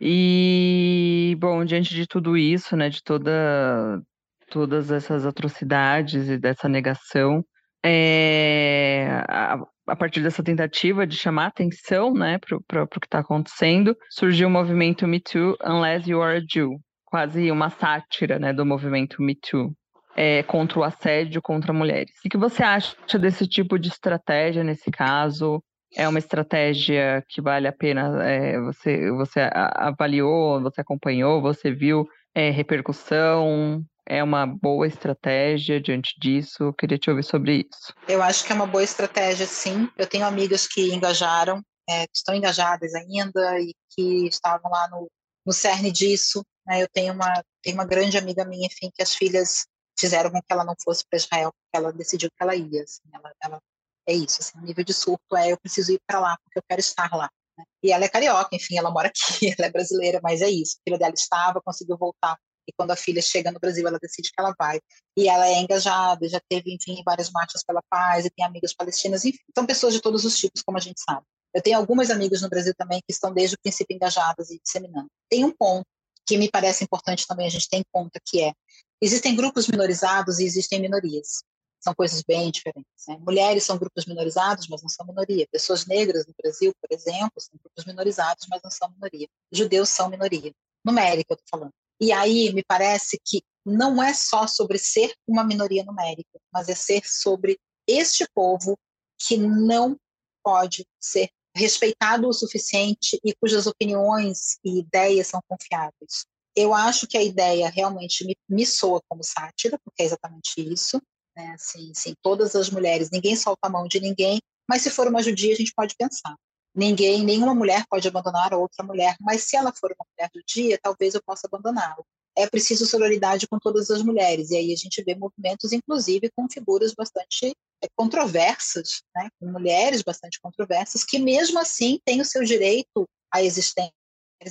e, 0.00 1.36
bom, 1.38 1.64
diante 1.64 1.94
de 1.94 2.06
tudo 2.06 2.36
isso, 2.36 2.76
né, 2.76 2.88
de 2.88 3.02
toda, 3.02 4.02
todas 4.50 4.90
essas 4.90 5.24
atrocidades 5.24 6.28
e 6.28 6.38
dessa 6.38 6.68
negação, 6.68 7.44
é, 7.84 9.22
a, 9.28 9.58
a, 9.86 9.96
partir 9.96 10.22
dessa 10.22 10.42
tentativa 10.42 11.06
de 11.06 11.16
chamar 11.16 11.46
atenção 11.46 12.14
né, 12.14 12.38
para 12.66 12.82
o 12.82 12.88
que 12.88 13.06
está 13.06 13.18
acontecendo, 13.18 13.96
surgiu 14.10 14.48
o 14.48 14.50
movimento 14.50 15.06
Me 15.06 15.20
Too, 15.20 15.56
Unless 15.62 16.10
You 16.10 16.22
Are 16.22 16.38
a 16.38 16.44
Jew, 16.48 16.80
quase 17.04 17.50
uma 17.50 17.70
sátira 17.70 18.38
né, 18.38 18.52
do 18.52 18.64
movimento 18.64 19.22
Me 19.22 19.34
Too. 19.34 19.72
É, 20.16 20.44
contra 20.44 20.78
o 20.78 20.84
assédio 20.84 21.42
contra 21.42 21.72
mulheres. 21.72 22.12
O 22.24 22.28
que 22.28 22.38
você 22.38 22.62
acha 22.62 23.18
desse 23.18 23.48
tipo 23.48 23.76
de 23.76 23.88
estratégia 23.88 24.62
nesse 24.62 24.88
caso? 24.88 25.60
É 25.94 26.08
uma 26.08 26.18
estratégia 26.18 27.24
que 27.28 27.40
vale 27.40 27.68
a 27.68 27.72
pena, 27.72 28.22
é, 28.24 28.60
você, 28.60 29.10
você 29.12 29.40
avaliou, 29.52 30.60
você 30.60 30.80
acompanhou, 30.80 31.40
você 31.40 31.70
viu 31.70 32.06
é, 32.34 32.50
repercussão, 32.50 33.84
é 34.06 34.22
uma 34.22 34.46
boa 34.46 34.86
estratégia 34.86 35.80
diante 35.80 36.14
disso? 36.20 36.64
Eu 36.64 36.74
queria 36.74 36.98
te 36.98 37.10
ouvir 37.10 37.22
sobre 37.22 37.66
isso. 37.70 37.94
Eu 38.08 38.22
acho 38.22 38.44
que 38.44 38.52
é 38.52 38.54
uma 38.54 38.66
boa 38.66 38.84
estratégia, 38.84 39.46
sim. 39.46 39.88
Eu 39.96 40.06
tenho 40.06 40.26
amigas 40.26 40.66
que 40.66 40.92
engajaram, 40.92 41.62
é, 41.88 42.06
que 42.06 42.16
estão 42.16 42.34
engajadas 42.34 42.94
ainda 42.94 43.60
e 43.60 43.72
que 43.90 44.26
estavam 44.26 44.70
lá 44.70 44.88
no, 44.90 45.08
no 45.46 45.52
cerne 45.52 45.90
disso. 45.90 46.44
Né? 46.66 46.82
Eu 46.82 46.88
tenho 46.92 47.14
uma, 47.14 47.42
tenho 47.62 47.76
uma 47.76 47.86
grande 47.86 48.18
amiga 48.18 48.44
minha, 48.44 48.66
enfim, 48.66 48.90
que 48.94 49.02
as 49.02 49.14
filhas 49.14 49.66
fizeram 49.98 50.30
com 50.30 50.40
que 50.40 50.52
ela 50.52 50.64
não 50.64 50.74
fosse 50.82 51.04
para 51.08 51.16
Israel, 51.16 51.50
porque 51.52 51.82
ela 51.82 51.92
decidiu 51.92 52.28
que 52.28 52.42
ela 52.42 52.54
ia. 52.54 52.82
Assim, 52.82 53.02
ela, 53.12 53.32
ela 53.42 53.60
é 54.06 54.12
isso, 54.12 54.38
assim, 54.40 54.58
nível 54.60 54.84
de 54.84 54.92
surto 54.92 55.36
é 55.36 55.52
eu 55.52 55.58
preciso 55.58 55.92
ir 55.92 56.00
para 56.06 56.20
lá 56.20 56.36
porque 56.44 56.58
eu 56.58 56.62
quero 56.68 56.80
estar 56.80 57.10
lá. 57.14 57.30
Né? 57.56 57.64
E 57.82 57.92
ela 57.92 58.04
é 58.04 58.08
carioca, 58.08 58.50
enfim, 58.52 58.76
ela 58.76 58.90
mora 58.90 59.08
aqui, 59.08 59.54
ela 59.58 59.68
é 59.68 59.70
brasileira, 59.70 60.20
mas 60.22 60.42
é 60.42 60.50
isso. 60.50 60.76
A 60.78 60.82
filha 60.84 60.98
dela 60.98 61.14
estava, 61.14 61.60
conseguiu 61.62 61.96
voltar. 61.96 62.36
E 62.66 62.72
quando 62.72 62.92
a 62.92 62.96
filha 62.96 63.20
chega 63.20 63.52
no 63.52 63.60
Brasil, 63.60 63.86
ela 63.86 63.98
decide 64.00 64.30
que 64.30 64.40
ela 64.40 64.54
vai. 64.58 64.80
E 65.16 65.28
ela 65.28 65.46
é 65.46 65.60
engajada, 65.60 66.28
já 66.28 66.40
teve, 66.48 66.74
enfim, 66.74 67.02
várias 67.04 67.30
marchas 67.30 67.62
pela 67.62 67.82
paz, 67.90 68.24
e 68.24 68.30
tem 68.30 68.44
amigas 68.44 68.74
palestinas, 68.74 69.24
enfim. 69.24 69.38
São 69.54 69.66
pessoas 69.66 69.92
de 69.92 70.00
todos 70.00 70.24
os 70.24 70.36
tipos, 70.36 70.62
como 70.62 70.78
a 70.78 70.80
gente 70.80 71.00
sabe. 71.00 71.26
Eu 71.54 71.62
tenho 71.62 71.76
algumas 71.76 72.10
amigas 72.10 72.40
no 72.42 72.48
Brasil 72.48 72.74
também 72.76 73.00
que 73.00 73.12
estão 73.12 73.32
desde 73.32 73.54
o 73.54 73.58
princípio 73.62 73.94
engajadas 73.94 74.50
e 74.50 74.58
disseminando. 74.60 75.08
Tem 75.28 75.44
um 75.44 75.52
ponto 75.52 75.86
que 76.26 76.38
me 76.38 76.50
parece 76.50 76.82
importante 76.82 77.26
também 77.26 77.46
a 77.46 77.50
gente 77.50 77.68
ter 77.68 77.76
em 77.76 77.84
conta, 77.92 78.18
que 78.24 78.42
é, 78.42 78.52
existem 79.00 79.36
grupos 79.36 79.68
minorizados 79.68 80.38
e 80.38 80.44
existem 80.44 80.80
minorias 80.80 81.44
são 81.84 81.94
coisas 81.94 82.22
bem 82.22 82.50
diferentes. 82.50 83.06
Né? 83.06 83.18
Mulheres 83.20 83.62
são 83.64 83.78
grupos 83.78 84.06
minorizados, 84.06 84.66
mas 84.68 84.82
não 84.82 84.88
são 84.88 85.06
minoria. 85.06 85.46
Pessoas 85.52 85.86
negras 85.86 86.26
no 86.26 86.32
Brasil, 86.42 86.72
por 86.80 86.96
exemplo, 86.96 87.32
são 87.38 87.58
grupos 87.62 87.84
minorizados, 87.84 88.46
mas 88.48 88.62
não 88.62 88.70
são 88.70 88.90
minoria. 88.90 89.28
Judeus 89.52 89.90
são 89.90 90.08
minoria. 90.08 90.50
Numérica, 90.84 91.34
eu 91.34 91.36
estou 91.36 91.58
falando. 91.58 91.72
E 92.00 92.10
aí 92.10 92.52
me 92.52 92.64
parece 92.66 93.20
que 93.22 93.42
não 93.64 94.02
é 94.02 94.14
só 94.14 94.46
sobre 94.46 94.78
ser 94.78 95.14
uma 95.26 95.44
minoria 95.44 95.84
numérica, 95.84 96.40
mas 96.52 96.68
é 96.68 96.74
ser 96.74 97.02
sobre 97.06 97.58
este 97.86 98.26
povo 98.34 98.78
que 99.18 99.36
não 99.36 99.96
pode 100.42 100.86
ser 100.98 101.28
respeitado 101.56 102.28
o 102.28 102.32
suficiente 102.32 103.18
e 103.24 103.34
cujas 103.34 103.66
opiniões 103.66 104.58
e 104.64 104.80
ideias 104.80 105.28
são 105.28 105.40
confiáveis. 105.48 106.26
Eu 106.56 106.74
acho 106.74 107.06
que 107.06 107.16
a 107.16 107.22
ideia 107.22 107.68
realmente 107.68 108.24
me, 108.24 108.36
me 108.48 108.66
soa 108.66 109.00
como 109.08 109.22
sátira, 109.22 109.78
porque 109.84 110.02
é 110.02 110.06
exatamente 110.06 110.52
isso, 110.56 111.00
né? 111.36 111.52
Assim, 111.54 111.90
assim, 111.90 112.14
todas 112.22 112.54
as 112.54 112.70
mulheres, 112.70 113.10
ninguém 113.10 113.36
solta 113.36 113.66
a 113.66 113.70
mão 113.70 113.86
de 113.86 114.00
ninguém, 114.00 114.40
mas 114.68 114.82
se 114.82 114.90
for 114.90 115.06
uma 115.08 115.22
judia, 115.22 115.52
a 115.52 115.56
gente 115.56 115.72
pode 115.74 115.94
pensar. 115.96 116.34
Ninguém, 116.74 117.22
nenhuma 117.22 117.54
mulher 117.54 117.84
pode 117.88 118.08
abandonar 118.08 118.52
a 118.52 118.58
outra 118.58 118.84
mulher, 118.84 119.16
mas 119.20 119.44
se 119.44 119.56
ela 119.56 119.72
for 119.72 119.92
uma 119.92 120.06
mulher 120.10 120.30
judia, 120.34 120.78
talvez 120.82 121.14
eu 121.14 121.22
possa 121.24 121.46
abandoná-la. 121.46 122.02
É 122.36 122.48
preciso 122.48 122.84
sororidade 122.84 123.46
com 123.46 123.58
todas 123.60 123.90
as 123.90 124.02
mulheres, 124.02 124.50
e 124.50 124.56
aí 124.56 124.72
a 124.72 124.76
gente 124.76 125.02
vê 125.04 125.14
movimentos, 125.14 125.72
inclusive, 125.72 126.30
com 126.36 126.48
figuras 126.50 126.92
bastante 126.92 127.54
é, 127.82 127.86
controversas, 127.94 129.02
né? 129.14 129.28
com 129.38 129.46
mulheres 129.46 130.02
bastante 130.02 130.40
controversas, 130.40 131.04
que 131.04 131.18
mesmo 131.18 131.60
assim 131.60 132.00
têm 132.04 132.20
o 132.20 132.24
seu 132.24 132.42
direito 132.42 133.08
à 133.32 133.42
existência 133.42 133.94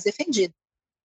defendido 0.02 0.52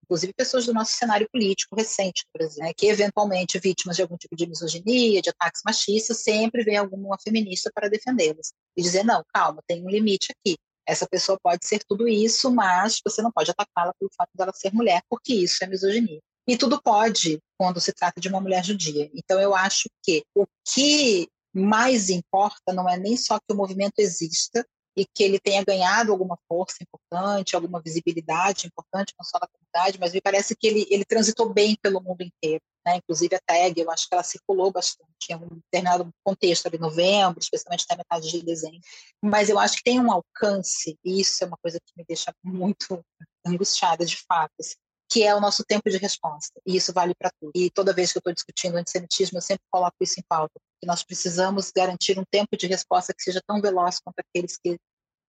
inclusive 0.10 0.34
pessoas 0.34 0.66
do 0.66 0.74
nosso 0.74 0.94
cenário 0.94 1.30
político 1.32 1.76
recente 1.76 2.26
por 2.34 2.42
exemplo, 2.42 2.64
né, 2.64 2.74
que 2.76 2.88
eventualmente 2.88 3.60
vítimas 3.60 3.96
de 3.96 4.02
algum 4.02 4.18
tipo 4.18 4.36
de 4.36 4.48
misoginia, 4.48 5.22
de 5.22 5.30
ataques 5.30 5.62
machistas, 5.64 6.24
sempre 6.24 6.64
vem 6.64 6.78
alguma 6.78 7.16
feminista 7.24 7.72
para 7.74 7.88
defendê-las 7.88 8.52
e 8.76 8.82
dizer 8.82 9.04
não, 9.04 9.24
calma, 9.34 9.62
tem 9.68 9.86
um 9.86 9.90
limite 9.90 10.32
aqui. 10.32 10.58
Essa 10.88 11.08
pessoa 11.08 11.38
pode 11.42 11.68
ser 11.68 11.84
tudo 11.88 12.08
isso, 12.08 12.50
mas 12.50 13.00
você 13.06 13.22
não 13.22 13.32
pode 13.32 13.52
atacá-la 13.52 13.94
pelo 14.00 14.10
fato 14.18 14.32
dela 14.34 14.52
ser 14.56 14.74
mulher, 14.74 15.04
porque 15.08 15.36
isso 15.36 15.64
é 15.64 15.68
misoginia. 15.68 16.20
E 16.48 16.58
tudo 16.58 16.82
pode 16.82 17.40
quando 17.60 17.80
se 17.80 17.94
trata 17.94 18.20
de 18.20 18.28
uma 18.28 18.42
mulher 18.42 18.66
judia. 18.66 19.08
Então 19.14 19.40
eu 19.40 19.54
acho 19.54 19.88
que 20.02 20.24
o 20.34 20.48
que 20.66 21.28
mais 21.54 22.10
importa 22.10 22.74
não 22.74 22.90
é 22.90 22.98
nem 22.98 23.16
só 23.16 23.38
que 23.38 23.54
o 23.54 23.56
movimento 23.56 24.00
exista, 24.00 24.66
e 25.00 25.06
que 25.06 25.24
ele 25.24 25.40
tenha 25.40 25.64
ganhado 25.64 26.12
alguma 26.12 26.38
força 26.46 26.78
importante, 26.82 27.56
alguma 27.56 27.82
visibilidade 27.82 28.68
importante, 28.68 29.14
não 29.18 29.24
só 29.24 29.40
na 29.40 29.48
comunidade, 29.48 29.98
mas 29.98 30.14
me 30.14 30.20
parece 30.20 30.56
que 30.56 30.68
ele, 30.68 30.86
ele 30.90 31.06
transitou 31.06 31.54
bem 31.54 31.78
pelo 31.82 32.02
mundo 32.02 32.22
inteiro. 32.22 32.62
Né? 32.86 32.98
Inclusive 32.98 33.34
a 33.36 33.40
tag, 33.40 33.80
eu 33.80 33.90
acho 33.90 34.10
que 34.10 34.14
ela 34.14 34.24
circulou 34.24 34.72
bastante 34.72 35.10
em 35.30 35.36
um 35.36 35.48
determinado 35.72 36.10
contexto 36.22 36.68
ali, 36.68 36.78
novembro, 36.78 37.40
especialmente 37.40 37.86
até 37.86 37.96
metade 37.96 38.30
de 38.30 38.44
dezembro. 38.44 38.82
Mas 39.24 39.48
eu 39.48 39.58
acho 39.58 39.78
que 39.78 39.84
tem 39.84 40.02
um 40.02 40.12
alcance, 40.12 40.98
e 41.06 41.22
isso 41.22 41.44
é 41.46 41.48
uma 41.48 41.58
coisa 41.62 41.80
que 41.80 41.94
me 41.96 42.04
deixa 42.06 42.34
muito 42.44 43.02
angustiada 43.46 44.06
de 44.06 44.18
fato, 44.28 44.52
assim, 44.60 44.76
que 45.10 45.24
é 45.24 45.34
o 45.34 45.40
nosso 45.40 45.64
tempo 45.64 45.90
de 45.90 45.98
resposta. 45.98 46.60
E 46.66 46.76
isso 46.76 46.92
vale 46.92 47.16
para 47.16 47.32
tudo. 47.40 47.52
E 47.56 47.70
toda 47.72 47.94
vez 47.94 48.12
que 48.12 48.18
eu 48.18 48.20
estou 48.20 48.34
discutindo 48.34 48.76
antissemitismo, 48.76 49.38
eu 49.38 49.42
sempre 49.42 49.64
coloco 49.72 49.96
isso 50.02 50.20
em 50.20 50.24
pauta, 50.28 50.60
que 50.80 50.86
nós 50.86 51.04
precisamos 51.04 51.72
garantir 51.72 52.20
um 52.20 52.24
tempo 52.30 52.56
de 52.56 52.68
resposta 52.68 53.14
que 53.14 53.24
seja 53.24 53.42
tão 53.46 53.62
veloz 53.62 54.00
quanto 54.00 54.20
aqueles 54.20 54.58
que 54.58 54.78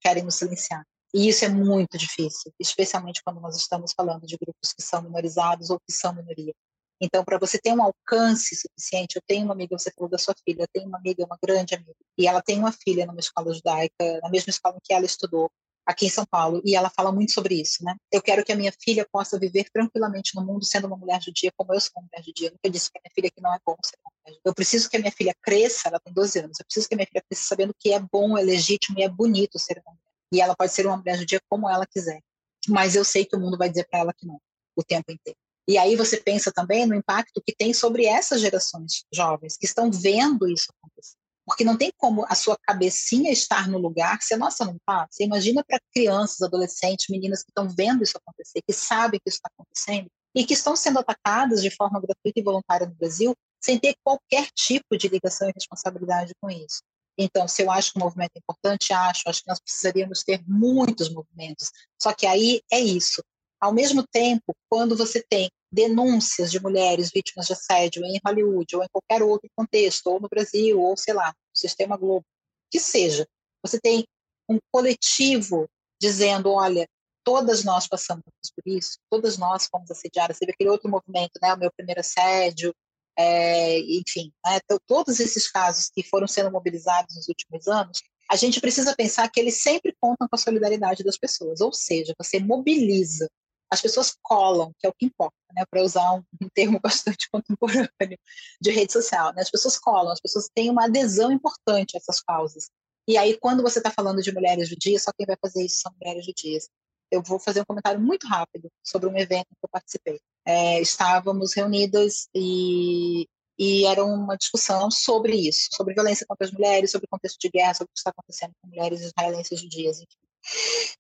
querem 0.00 0.22
nos 0.22 0.36
silenciar. 0.36 0.84
E 1.12 1.28
isso 1.28 1.44
é 1.44 1.48
muito 1.48 1.98
difícil, 1.98 2.52
especialmente 2.58 3.20
quando 3.24 3.40
nós 3.40 3.56
estamos 3.56 3.92
falando 3.92 4.26
de 4.26 4.36
grupos 4.36 4.72
que 4.72 4.82
são 4.82 5.02
minorizados 5.02 5.70
ou 5.70 5.78
que 5.80 5.92
são 5.92 6.14
minoria. 6.14 6.54
Então, 7.00 7.24
para 7.24 7.38
você 7.38 7.58
ter 7.58 7.72
um 7.72 7.82
alcance 7.82 8.54
suficiente, 8.54 9.16
eu 9.16 9.22
tenho 9.26 9.46
uma 9.46 9.54
amiga, 9.54 9.76
você 9.76 9.90
falou 9.90 10.10
da 10.10 10.18
sua 10.18 10.34
filha, 10.44 10.62
eu 10.62 10.68
tenho 10.72 10.86
uma 10.86 10.98
amiga, 10.98 11.24
uma 11.24 11.38
grande 11.42 11.74
amiga, 11.74 11.96
e 12.16 12.28
ela 12.28 12.42
tem 12.42 12.58
uma 12.58 12.72
filha 12.72 13.06
numa 13.06 13.18
escola 13.18 13.54
judaica, 13.54 14.20
na 14.22 14.28
mesma 14.28 14.50
escola 14.50 14.76
em 14.76 14.80
que 14.84 14.92
ela 14.92 15.06
estudou, 15.06 15.50
aqui 15.86 16.06
em 16.06 16.10
São 16.10 16.24
Paulo, 16.24 16.60
e 16.64 16.76
ela 16.76 16.90
fala 16.90 17.10
muito 17.10 17.32
sobre 17.32 17.60
isso, 17.60 17.84
né? 17.84 17.94
Eu 18.12 18.22
quero 18.22 18.44
que 18.44 18.52
a 18.52 18.56
minha 18.56 18.72
filha 18.80 19.06
possa 19.10 19.38
viver 19.38 19.66
tranquilamente 19.72 20.34
no 20.34 20.44
mundo 20.44 20.64
sendo 20.64 20.86
uma 20.86 20.96
mulher 20.96 21.20
judia 21.22 21.52
como 21.56 21.74
eu 21.74 21.80
sou 21.80 21.90
uma 21.96 22.02
mulher 22.02 22.24
judia. 22.24 22.48
Eu 22.48 22.52
nunca 22.52 22.70
disse 22.70 22.90
que 22.90 22.98
a 22.98 23.00
minha 23.04 23.14
filha 23.14 23.30
que 23.30 23.40
não 23.40 23.52
é 23.52 23.58
bom 23.64 23.76
ser 23.84 23.96
uma 24.04 24.12
mulher 24.18 24.34
judia. 24.34 24.42
Eu 24.44 24.54
preciso 24.54 24.88
que 24.90 24.96
a 24.96 25.00
minha 25.00 25.12
filha 25.12 25.34
cresça, 25.42 25.88
ela 25.88 26.00
tem 26.00 26.12
12 26.12 26.38
anos, 26.38 26.60
eu 26.60 26.64
preciso 26.64 26.88
que 26.88 26.94
a 26.94 26.96
minha 26.96 27.06
filha 27.06 27.22
cresça 27.28 27.48
sabendo 27.48 27.74
que 27.78 27.92
é 27.92 28.00
bom, 28.00 28.38
é 28.38 28.42
legítimo 28.42 28.98
e 28.98 29.02
é 29.02 29.08
bonito 29.08 29.58
ser 29.58 29.82
uma 29.84 29.92
mulher. 29.92 30.10
E 30.32 30.40
ela 30.40 30.54
pode 30.54 30.72
ser 30.72 30.86
uma 30.86 30.96
mulher 30.96 31.18
judia 31.18 31.40
como 31.48 31.68
ela 31.68 31.86
quiser. 31.86 32.20
Mas 32.68 32.94
eu 32.94 33.04
sei 33.04 33.24
que 33.24 33.36
o 33.36 33.40
mundo 33.40 33.56
vai 33.58 33.68
dizer 33.68 33.86
para 33.90 34.00
ela 34.00 34.12
que 34.12 34.26
não, 34.26 34.40
o 34.76 34.84
tempo 34.84 35.10
inteiro. 35.10 35.38
E 35.68 35.78
aí 35.78 35.94
você 35.94 36.16
pensa 36.16 36.50
também 36.52 36.86
no 36.86 36.94
impacto 36.94 37.40
que 37.46 37.54
tem 37.54 37.72
sobre 37.72 38.04
essas 38.04 38.40
gerações 38.40 39.04
jovens 39.12 39.56
que 39.56 39.66
estão 39.66 39.90
vendo 39.90 40.48
isso 40.48 40.66
acontecer. 40.82 41.19
Porque 41.50 41.64
não 41.64 41.76
tem 41.76 41.90
como 41.98 42.24
a 42.28 42.36
sua 42.36 42.56
cabecinha 42.62 43.32
estar 43.32 43.68
no 43.68 43.76
lugar 43.76 44.22
se 44.22 44.32
a 44.32 44.38
nossa 44.38 44.64
não 44.64 44.76
está. 44.76 45.08
Você 45.10 45.24
imagina 45.24 45.64
para 45.66 45.80
crianças, 45.92 46.40
adolescentes, 46.42 47.06
meninas 47.10 47.42
que 47.42 47.50
estão 47.50 47.68
vendo 47.68 48.04
isso 48.04 48.16
acontecer, 48.16 48.62
que 48.64 48.72
sabem 48.72 49.18
que 49.18 49.28
isso 49.28 49.38
está 49.38 49.50
acontecendo 49.52 50.06
e 50.32 50.44
que 50.44 50.54
estão 50.54 50.76
sendo 50.76 51.00
atacadas 51.00 51.60
de 51.60 51.68
forma 51.68 52.00
gratuita 52.00 52.38
e 52.38 52.42
voluntária 52.44 52.86
no 52.86 52.94
Brasil, 52.94 53.34
sem 53.60 53.76
ter 53.76 53.96
qualquer 54.04 54.46
tipo 54.54 54.96
de 54.96 55.08
ligação 55.08 55.48
e 55.48 55.52
responsabilidade 55.52 56.32
com 56.40 56.48
isso. 56.48 56.82
Então, 57.18 57.48
se 57.48 57.62
eu 57.62 57.70
acho 57.72 57.94
que 57.94 57.98
o 57.98 58.02
movimento 58.04 58.30
é 58.36 58.38
importante, 58.38 58.92
acho, 58.92 59.22
acho 59.26 59.42
que 59.42 59.48
nós 59.48 59.58
precisaríamos 59.58 60.22
ter 60.22 60.40
muitos 60.46 61.12
movimentos. 61.12 61.72
Só 62.00 62.12
que 62.12 62.28
aí 62.28 62.62
é 62.70 62.78
isso. 62.78 63.24
Ao 63.60 63.74
mesmo 63.74 64.04
tempo, 64.06 64.54
quando 64.70 64.96
você 64.96 65.20
tem 65.28 65.50
denúncias 65.72 66.50
de 66.50 66.60
mulheres 66.60 67.10
vítimas 67.12 67.46
de 67.46 67.54
assédio 67.54 68.04
em 68.04 68.20
Hollywood 68.24 68.76
ou 68.76 68.84
em 68.84 68.88
qualquer 68.88 69.22
outro 69.24 69.48
contexto, 69.56 70.06
ou 70.08 70.20
no 70.20 70.28
Brasil, 70.28 70.80
ou 70.80 70.96
sei 70.96 71.14
lá, 71.14 71.34
Sistema 71.54 71.96
Globo, 71.96 72.24
que 72.70 72.78
seja, 72.78 73.26
você 73.62 73.78
tem 73.80 74.04
um 74.48 74.58
coletivo 74.72 75.68
dizendo, 76.00 76.50
olha, 76.50 76.88
todas 77.24 77.64
nós 77.64 77.86
passamos 77.86 78.24
por 78.54 78.62
isso, 78.66 78.98
todas 79.10 79.36
nós 79.38 79.66
fomos 79.66 79.90
assediadas, 79.90 80.38
teve 80.38 80.52
aquele 80.52 80.70
outro 80.70 80.90
movimento, 80.90 81.32
né, 81.42 81.54
o 81.54 81.58
meu 81.58 81.70
primeiro 81.72 82.00
assédio, 82.00 82.74
é, 83.16 83.78
enfim, 83.80 84.32
né, 84.44 84.58
todos 84.86 85.20
esses 85.20 85.50
casos 85.50 85.90
que 85.90 86.02
foram 86.02 86.26
sendo 86.26 86.50
mobilizados 86.50 87.14
nos 87.16 87.28
últimos 87.28 87.68
anos, 87.68 88.00
a 88.30 88.36
gente 88.36 88.60
precisa 88.60 88.94
pensar 88.94 89.28
que 89.28 89.40
eles 89.40 89.60
sempre 89.60 89.94
contam 90.00 90.28
com 90.28 90.36
a 90.36 90.38
solidariedade 90.38 91.02
das 91.02 91.18
pessoas, 91.18 91.60
ou 91.60 91.72
seja, 91.72 92.14
você 92.16 92.38
mobiliza 92.38 93.28
as 93.70 93.80
pessoas 93.80 94.16
colam, 94.22 94.72
que 94.78 94.86
é 94.86 94.90
o 94.90 94.92
que 94.92 95.06
importa, 95.06 95.36
né? 95.54 95.64
Para 95.70 95.82
usar 95.82 96.12
um, 96.12 96.24
termo 96.52 96.80
bastante 96.82 97.28
contemporâneo 97.30 98.18
de 98.60 98.70
rede 98.70 98.92
social, 98.92 99.32
né? 99.34 99.42
As 99.42 99.50
pessoas 99.50 99.78
colam, 99.78 100.12
as 100.12 100.20
pessoas 100.20 100.48
têm 100.52 100.70
uma 100.70 100.84
adesão 100.84 101.30
importante 101.30 101.96
a 101.96 101.98
essas 101.98 102.20
causas. 102.20 102.68
E 103.06 103.16
aí, 103.16 103.38
quando 103.38 103.62
você 103.62 103.78
está 103.78 103.90
falando 103.90 104.22
de 104.22 104.32
mulheres 104.32 104.68
judias, 104.68 105.02
só 105.02 105.10
quem 105.16 105.26
vai 105.26 105.36
fazer 105.40 105.64
isso 105.64 105.80
são 105.82 105.92
mulheres 106.00 106.24
judias. 106.24 106.68
Eu 107.10 107.22
vou 107.22 107.38
fazer 107.38 107.60
um 107.60 107.64
comentário 107.64 108.00
muito 108.00 108.26
rápido 108.26 108.70
sobre 108.84 109.08
um 109.08 109.16
evento 109.16 109.48
que 109.48 109.64
eu 109.64 109.68
participei. 109.68 110.20
É, 110.44 110.80
estávamos 110.80 111.54
reunidas 111.54 112.28
e, 112.34 113.26
e 113.58 113.84
era 113.84 114.04
uma 114.04 114.36
discussão 114.36 114.90
sobre 114.90 115.34
isso, 115.34 115.68
sobre 115.72 115.94
violência 115.94 116.26
contra 116.26 116.46
as 116.46 116.52
mulheres, 116.52 116.90
sobre 116.90 117.06
o 117.06 117.10
contexto 117.10 117.38
de 117.40 117.50
guerra, 117.50 117.74
sobre 117.74 117.90
o 117.90 117.94
que 117.94 117.98
está 117.98 118.10
acontecendo 118.10 118.52
com 118.60 118.68
mulheres 118.68 119.00
israelenses 119.00 119.60
judias, 119.60 119.98
enfim. 119.98 120.98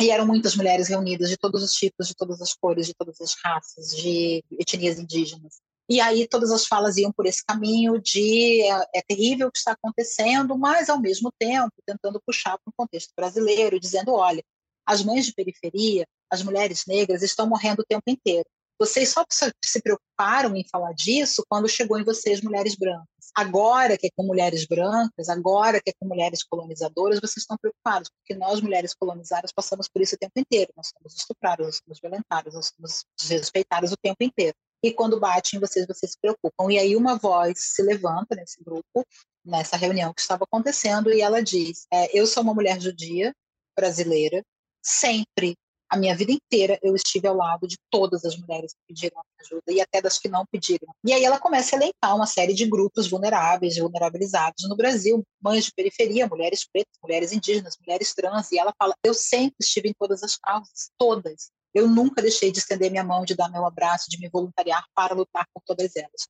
E 0.00 0.10
eram 0.10 0.26
muitas 0.26 0.54
mulheres 0.54 0.88
reunidas 0.88 1.28
de 1.28 1.36
todos 1.36 1.62
os 1.62 1.72
tipos, 1.72 2.06
de 2.06 2.14
todas 2.14 2.40
as 2.40 2.54
cores, 2.54 2.86
de 2.86 2.94
todas 2.94 3.20
as 3.20 3.34
raças, 3.42 3.90
de 3.96 4.44
etnias 4.52 4.98
indígenas. 4.98 5.60
E 5.90 6.00
aí 6.00 6.28
todas 6.28 6.50
as 6.52 6.66
falas 6.66 6.96
iam 6.98 7.10
por 7.10 7.26
esse 7.26 7.42
caminho 7.44 7.98
de 8.00 8.62
é, 8.62 8.98
é 8.98 9.02
terrível 9.08 9.48
o 9.48 9.52
que 9.52 9.58
está 9.58 9.72
acontecendo, 9.72 10.56
mas 10.56 10.90
ao 10.90 11.00
mesmo 11.00 11.32
tempo 11.38 11.72
tentando 11.86 12.20
puxar 12.24 12.58
para 12.58 12.70
o 12.70 12.74
contexto 12.76 13.12
brasileiro, 13.16 13.80
dizendo, 13.80 14.12
olha, 14.12 14.44
as 14.86 15.02
mães 15.02 15.24
de 15.26 15.32
periferia, 15.32 16.06
as 16.30 16.42
mulheres 16.42 16.84
negras 16.86 17.22
estão 17.22 17.48
morrendo 17.48 17.80
o 17.80 17.86
tempo 17.86 18.04
inteiro. 18.06 18.46
Vocês 18.78 19.08
só 19.08 19.24
se 19.30 19.82
preocuparam 19.82 20.54
em 20.54 20.64
falar 20.68 20.92
disso 20.92 21.42
quando 21.48 21.68
chegou 21.68 21.98
em 21.98 22.04
vocês 22.04 22.40
mulheres 22.40 22.76
brancas. 22.76 23.08
Agora 23.34 23.96
que 23.96 24.08
é 24.08 24.10
com 24.14 24.24
mulheres 24.24 24.66
brancas, 24.66 25.28
agora 25.28 25.80
que 25.80 25.90
é 25.90 25.92
com 25.98 26.06
mulheres 26.06 26.42
colonizadoras, 26.42 27.20
vocês 27.20 27.38
estão 27.38 27.56
preocupados, 27.56 28.08
porque 28.10 28.34
nós, 28.34 28.60
mulheres 28.60 28.94
colonizadas, 28.94 29.52
passamos 29.52 29.88
por 29.88 30.02
isso 30.02 30.14
o 30.14 30.18
tempo 30.18 30.38
inteiro. 30.38 30.72
Nós 30.76 30.88
somos 30.88 31.14
estupradas, 31.14 31.66
nós 31.66 31.80
somos 31.84 32.00
violentadas, 32.00 32.54
nós 32.54 32.72
somos 32.74 33.04
desrespeitadas 33.18 33.92
o 33.92 33.96
tempo 33.96 34.22
inteiro. 34.22 34.54
E 34.82 34.92
quando 34.92 35.18
bate 35.18 35.56
em 35.56 35.60
vocês, 35.60 35.86
vocês 35.86 36.12
se 36.12 36.18
preocupam. 36.20 36.70
E 36.70 36.78
aí 36.78 36.94
uma 36.94 37.16
voz 37.16 37.58
se 37.58 37.82
levanta 37.82 38.36
nesse 38.36 38.62
grupo, 38.62 39.04
nessa 39.44 39.76
reunião 39.76 40.14
que 40.14 40.20
estava 40.20 40.44
acontecendo, 40.44 41.12
e 41.12 41.20
ela 41.20 41.42
diz: 41.42 41.86
é, 41.92 42.16
Eu 42.16 42.26
sou 42.26 42.42
uma 42.42 42.54
mulher 42.54 42.80
judia 42.80 43.34
brasileira, 43.76 44.44
sempre 44.82 45.56
a 45.88 45.96
minha 45.96 46.14
vida 46.14 46.32
inteira 46.32 46.78
eu 46.82 46.94
estive 46.94 47.26
ao 47.26 47.34
lado 47.34 47.66
de 47.66 47.76
todas 47.90 48.24
as 48.24 48.36
mulheres 48.36 48.72
que 48.72 48.80
pediram 48.88 49.22
ajuda 49.40 49.72
e 49.72 49.80
até 49.80 50.02
das 50.02 50.18
que 50.18 50.28
não 50.28 50.44
pediram. 50.50 50.92
E 51.04 51.12
aí 51.12 51.24
ela 51.24 51.38
começa 51.38 51.74
a 51.74 51.78
elencar 51.78 52.14
uma 52.14 52.26
série 52.26 52.54
de 52.54 52.66
grupos 52.66 53.08
vulneráveis, 53.08 53.78
vulnerabilizados 53.78 54.68
no 54.68 54.76
Brasil, 54.76 55.24
mães 55.40 55.64
de 55.64 55.72
periferia, 55.74 56.26
mulheres 56.26 56.66
pretas, 56.70 56.94
mulheres 57.02 57.32
indígenas, 57.32 57.76
mulheres 57.80 58.14
trans, 58.14 58.52
e 58.52 58.58
ela 58.58 58.74
fala: 58.78 58.94
"Eu 59.04 59.14
sempre 59.14 59.56
estive 59.60 59.88
em 59.88 59.94
todas 59.98 60.22
as 60.22 60.36
causas, 60.36 60.90
todas. 60.98 61.50
Eu 61.74 61.86
nunca 61.86 62.22
deixei 62.22 62.50
de 62.50 62.58
estender 62.58 62.90
minha 62.90 63.04
mão, 63.04 63.24
de 63.24 63.34
dar 63.34 63.48
meu 63.50 63.64
abraço, 63.66 64.10
de 64.10 64.18
me 64.18 64.28
voluntariar 64.28 64.84
para 64.94 65.14
lutar 65.14 65.46
por 65.54 65.62
todas 65.64 65.94
elas. 65.96 66.28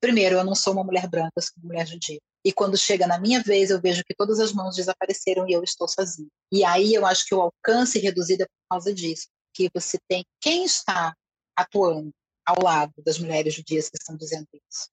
Primeiro, 0.00 0.36
eu 0.36 0.44
não 0.44 0.54
sou 0.54 0.72
uma 0.72 0.84
mulher 0.84 1.08
branca, 1.08 1.40
sou 1.40 1.52
uma 1.58 1.68
mulher 1.68 1.86
judia. 1.86 2.18
E 2.44 2.52
quando 2.52 2.76
chega 2.76 3.06
na 3.06 3.18
minha 3.18 3.42
vez, 3.42 3.70
eu 3.70 3.80
vejo 3.80 4.02
que 4.02 4.14
todas 4.14 4.40
as 4.40 4.52
mãos 4.52 4.76
desapareceram 4.76 5.46
e 5.46 5.52
eu 5.52 5.62
estou 5.62 5.86
sozinha. 5.86 6.28
E 6.50 6.64
aí 6.64 6.94
eu 6.94 7.04
acho 7.04 7.26
que 7.26 7.34
o 7.34 7.40
alcance 7.40 7.98
reduzido 7.98 8.44
é 8.44 8.46
por 8.46 8.68
causa 8.70 8.94
disso, 8.94 9.28
que 9.54 9.68
você 9.74 9.98
tem 10.08 10.24
quem 10.40 10.64
está 10.64 11.14
atuando 11.54 12.10
ao 12.46 12.62
lado 12.62 12.94
das 13.04 13.18
mulheres 13.18 13.54
judias 13.54 13.90
que 13.90 13.98
estão 13.98 14.16
dizendo 14.16 14.46
isso, 14.52 14.88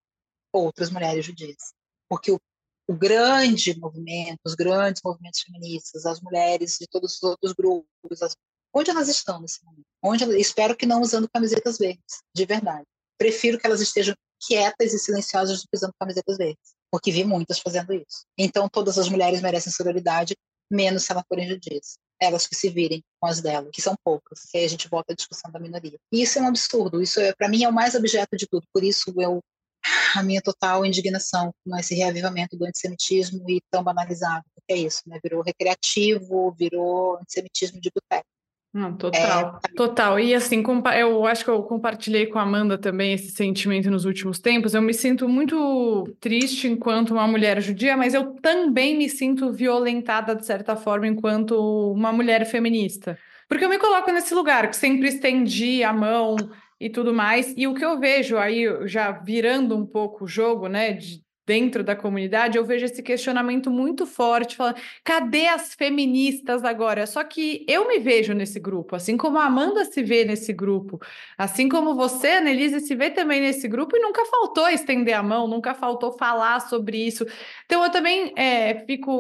outras 0.52 0.89
mulheres 0.89 1.26
judias, 1.26 1.74
porque 2.10 2.32
o, 2.32 2.39
o 2.88 2.93
grande 2.93 3.80
movimento, 3.80 4.39
os 4.46 4.54
grandes 4.54 5.02
movimentos 5.04 5.41
feministas, 5.41 6.06
as 6.06 6.20
mulheres 6.20 6.78
de 6.80 6.88
todos 6.88 7.15
os 7.15 7.24
outros 7.24 7.54
grupos, 7.54 8.22
as, 8.22 8.36
onde 8.74 8.91
elas 8.91 9.08
estão 9.08 9.39
nesse 9.39 9.63
momento? 9.63 9.86
Onde 10.04 10.24
espero 10.39 10.76
que 10.76 10.86
não 10.86 11.02
usando 11.02 11.30
camisetas 11.30 11.78
verdes, 11.78 12.22
de 12.36 12.46
verdade. 12.46 12.86
Prefiro 13.17 13.58
que 13.58 13.65
elas 13.65 13.82
estejam 13.82 14.13
quietas 14.39 14.93
e 14.93 15.00
silenciosas 15.00 15.63
usando 15.73 15.93
camisetas 16.00 16.38
verdes 16.38 16.78
porque 16.91 17.12
vi 17.12 17.23
muitas 17.23 17.60
fazendo 17.60 17.93
isso. 17.93 18.26
Então, 18.38 18.67
todas 18.69 18.97
as 18.97 19.10
mulheres 19.10 19.41
merecem 19.41 19.71
sororidade, 19.71 20.36
menos 20.71 21.04
se 21.04 21.12
elas 21.12 21.23
forem 21.28 21.47
judias. 21.47 21.97
Elas 22.19 22.47
que 22.47 22.56
se 22.56 22.69
virem 22.69 23.04
com 23.19 23.28
as 23.28 23.41
delas, 23.41 23.69
que 23.71 23.82
são 23.82 23.95
poucas. 24.04 24.39
E 24.54 24.58
aí 24.58 24.65
a 24.65 24.69
gente 24.69 24.88
volta 24.89 25.13
à 25.13 25.15
discussão 25.15 25.52
da 25.52 25.60
minoria. 25.60 26.00
E 26.12 26.21
isso 26.23 26.39
é 26.39 26.41
um 26.41 26.47
absurdo. 26.47 27.02
Isso, 27.02 27.19
é, 27.19 27.34
para 27.34 27.47
mim, 27.47 27.63
é 27.63 27.69
o 27.69 27.73
mais 27.73 27.93
objeto 27.93 28.36
de 28.36 28.47
tudo. 28.47 28.65
Por 28.73 28.84
isso, 28.84 29.13
eu 29.17 29.39
a 30.15 30.23
minha 30.23 30.41
total 30.41 30.86
indignação 30.86 31.54
com 31.63 31.78
esse 31.78 31.93
reavivamento 31.93 32.58
do 32.58 32.65
antissemitismo 32.65 33.47
e 33.50 33.62
tão 33.69 33.84
banalizado, 33.84 34.43
porque 34.56 34.73
é 34.73 34.78
isso, 34.78 35.04
né? 35.06 35.19
Virou 35.23 35.43
recreativo, 35.43 36.52
virou 36.58 37.17
antissemitismo 37.17 37.80
de 37.80 37.91
boteco. 37.93 38.28
Não, 38.73 38.95
total, 38.95 39.60
é... 39.65 39.75
total. 39.75 40.19
E 40.19 40.36
assim, 40.36 40.63
eu 40.97 41.25
acho 41.25 41.43
que 41.43 41.49
eu 41.49 41.63
compartilhei 41.63 42.27
com 42.27 42.38
a 42.38 42.43
Amanda 42.43 42.77
também 42.77 43.13
esse 43.13 43.32
sentimento 43.32 43.89
nos 43.89 44.06
últimos 44.06 44.39
tempos. 44.39 44.73
Eu 44.73 44.82
me 44.82 44.93
sinto 44.93 45.27
muito 45.27 46.03
triste 46.19 46.67
enquanto 46.67 47.12
uma 47.12 47.27
mulher 47.27 47.62
judia, 47.62 47.97
mas 47.97 48.13
eu 48.13 48.36
também 48.36 48.97
me 48.97 49.10
sinto 49.10 49.51
violentada 49.51 50.36
de 50.36 50.45
certa 50.45 50.75
forma 50.75 51.08
enquanto 51.08 51.53
uma 51.91 52.12
mulher 52.12 52.45
feminista. 52.45 53.17
Porque 53.47 53.63
eu 53.63 53.69
me 53.69 53.80
coloco 53.80 54.12
nesse 54.12 54.34
lugar 54.34 54.69
que 54.69 54.75
sempre 54.75 55.08
estendi 55.08 55.84
a 55.84 55.93
mão 55.93 56.36
e 56.80 56.89
tudo 56.89 57.13
mais. 57.13 57.53
E 57.58 57.65
o 57.67 57.73
que 57.73 57.84
eu 57.84 57.99
vejo 57.99 58.38
aí, 58.38 58.65
já 58.88 59.12
virando 59.12 59.75
um 59.75 59.86
pouco 59.86 60.25
o 60.25 60.27
jogo, 60.27 60.67
né, 60.67 60.93
de, 60.93 61.23
dentro 61.48 61.82
da 61.82 61.96
comunidade, 61.96 62.58
eu 62.58 62.66
vejo 62.66 62.84
esse 62.84 63.02
questionamento 63.02 63.72
muito 63.72 64.06
forte, 64.06 64.58
falando, 64.58 64.76
cadê 65.02 65.48
as 65.48 65.74
feministas 65.74 66.66
agora? 66.66 67.08
Só 67.08 67.24
que 67.24 67.66
eu 67.70 67.88
me 67.88 68.00
vejo 68.00 68.34
nesse 68.34 68.60
grupo, 68.60 68.98
assim 68.98 69.16
como 69.16 69.40
a 69.40 69.46
Amanda 69.46 69.86
se 69.86 70.04
vê 70.04 70.26
nesse 70.26 70.52
grupo, 70.52 71.00
assim 71.38 71.70
como 71.70 71.96
você, 71.96 72.32
Annelise, 72.32 72.82
se 72.82 72.94
vê 72.96 73.10
também 73.10 73.40
nesse 73.40 73.66
grupo, 73.66 73.96
e 73.96 74.02
nunca 74.02 74.26
faltou 74.26 74.68
estender 74.68 75.16
a 75.16 75.24
mão, 75.24 75.48
nunca 75.48 75.74
faltou 75.74 76.12
falar 76.18 76.60
sobre 76.60 76.98
isso. 76.98 77.26
Então, 77.66 77.82
eu 77.82 77.90
também 77.90 78.34
é, 78.36 78.84
fico 78.86 79.18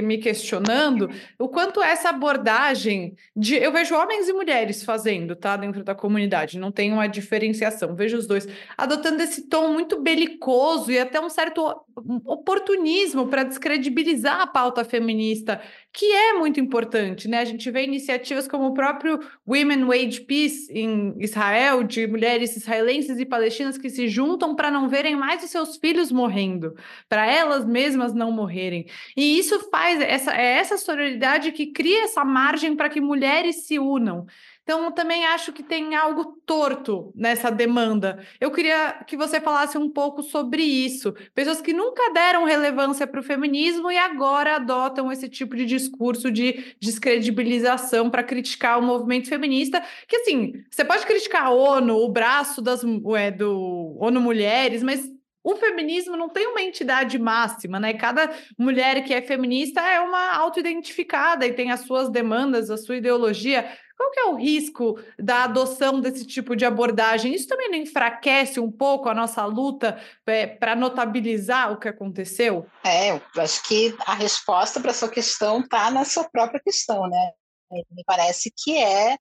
me 0.00 0.18
questionando 0.18 1.10
o 1.38 1.48
quanto 1.48 1.82
essa 1.82 2.08
abordagem 2.08 3.16
de. 3.36 3.56
Eu 3.56 3.72
vejo 3.72 3.94
homens 3.94 4.28
e 4.28 4.32
mulheres 4.32 4.84
fazendo, 4.84 5.36
tá? 5.36 5.56
Dentro 5.56 5.84
da 5.84 5.94
comunidade, 5.94 6.58
não 6.58 6.72
tem 6.72 6.92
uma 6.92 7.06
diferenciação. 7.06 7.94
Vejo 7.94 8.16
os 8.16 8.26
dois 8.26 8.46
adotando 8.78 9.22
esse 9.22 9.48
tom 9.48 9.72
muito 9.72 10.00
belicoso 10.00 10.90
e 10.90 10.98
até 10.98 11.20
um 11.20 11.28
certo 11.28 11.84
oportunismo 12.24 13.28
para 13.28 13.44
descredibilizar 13.44 14.40
a 14.40 14.46
pauta 14.46 14.84
feminista, 14.84 15.60
que 15.92 16.06
é 16.06 16.32
muito 16.34 16.58
importante, 16.58 17.28
né? 17.28 17.38
A 17.38 17.44
gente 17.44 17.70
vê 17.70 17.84
iniciativas 17.84 18.48
como 18.48 18.66
o 18.66 18.74
próprio 18.74 19.20
Women 19.46 19.84
Wage 19.84 20.20
Peace 20.22 20.72
em 20.72 21.14
Israel, 21.18 21.82
de 21.82 22.06
mulheres 22.06 22.56
israelenses 22.56 23.18
e 23.18 23.26
palestinas 23.26 23.76
que 23.76 23.90
se 23.90 24.08
juntam 24.08 24.54
para 24.54 24.70
não 24.70 24.88
verem 24.88 25.16
mais 25.16 25.44
os 25.44 25.50
seus 25.50 25.76
filhos 25.76 26.10
morrendo, 26.10 26.74
para 27.08 27.26
elas 27.26 27.64
mesmas 27.64 28.14
não 28.14 28.32
morrerem. 28.32 28.86
E 29.16 29.38
isso 29.38 29.58
faz 29.70 30.00
essa 30.00 30.34
é 30.34 30.58
essa 30.58 30.76
sororidade 30.76 31.52
que 31.52 31.66
cria 31.66 32.04
essa 32.04 32.24
margem 32.24 32.74
para 32.74 32.88
que 32.88 33.00
mulheres 33.00 33.66
se 33.66 33.78
unam. 33.78 34.26
Então, 34.62 34.92
também 34.92 35.26
acho 35.26 35.52
que 35.52 35.62
tem 35.62 35.96
algo 35.96 36.40
torto 36.46 37.12
nessa 37.16 37.50
demanda. 37.50 38.24
Eu 38.40 38.50
queria 38.52 39.02
que 39.06 39.16
você 39.16 39.40
falasse 39.40 39.76
um 39.76 39.90
pouco 39.90 40.22
sobre 40.22 40.62
isso. 40.62 41.12
Pessoas 41.34 41.60
que 41.60 41.72
nunca 41.72 42.12
deram 42.12 42.44
relevância 42.44 43.06
para 43.06 43.18
o 43.18 43.24
feminismo 43.24 43.90
e 43.90 43.98
agora 43.98 44.56
adotam 44.56 45.10
esse 45.10 45.28
tipo 45.28 45.56
de 45.56 45.64
discurso 45.64 46.30
de 46.30 46.76
descredibilização 46.80 48.08
para 48.08 48.22
criticar 48.22 48.78
o 48.78 48.82
movimento 48.82 49.28
feminista. 49.28 49.82
Que, 50.06 50.16
assim, 50.16 50.52
você 50.70 50.84
pode 50.84 51.04
criticar 51.06 51.46
a 51.46 51.50
ONU, 51.50 51.96
o 51.96 52.08
braço 52.08 52.62
das, 52.62 52.82
do 52.82 53.96
ONU 53.98 54.20
Mulheres, 54.20 54.82
mas 54.82 55.10
o 55.44 55.56
feminismo 55.56 56.16
não 56.16 56.28
tem 56.28 56.46
uma 56.46 56.62
entidade 56.62 57.18
máxima, 57.18 57.80
né? 57.80 57.92
Cada 57.94 58.32
mulher 58.56 59.02
que 59.02 59.12
é 59.12 59.20
feminista 59.20 59.80
é 59.80 60.00
uma 60.00 60.36
autoidentificada 60.36 61.44
e 61.44 61.52
tem 61.52 61.72
as 61.72 61.80
suas 61.80 62.08
demandas, 62.08 62.70
a 62.70 62.76
sua 62.76 62.96
ideologia. 62.96 63.68
Qual 64.02 64.10
que 64.10 64.18
é 64.18 64.24
o 64.24 64.34
risco 64.34 64.98
da 65.16 65.44
adoção 65.44 66.00
desse 66.00 66.26
tipo 66.26 66.56
de 66.56 66.64
abordagem? 66.64 67.32
Isso 67.32 67.46
também 67.46 67.70
não 67.70 67.78
enfraquece 67.78 68.58
um 68.58 68.70
pouco 68.70 69.08
a 69.08 69.14
nossa 69.14 69.44
luta 69.44 69.96
é, 70.26 70.44
para 70.44 70.74
notabilizar 70.74 71.70
o 71.70 71.78
que 71.78 71.86
aconteceu? 71.86 72.66
É, 72.84 73.12
eu 73.12 73.22
acho 73.36 73.62
que 73.62 73.94
a 74.00 74.14
resposta 74.14 74.80
para 74.80 74.92
sua 74.92 75.08
questão 75.08 75.60
está 75.60 75.88
na 75.88 76.04
sua 76.04 76.28
própria 76.28 76.60
questão, 76.60 77.06
né? 77.06 77.32
Me 77.70 78.02
parece 78.04 78.52
que 78.56 78.76
é 78.76 79.16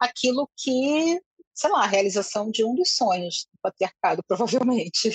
aquilo 0.00 0.50
que, 0.56 1.20
sei 1.54 1.70
lá, 1.70 1.84
a 1.84 1.88
realização 1.88 2.50
de 2.50 2.64
um 2.64 2.74
dos 2.74 2.96
sonhos 2.96 3.46
do 3.52 3.58
patriarcado, 3.62 4.20
provavelmente. 4.26 5.12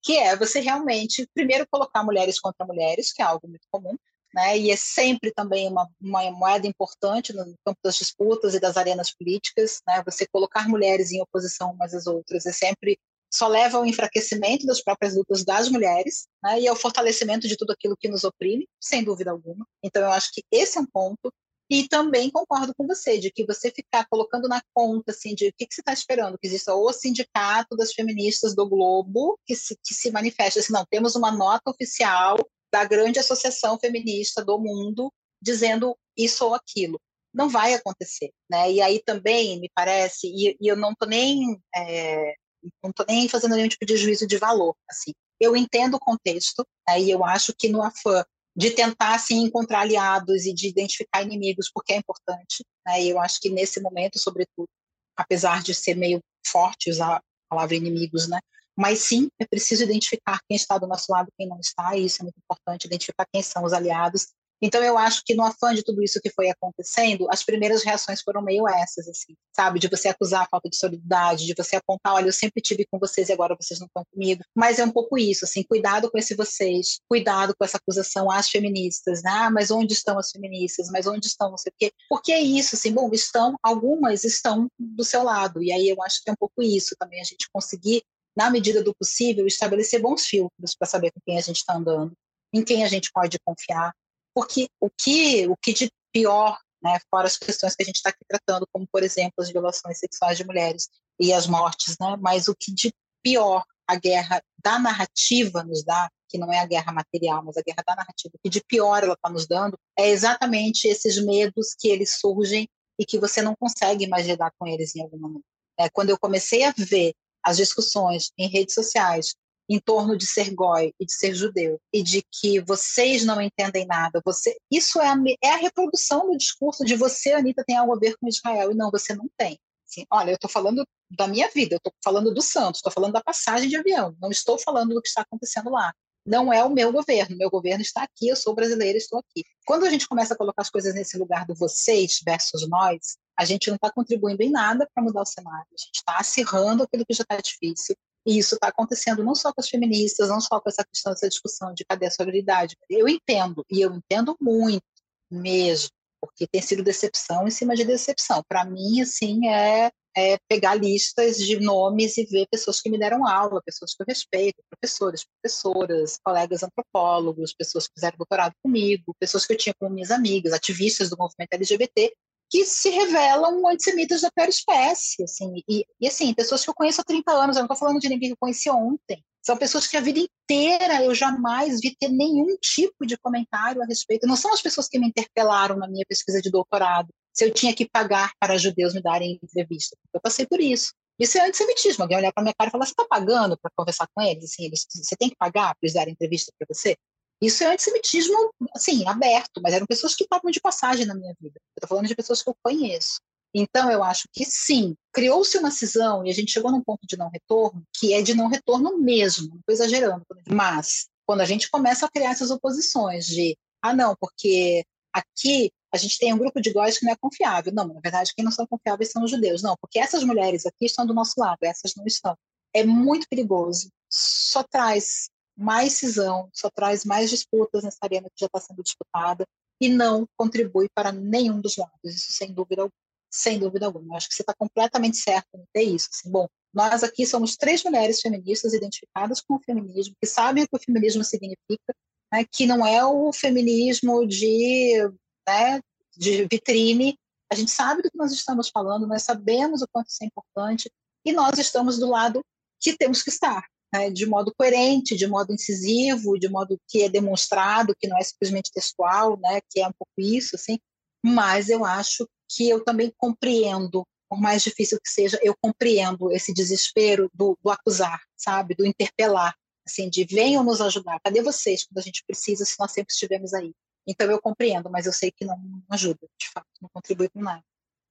que 0.00 0.16
é 0.16 0.36
você 0.36 0.60
realmente, 0.60 1.28
primeiro, 1.34 1.66
colocar 1.68 2.04
mulheres 2.04 2.38
contra 2.38 2.64
mulheres, 2.64 3.12
que 3.12 3.20
é 3.20 3.24
algo 3.24 3.48
muito 3.48 3.66
comum, 3.68 3.96
né? 4.34 4.58
e 4.58 4.70
é 4.70 4.76
sempre 4.76 5.32
também 5.32 5.68
uma, 5.68 5.88
uma, 6.00 6.30
moeda 6.30 6.66
importante 6.66 7.32
no 7.32 7.44
campo 7.64 7.78
das 7.84 7.96
disputas 7.96 8.54
e 8.54 8.60
das 8.60 8.76
arenas 8.76 9.14
políticas. 9.14 9.80
Né? 9.86 10.02
Você 10.04 10.26
colocar 10.26 10.68
mulheres 10.68 11.12
em 11.12 11.20
oposição 11.20 11.72
umas 11.72 11.94
às 11.94 12.06
outras 12.06 12.46
é 12.46 12.52
sempre 12.52 12.98
só 13.32 13.48
leva 13.48 13.78
ao 13.78 13.86
enfraquecimento 13.86 14.66
das 14.66 14.82
próprias 14.82 15.16
lutas 15.16 15.42
das 15.44 15.68
mulheres 15.68 16.26
né? 16.42 16.60
e 16.60 16.68
ao 16.68 16.76
fortalecimento 16.76 17.48
de 17.48 17.56
tudo 17.56 17.72
aquilo 17.72 17.96
que 17.96 18.08
nos 18.08 18.24
oprime, 18.24 18.68
sem 18.80 19.02
dúvida 19.02 19.30
alguma. 19.30 19.66
Então, 19.82 20.02
eu 20.02 20.10
acho 20.10 20.30
que 20.32 20.42
esse 20.50 20.76
é 20.76 20.80
um 20.80 20.86
ponto. 20.86 21.32
E 21.70 21.88
também 21.88 22.30
concordo 22.30 22.74
com 22.76 22.86
você, 22.86 23.18
de 23.18 23.30
que 23.30 23.46
você 23.46 23.70
ficar 23.70 24.06
colocando 24.10 24.46
na 24.46 24.60
conta, 24.74 25.10
assim, 25.10 25.34
de 25.34 25.48
o 25.48 25.52
que, 25.56 25.66
que 25.66 25.74
você 25.74 25.80
está 25.80 25.94
esperando, 25.94 26.36
que 26.36 26.46
exista 26.46 26.74
o 26.74 26.92
sindicato 26.92 27.74
das 27.74 27.94
feministas 27.94 28.54
do 28.54 28.68
Globo, 28.68 29.38
que 29.46 29.56
se, 29.56 29.74
que 29.82 29.94
se 29.94 30.10
manifeste, 30.10 30.58
assim, 30.58 30.72
não, 30.72 30.84
temos 30.84 31.16
uma 31.16 31.32
nota 31.32 31.70
oficial 31.70 32.36
da 32.72 32.84
grande 32.84 33.18
associação 33.18 33.78
feminista 33.78 34.44
do 34.44 34.58
mundo 34.58 35.12
dizendo 35.40 35.96
isso 36.16 36.44
ou 36.46 36.54
aquilo. 36.54 37.00
Não 37.34 37.48
vai 37.48 37.74
acontecer, 37.74 38.30
né? 38.50 38.70
E 38.70 38.80
aí 38.80 39.02
também 39.02 39.58
me 39.60 39.70
parece, 39.74 40.26
e, 40.28 40.56
e 40.60 40.68
eu 40.68 40.76
não 40.76 40.92
estou 40.92 41.08
nem 41.08 41.60
é, 41.74 42.34
não 42.82 42.92
tô 42.92 43.04
nem 43.08 43.28
fazendo 43.28 43.54
nenhum 43.56 43.68
tipo 43.68 43.86
de 43.86 43.96
juízo 43.96 44.26
de 44.26 44.36
valor, 44.36 44.74
assim. 44.88 45.12
Eu 45.40 45.56
entendo 45.56 45.94
o 45.94 46.00
contexto, 46.00 46.64
né? 46.88 47.00
e 47.00 47.10
eu 47.10 47.24
acho 47.24 47.52
que 47.58 47.68
no 47.68 47.82
afã 47.82 48.24
de 48.54 48.70
tentar 48.70 49.14
assim 49.14 49.42
encontrar 49.42 49.80
aliados 49.80 50.44
e 50.44 50.52
de 50.52 50.68
identificar 50.68 51.22
inimigos, 51.22 51.70
porque 51.72 51.94
é 51.94 51.96
importante, 51.96 52.64
né? 52.86 53.02
E 53.02 53.08
eu 53.10 53.18
acho 53.18 53.40
que 53.40 53.48
nesse 53.48 53.80
momento, 53.80 54.18
sobretudo, 54.18 54.68
apesar 55.16 55.62
de 55.62 55.74
ser 55.74 55.94
meio 55.94 56.20
forte 56.46 56.90
usar 56.90 57.16
a 57.16 57.22
palavra 57.48 57.74
inimigos, 57.74 58.28
né? 58.28 58.38
Mas 58.76 59.00
sim, 59.00 59.28
é 59.38 59.46
preciso 59.46 59.82
identificar 59.84 60.40
quem 60.48 60.56
está 60.56 60.78
do 60.78 60.86
nosso 60.86 61.12
lado, 61.12 61.32
quem 61.36 61.48
não 61.48 61.60
está, 61.60 61.96
e 61.96 62.06
isso 62.06 62.22
é 62.22 62.24
muito 62.24 62.38
importante, 62.38 62.86
identificar 62.86 63.26
quem 63.32 63.42
são 63.42 63.64
os 63.64 63.72
aliados. 63.72 64.28
Então, 64.64 64.80
eu 64.80 64.96
acho 64.96 65.22
que 65.26 65.34
no 65.34 65.44
afã 65.44 65.74
de 65.74 65.82
tudo 65.82 66.04
isso 66.04 66.20
que 66.22 66.30
foi 66.30 66.48
acontecendo, 66.48 67.26
as 67.28 67.42
primeiras 67.42 67.82
reações 67.82 68.22
foram 68.22 68.40
meio 68.40 68.68
essas, 68.68 69.08
assim, 69.08 69.34
sabe? 69.54 69.80
De 69.80 69.88
você 69.88 70.06
acusar 70.06 70.42
a 70.42 70.48
falta 70.48 70.70
de 70.70 70.76
solidariedade, 70.76 71.46
de 71.46 71.54
você 71.56 71.74
apontar, 71.74 72.14
olha, 72.14 72.28
eu 72.28 72.32
sempre 72.32 72.62
tive 72.62 72.86
com 72.88 72.96
vocês 72.96 73.28
e 73.28 73.32
agora 73.32 73.56
vocês 73.60 73.80
não 73.80 73.88
estão 73.88 74.04
comigo. 74.12 74.44
Mas 74.54 74.78
é 74.78 74.84
um 74.84 74.90
pouco 74.92 75.18
isso, 75.18 75.44
assim, 75.44 75.64
cuidado 75.64 76.08
com 76.08 76.16
esse 76.16 76.36
vocês, 76.36 77.00
cuidado 77.08 77.54
com 77.58 77.64
essa 77.64 77.76
acusação 77.76 78.30
às 78.30 78.48
feministas, 78.48 79.20
né? 79.24 79.32
Ah, 79.32 79.50
mas 79.50 79.72
onde 79.72 79.94
estão 79.94 80.16
as 80.16 80.30
feministas? 80.30 80.88
Mas 80.92 81.08
onde 81.08 81.26
estão 81.26 81.50
não 81.50 81.58
sei 81.58 81.70
o 81.70 81.74
quê? 81.76 81.92
Porque 82.08 82.30
é 82.30 82.40
isso, 82.40 82.76
assim, 82.76 82.92
bom, 82.92 83.10
estão, 83.12 83.56
algumas 83.64 84.22
estão 84.22 84.68
do 84.78 85.02
seu 85.02 85.24
lado, 85.24 85.60
e 85.60 85.72
aí 85.72 85.88
eu 85.88 86.00
acho 86.02 86.22
que 86.22 86.30
é 86.30 86.32
um 86.32 86.36
pouco 86.38 86.62
isso 86.62 86.94
também, 87.00 87.20
a 87.20 87.24
gente 87.24 87.48
conseguir 87.52 88.04
na 88.36 88.50
medida 88.50 88.82
do 88.82 88.94
possível, 88.94 89.46
estabelecer 89.46 90.00
bons 90.00 90.26
filtros 90.26 90.74
para 90.74 90.88
saber 90.88 91.10
com 91.12 91.20
quem 91.24 91.38
a 91.38 91.40
gente 91.40 91.58
está 91.58 91.74
andando, 91.74 92.12
em 92.52 92.64
quem 92.64 92.84
a 92.84 92.88
gente 92.88 93.10
pode 93.12 93.38
confiar, 93.44 93.92
porque 94.34 94.68
o 94.80 94.88
que, 94.90 95.46
o 95.46 95.56
que 95.56 95.72
de 95.72 95.90
pior, 96.12 96.58
né, 96.82 96.98
fora 97.10 97.26
as 97.26 97.36
questões 97.36 97.74
que 97.74 97.82
a 97.82 97.86
gente 97.86 97.96
está 97.96 98.10
aqui 98.10 98.24
tratando, 98.26 98.66
como, 98.72 98.86
por 98.90 99.02
exemplo, 99.02 99.34
as 99.38 99.50
violações 99.50 99.98
sexuais 99.98 100.36
de 100.36 100.44
mulheres 100.44 100.88
e 101.20 101.32
as 101.32 101.46
mortes, 101.46 101.96
né, 102.00 102.16
mas 102.20 102.48
o 102.48 102.54
que 102.58 102.72
de 102.72 102.92
pior 103.22 103.64
a 103.86 103.96
guerra 103.96 104.42
da 104.62 104.78
narrativa 104.78 105.62
nos 105.62 105.84
dá, 105.84 106.08
que 106.28 106.38
não 106.38 106.52
é 106.52 106.58
a 106.60 106.66
guerra 106.66 106.92
material, 106.92 107.42
mas 107.44 107.56
a 107.56 107.62
guerra 107.62 107.82
da 107.86 107.96
narrativa, 107.96 108.32
o 108.34 108.38
que 108.42 108.48
de 108.48 108.62
pior 108.66 109.02
ela 109.02 109.14
está 109.14 109.28
nos 109.28 109.46
dando, 109.46 109.78
é 109.98 110.08
exatamente 110.08 110.88
esses 110.88 111.22
medos 111.22 111.74
que 111.78 111.88
eles 111.88 112.18
surgem 112.18 112.68
e 112.98 113.04
que 113.04 113.18
você 113.18 113.42
não 113.42 113.54
consegue 113.54 114.06
mais 114.06 114.26
lidar 114.26 114.50
com 114.58 114.66
eles 114.66 114.94
em 114.96 115.02
algum 115.02 115.18
momento. 115.18 115.44
É, 115.78 115.88
quando 115.90 116.10
eu 116.10 116.18
comecei 116.18 116.64
a 116.64 116.72
ver 116.76 117.12
as 117.44 117.56
discussões 117.56 118.30
em 118.38 118.48
redes 118.48 118.74
sociais 118.74 119.34
em 119.68 119.78
torno 119.78 120.16
de 120.16 120.26
ser 120.26 120.52
goi 120.54 120.92
e 121.00 121.06
de 121.06 121.12
ser 121.12 121.34
judeu 121.34 121.80
e 121.92 122.02
de 122.02 122.22
que 122.30 122.60
vocês 122.60 123.24
não 123.24 123.40
entendem 123.40 123.86
nada, 123.86 124.20
você 124.24 124.56
isso 124.70 125.00
é 125.00 125.08
a, 125.08 125.16
é 125.42 125.50
a 125.50 125.56
reprodução 125.56 126.30
do 126.30 126.36
discurso 126.36 126.84
de 126.84 126.94
você, 126.94 127.32
Anitta, 127.32 127.64
tem 127.66 127.76
algo 127.76 127.94
a 127.94 127.98
ver 127.98 128.16
com 128.18 128.28
Israel 128.28 128.72
e 128.72 128.74
não, 128.74 128.90
você 128.90 129.14
não 129.14 129.28
tem. 129.36 129.58
Assim, 129.88 130.06
olha, 130.10 130.30
eu 130.30 130.34
estou 130.34 130.50
falando 130.50 130.86
da 131.10 131.26
minha 131.26 131.48
vida, 131.48 131.74
eu 131.74 131.78
estou 131.78 131.92
falando 132.02 132.32
do 132.32 132.42
Santos, 132.42 132.78
estou 132.78 132.92
falando 132.92 133.12
da 133.12 133.22
passagem 133.22 133.68
de 133.68 133.76
avião, 133.76 134.16
não 134.20 134.30
estou 134.30 134.58
falando 134.58 134.94
do 134.94 135.02
que 135.02 135.08
está 135.08 135.22
acontecendo 135.22 135.70
lá. 135.70 135.92
Não 136.24 136.52
é 136.52 136.64
o 136.64 136.70
meu 136.70 136.92
governo, 136.92 137.36
meu 137.36 137.50
governo 137.50 137.82
está 137.82 138.02
aqui, 138.02 138.28
eu 138.28 138.36
sou 138.36 138.54
brasileira, 138.54 138.96
estou 138.96 139.18
aqui. 139.18 139.44
Quando 139.66 139.84
a 139.84 139.90
gente 139.90 140.06
começa 140.06 140.34
a 140.34 140.36
colocar 140.36 140.62
as 140.62 140.70
coisas 140.70 140.94
nesse 140.94 141.18
lugar 141.18 141.44
do 141.44 141.54
vocês 141.54 142.20
versus 142.24 142.68
nós, 142.68 143.16
a 143.36 143.44
gente 143.44 143.68
não 143.68 143.76
está 143.76 143.90
contribuindo 143.90 144.42
em 144.42 144.50
nada 144.50 144.88
para 144.94 145.02
mudar 145.02 145.22
o 145.22 145.26
cenário, 145.26 145.66
a 145.72 145.80
gente 145.80 145.96
está 145.96 146.18
acirrando 146.18 146.84
aquilo 146.84 147.04
que 147.04 147.14
já 147.14 147.22
está 147.22 147.36
difícil. 147.38 147.96
E 148.24 148.38
isso 148.38 148.54
está 148.54 148.68
acontecendo 148.68 149.24
não 149.24 149.34
só 149.34 149.52
com 149.52 149.60
as 149.60 149.68
feministas, 149.68 150.28
não 150.28 150.40
só 150.40 150.60
com 150.60 150.68
essa 150.68 150.84
questão 150.84 151.12
dessa 151.12 151.28
discussão 151.28 151.74
de 151.74 151.84
cadê 151.84 152.06
a 152.06 152.10
sororidade. 152.10 152.76
Eu 152.88 153.08
entendo, 153.08 153.64
e 153.68 153.80
eu 153.80 153.92
entendo 153.92 154.36
muito 154.40 154.84
mesmo, 155.28 155.90
porque 156.20 156.46
tem 156.46 156.62
sido 156.62 156.84
decepção 156.84 157.48
em 157.48 157.50
cima 157.50 157.74
de 157.74 157.84
decepção. 157.84 158.44
Para 158.48 158.64
mim, 158.64 159.00
assim, 159.00 159.48
é, 159.48 159.90
é, 160.16 160.36
pegar 160.48 160.74
listas 160.74 161.38
de 161.38 161.58
nomes 161.60 162.18
e 162.18 162.24
ver 162.24 162.46
pessoas 162.50 162.80
que 162.80 162.90
me 162.90 162.98
deram 162.98 163.26
aula, 163.26 163.62
pessoas 163.64 163.94
que 163.94 164.02
eu 164.02 164.06
respeito, 164.06 164.62
professores, 164.70 165.24
professoras, 165.24 166.18
colegas 166.24 166.62
antropólogos, 166.62 167.54
pessoas 167.54 167.86
que 167.86 167.94
fizeram 167.94 168.16
doutorado 168.16 168.54
comigo, 168.62 169.14
pessoas 169.18 169.46
que 169.46 169.52
eu 169.52 169.56
tinha 169.56 169.74
como 169.78 169.94
minhas 169.94 170.10
amigas, 170.10 170.52
ativistas 170.52 171.08
do 171.08 171.16
movimento 171.16 171.52
LGBT, 171.52 172.12
que 172.50 172.66
se 172.66 172.90
revelam 172.90 173.66
antissemitas 173.66 174.20
da 174.20 174.30
pior 174.30 174.48
espécie, 174.48 175.24
assim, 175.24 175.62
e, 175.66 175.86
e, 175.98 176.06
assim, 176.06 176.34
pessoas 176.34 176.62
que 176.62 176.68
eu 176.68 176.74
conheço 176.74 177.00
há 177.00 177.04
30 177.04 177.32
anos, 177.32 177.56
eu 177.56 177.60
não 177.60 177.66
estou 177.66 177.78
falando 177.78 177.98
de 177.98 178.10
ninguém 178.10 178.28
que 178.28 178.34
eu 178.34 178.38
conheci 178.38 178.68
ontem, 178.68 179.24
são 179.42 179.56
pessoas 179.56 179.86
que 179.86 179.96
a 179.96 180.00
vida 180.00 180.20
inteira 180.20 181.02
eu 181.02 181.14
jamais 181.14 181.80
vi 181.80 181.96
ter 181.98 182.10
nenhum 182.10 182.54
tipo 182.60 183.06
de 183.06 183.16
comentário 183.16 183.82
a 183.82 183.86
respeito, 183.86 184.26
não 184.26 184.36
são 184.36 184.52
as 184.52 184.60
pessoas 184.60 184.86
que 184.86 184.98
me 184.98 185.08
interpelaram 185.08 185.76
na 185.76 185.88
minha 185.88 186.04
pesquisa 186.06 186.42
de 186.42 186.50
doutorado, 186.50 187.08
se 187.32 187.44
eu 187.44 187.52
tinha 187.52 187.74
que 187.74 187.88
pagar 187.88 188.32
para 188.38 188.58
judeus 188.58 188.94
me 188.94 189.02
darem 189.02 189.38
entrevista, 189.42 189.96
eu 190.12 190.20
passei 190.20 190.46
por 190.46 190.60
isso. 190.60 190.92
Isso 191.18 191.38
é 191.38 191.46
antissemitismo, 191.46 192.02
alguém 192.02 192.18
olhar 192.18 192.32
para 192.32 192.42
minha 192.42 192.54
cara 192.54 192.68
e 192.68 192.72
falar, 192.72 192.86
você 192.86 192.92
está 192.92 193.06
pagando 193.08 193.56
para 193.58 193.70
conversar 193.76 194.08
com 194.14 194.22
eles? 194.22 194.44
Assim, 194.44 194.64
eles? 194.64 194.86
Você 194.88 195.16
tem 195.16 195.28
que 195.28 195.36
pagar 195.36 195.74
para 195.74 195.78
eles 195.82 195.94
darem 195.94 196.12
entrevista 196.12 196.52
para 196.58 196.66
você? 196.68 196.96
Isso 197.40 197.62
é 197.64 197.72
antissemitismo, 197.72 198.52
assim, 198.74 199.06
aberto, 199.06 199.60
mas 199.62 199.74
eram 199.74 199.86
pessoas 199.86 200.14
que 200.14 200.24
estavam 200.24 200.50
de 200.50 200.60
passagem 200.60 201.06
na 201.06 201.14
minha 201.14 201.34
vida. 201.40 201.58
Eu 201.58 201.80
estou 201.80 201.88
falando 201.88 202.06
de 202.06 202.14
pessoas 202.14 202.42
que 202.42 202.48
eu 202.48 202.56
conheço. 202.62 203.20
Então, 203.54 203.90
eu 203.90 204.02
acho 204.02 204.28
que 204.32 204.44
sim, 204.44 204.96
criou-se 205.12 205.58
uma 205.58 205.70
cisão 205.70 206.24
e 206.24 206.30
a 206.30 206.32
gente 206.32 206.52
chegou 206.52 206.70
num 206.70 206.82
ponto 206.82 207.06
de 207.06 207.16
não 207.16 207.28
retorno, 207.28 207.84
que 207.92 208.14
é 208.14 208.22
de 208.22 208.34
não 208.34 208.48
retorno 208.48 208.96
mesmo, 208.98 209.48
não 209.48 209.58
estou 209.58 209.74
exagerando. 209.74 210.24
Mas, 210.48 211.08
quando 211.26 211.42
a 211.42 211.44
gente 211.44 211.70
começa 211.70 212.06
a 212.06 212.10
criar 212.10 212.30
essas 212.30 212.50
oposições 212.50 213.26
de, 213.26 213.56
ah, 213.82 213.94
não, 213.94 214.16
porque 214.18 214.84
aqui 215.12 215.70
a 215.92 215.98
gente 215.98 216.18
tem 216.18 216.32
um 216.32 216.38
grupo 216.38 216.60
de 216.60 216.72
góis 216.72 216.98
que 216.98 217.04
não 217.04 217.12
é 217.12 217.16
confiável. 217.16 217.72
Não, 217.72 217.86
na 217.86 218.00
verdade, 218.00 218.32
quem 218.34 218.44
não 218.44 218.52
são 218.52 218.66
confiáveis 218.66 219.10
são 219.10 219.22
os 219.22 219.30
judeus. 219.30 219.62
Não, 219.62 219.76
porque 219.80 219.98
essas 219.98 220.24
mulheres 220.24 220.64
aqui 220.64 220.86
estão 220.86 221.06
do 221.06 221.12
nosso 221.12 221.34
lado, 221.36 221.58
essas 221.62 221.94
não 221.94 222.06
estão. 222.06 222.36
É 222.74 222.84
muito 222.84 223.28
perigoso. 223.28 223.90
Só 224.10 224.62
traz 224.62 225.28
mais 225.56 225.92
cisão, 225.92 226.48
só 226.52 226.70
traz 226.70 227.04
mais 227.04 227.28
disputas 227.28 227.84
nessa 227.84 227.98
arena 228.02 228.28
que 228.30 228.40
já 228.40 228.46
está 228.46 228.58
sendo 228.58 228.82
disputada 228.82 229.46
e 229.80 229.88
não 229.88 230.26
contribui 230.36 230.88
para 230.94 231.12
nenhum 231.12 231.60
dos 231.60 231.76
lados, 231.76 231.92
isso 232.04 232.32
sem 232.32 232.52
dúvida 232.52 232.82
alguma. 232.82 233.02
Sem 233.34 233.58
dúvida 233.58 233.86
alguma. 233.86 234.14
Eu 234.14 234.16
acho 234.16 234.28
que 234.28 234.34
você 234.34 234.42
está 234.42 234.54
completamente 234.54 235.16
certo 235.16 235.48
em 235.54 235.64
ter 235.72 235.84
isso. 235.84 236.08
Assim, 236.12 236.30
bom, 236.30 236.46
nós 236.72 237.02
aqui 237.02 237.26
somos 237.26 237.56
três 237.56 237.82
mulheres 237.82 238.20
feministas 238.20 238.72
identificadas 238.74 239.40
com 239.40 239.54
o 239.54 239.62
feminismo, 239.62 240.14
que 240.20 240.26
sabem 240.26 240.64
o 240.64 240.68
que 240.68 240.76
o 240.76 240.82
feminismo 240.82 241.24
significa, 241.24 241.94
né, 242.32 242.44
que 242.50 242.66
não 242.66 242.86
é 242.86 243.04
o 243.04 243.32
feminismo 243.32 244.26
de, 244.26 245.10
né, 245.46 245.80
de 246.16 246.46
vitrine. 246.50 247.16
A 247.50 247.54
gente 247.54 247.70
sabe 247.70 248.02
do 248.02 248.10
que 248.10 248.16
nós 248.16 248.32
estamos 248.32 248.68
falando, 248.68 249.06
nós 249.06 249.22
sabemos 249.22 249.82
o 249.82 249.88
quanto 249.92 250.08
isso 250.08 250.22
é 250.22 250.26
importante, 250.26 250.90
e 251.24 251.32
nós 251.32 251.58
estamos 251.58 251.98
do 251.98 252.08
lado 252.08 252.40
que 252.80 252.96
temos 252.96 253.22
que 253.22 253.30
estar, 253.30 253.64
né, 253.92 254.10
de 254.10 254.26
modo 254.26 254.52
coerente, 254.56 255.16
de 255.16 255.26
modo 255.26 255.52
incisivo, 255.52 256.38
de 256.38 256.48
modo 256.48 256.78
que 256.88 257.02
é 257.02 257.08
demonstrado, 257.08 257.94
que 257.98 258.08
não 258.08 258.18
é 258.18 258.22
simplesmente 258.22 258.72
textual, 258.72 259.38
né, 259.38 259.60
que 259.70 259.80
é 259.80 259.86
um 259.86 259.92
pouco 259.92 260.12
isso, 260.18 260.56
assim. 260.56 260.78
Mas 261.24 261.68
eu 261.68 261.84
acho 261.84 262.28
que 262.48 262.68
eu 262.68 262.82
também 262.84 263.12
compreendo, 263.16 264.04
por 264.28 264.40
mais 264.40 264.62
difícil 264.62 264.98
que 265.00 265.10
seja, 265.10 265.38
eu 265.42 265.54
compreendo 265.60 266.32
esse 266.32 266.52
desespero 266.52 267.30
do, 267.32 267.56
do 267.62 267.70
acusar, 267.70 268.20
sabe, 268.36 268.74
do 268.74 268.84
interpelar, 268.84 269.54
assim, 269.86 270.08
de 270.08 270.24
venham 270.24 270.64
nos 270.64 270.80
ajudar. 270.80 271.20
Cadê 271.20 271.42
vocês 271.42 271.84
quando 271.84 271.98
a 271.98 272.02
gente 272.02 272.24
precisa, 272.26 272.64
se 272.64 272.74
nós 272.78 272.92
sempre 272.92 273.12
estivemos 273.12 273.54
aí? 273.54 273.72
Então 274.06 274.30
eu 274.30 274.40
compreendo, 274.40 274.90
mas 274.90 275.06
eu 275.06 275.12
sei 275.12 275.30
que 275.30 275.44
não 275.44 275.56
ajuda, 275.90 276.26
de 276.38 276.48
fato, 276.50 276.66
não 276.80 276.88
contribui 276.92 277.28
com 277.28 277.40
nada. 277.40 277.62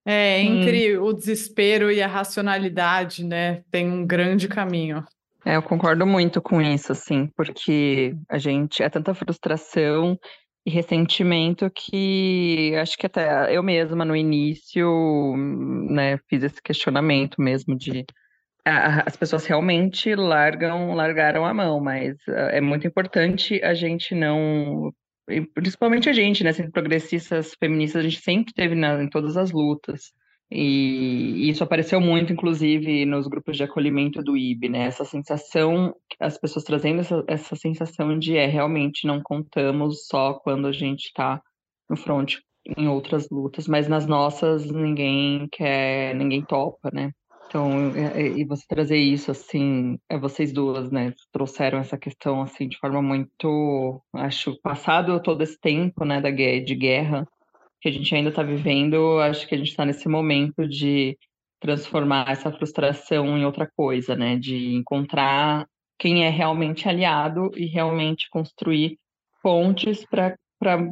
É, 0.05 0.39
entre 0.39 0.97
hum. 0.97 1.03
o 1.03 1.13
desespero 1.13 1.91
e 1.91 2.01
a 2.01 2.07
racionalidade, 2.07 3.23
né, 3.23 3.63
tem 3.69 3.89
um 3.89 4.05
grande 4.05 4.47
caminho. 4.47 5.05
É, 5.45 5.55
eu 5.55 5.61
concordo 5.61 6.05
muito 6.05 6.41
com 6.41 6.61
isso, 6.61 6.91
assim, 6.91 7.27
porque 7.35 8.15
a 8.29 8.37
gente 8.37 8.81
é 8.81 8.89
tanta 8.89 9.13
frustração 9.13 10.17
e 10.65 10.69
ressentimento 10.69 11.69
que 11.71 12.73
acho 12.79 12.97
que 12.97 13.07
até 13.07 13.55
eu 13.55 13.63
mesma 13.63 14.05
no 14.05 14.15
início, 14.15 15.35
né, 15.89 16.17
fiz 16.29 16.43
esse 16.43 16.61
questionamento 16.61 17.41
mesmo 17.41 17.75
de 17.75 18.05
as 18.63 19.15
pessoas 19.15 19.45
realmente 19.45 20.13
largam, 20.13 20.93
largaram 20.93 21.45
a 21.45 21.53
mão, 21.53 21.79
mas 21.79 22.15
ah, 22.27 22.49
é 22.51 22.61
muito 22.61 22.85
importante 22.85 23.59
a 23.63 23.73
gente 23.73 24.13
não 24.13 24.93
principalmente 25.53 26.09
a 26.09 26.13
gente, 26.13 26.43
né, 26.43 26.51
sendo 26.51 26.71
progressistas 26.71 27.53
feministas, 27.59 28.01
a 28.01 28.07
gente 28.07 28.21
sempre 28.21 28.53
teve 28.53 28.75
na, 28.75 29.01
em 29.01 29.09
todas 29.09 29.37
as 29.37 29.51
lutas. 29.51 30.11
E 30.51 31.49
isso 31.49 31.63
apareceu 31.63 32.01
muito, 32.01 32.33
inclusive, 32.33 33.05
nos 33.05 33.25
grupos 33.27 33.55
de 33.55 33.63
acolhimento 33.63 34.21
do 34.21 34.35
IB, 34.35 34.67
né? 34.67 34.85
Essa 34.85 35.05
sensação, 35.05 35.95
as 36.19 36.37
pessoas 36.37 36.65
trazendo 36.65 36.99
essa, 36.99 37.23
essa 37.25 37.55
sensação 37.55 38.19
de 38.19 38.35
é 38.35 38.47
realmente 38.47 39.07
não 39.07 39.21
contamos 39.23 40.07
só 40.07 40.33
quando 40.33 40.67
a 40.67 40.73
gente 40.73 41.05
está 41.05 41.41
no 41.89 41.95
front 41.95 42.35
em 42.77 42.87
outras 42.87 43.29
lutas, 43.29 43.65
mas 43.67 43.87
nas 43.87 44.05
nossas 44.05 44.69
ninguém 44.69 45.47
quer, 45.51 46.13
ninguém 46.15 46.43
topa, 46.43 46.89
né? 46.93 47.11
Então, 47.51 47.91
e 48.37 48.45
você 48.45 48.63
trazer 48.65 48.97
isso, 48.97 49.29
assim, 49.29 49.99
é 50.07 50.17
vocês 50.17 50.53
duas, 50.53 50.89
né, 50.89 51.13
trouxeram 51.33 51.79
essa 51.79 51.97
questão, 51.97 52.41
assim, 52.41 52.69
de 52.69 52.77
forma 52.77 53.01
muito, 53.01 54.01
acho, 54.13 54.57
passado 54.61 55.21
todo 55.21 55.41
esse 55.41 55.59
tempo, 55.59 56.05
né, 56.05 56.21
da, 56.21 56.29
de 56.29 56.75
guerra, 56.75 57.27
que 57.81 57.89
a 57.89 57.91
gente 57.91 58.15
ainda 58.15 58.29
está 58.29 58.41
vivendo, 58.41 59.19
acho 59.19 59.45
que 59.45 59.53
a 59.53 59.57
gente 59.57 59.67
está 59.67 59.83
nesse 59.83 60.07
momento 60.07 60.65
de 60.65 61.17
transformar 61.59 62.31
essa 62.31 62.49
frustração 62.53 63.37
em 63.37 63.43
outra 63.43 63.69
coisa, 63.75 64.15
né, 64.15 64.37
de 64.37 64.73
encontrar 64.73 65.67
quem 65.99 66.23
é 66.23 66.29
realmente 66.29 66.87
aliado 66.87 67.51
e 67.57 67.65
realmente 67.65 68.29
construir 68.29 68.97
pontes 69.43 70.05
para 70.05 70.37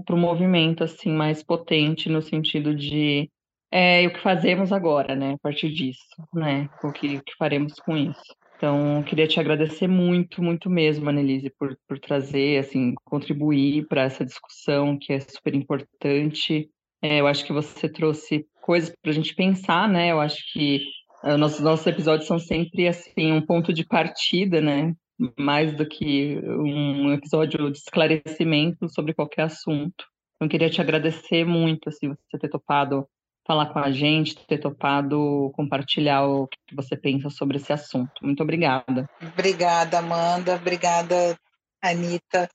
o 0.09 0.17
movimento, 0.17 0.83
assim, 0.83 1.13
mais 1.13 1.41
potente, 1.41 2.09
no 2.09 2.21
sentido 2.21 2.75
de 2.75 3.31
é, 3.71 4.07
o 4.07 4.13
que 4.13 4.21
fazemos 4.21 4.71
agora, 4.71 5.15
né, 5.15 5.33
a 5.33 5.37
partir 5.37 5.71
disso, 5.71 6.05
né, 6.33 6.69
o 6.83 6.91
que, 6.91 7.17
o 7.17 7.23
que 7.23 7.35
faremos 7.37 7.73
com 7.75 7.95
isso. 7.95 8.35
Então, 8.59 9.01
queria 9.03 9.25
te 9.25 9.39
agradecer 9.39 9.87
muito, 9.87 10.43
muito 10.43 10.69
mesmo, 10.69 11.09
Annelise, 11.09 11.49
por, 11.57 11.77
por 11.87 11.97
trazer, 11.97 12.59
assim, 12.59 12.93
contribuir 13.05 13.87
para 13.87 14.03
essa 14.03 14.25
discussão 14.25 14.97
que 14.99 15.13
é 15.13 15.19
super 15.21 15.55
importante. 15.55 16.69
É, 17.01 17.21
eu 17.21 17.27
acho 17.27 17.45
que 17.45 17.53
você 17.53 17.87
trouxe 17.87 18.45
coisas 18.61 18.93
para 19.01 19.11
a 19.11 19.13
gente 19.13 19.33
pensar, 19.33 19.87
né? 19.87 20.11
Eu 20.11 20.19
acho 20.19 20.43
que 20.51 20.81
uh, 21.23 21.37
nossos, 21.37 21.61
nossos 21.61 21.87
episódios 21.87 22.27
são 22.27 22.37
sempre, 22.37 22.85
assim, 22.85 23.31
um 23.31 23.41
ponto 23.41 23.71
de 23.71 23.85
partida, 23.85 24.59
né? 24.59 24.93
Mais 25.39 25.73
do 25.73 25.87
que 25.87 26.37
um 26.45 27.13
episódio 27.13 27.71
de 27.71 27.77
esclarecimento 27.77 28.89
sobre 28.89 29.13
qualquer 29.13 29.43
assunto. 29.43 30.03
Então, 30.35 30.49
queria 30.49 30.69
te 30.69 30.81
agradecer 30.81 31.45
muito, 31.45 31.87
assim, 31.87 32.09
você 32.09 32.37
ter 32.37 32.49
topado 32.49 33.07
falar 33.49 33.73
com 33.73 33.79
a 33.79 33.91
gente, 33.91 34.35
ter 34.45 34.59
topado 34.59 35.51
compartilhar 35.55 36.23
o 36.23 36.47
que 36.47 36.75
você 36.75 36.95
pensa 36.95 37.31
sobre 37.31 37.57
esse 37.57 37.73
assunto. 37.73 38.11
Muito 38.21 38.43
obrigada. 38.43 39.09
Obrigada, 39.19 39.97
Amanda. 39.97 40.53
Obrigada, 40.53 41.35
Anitta. 41.81 42.47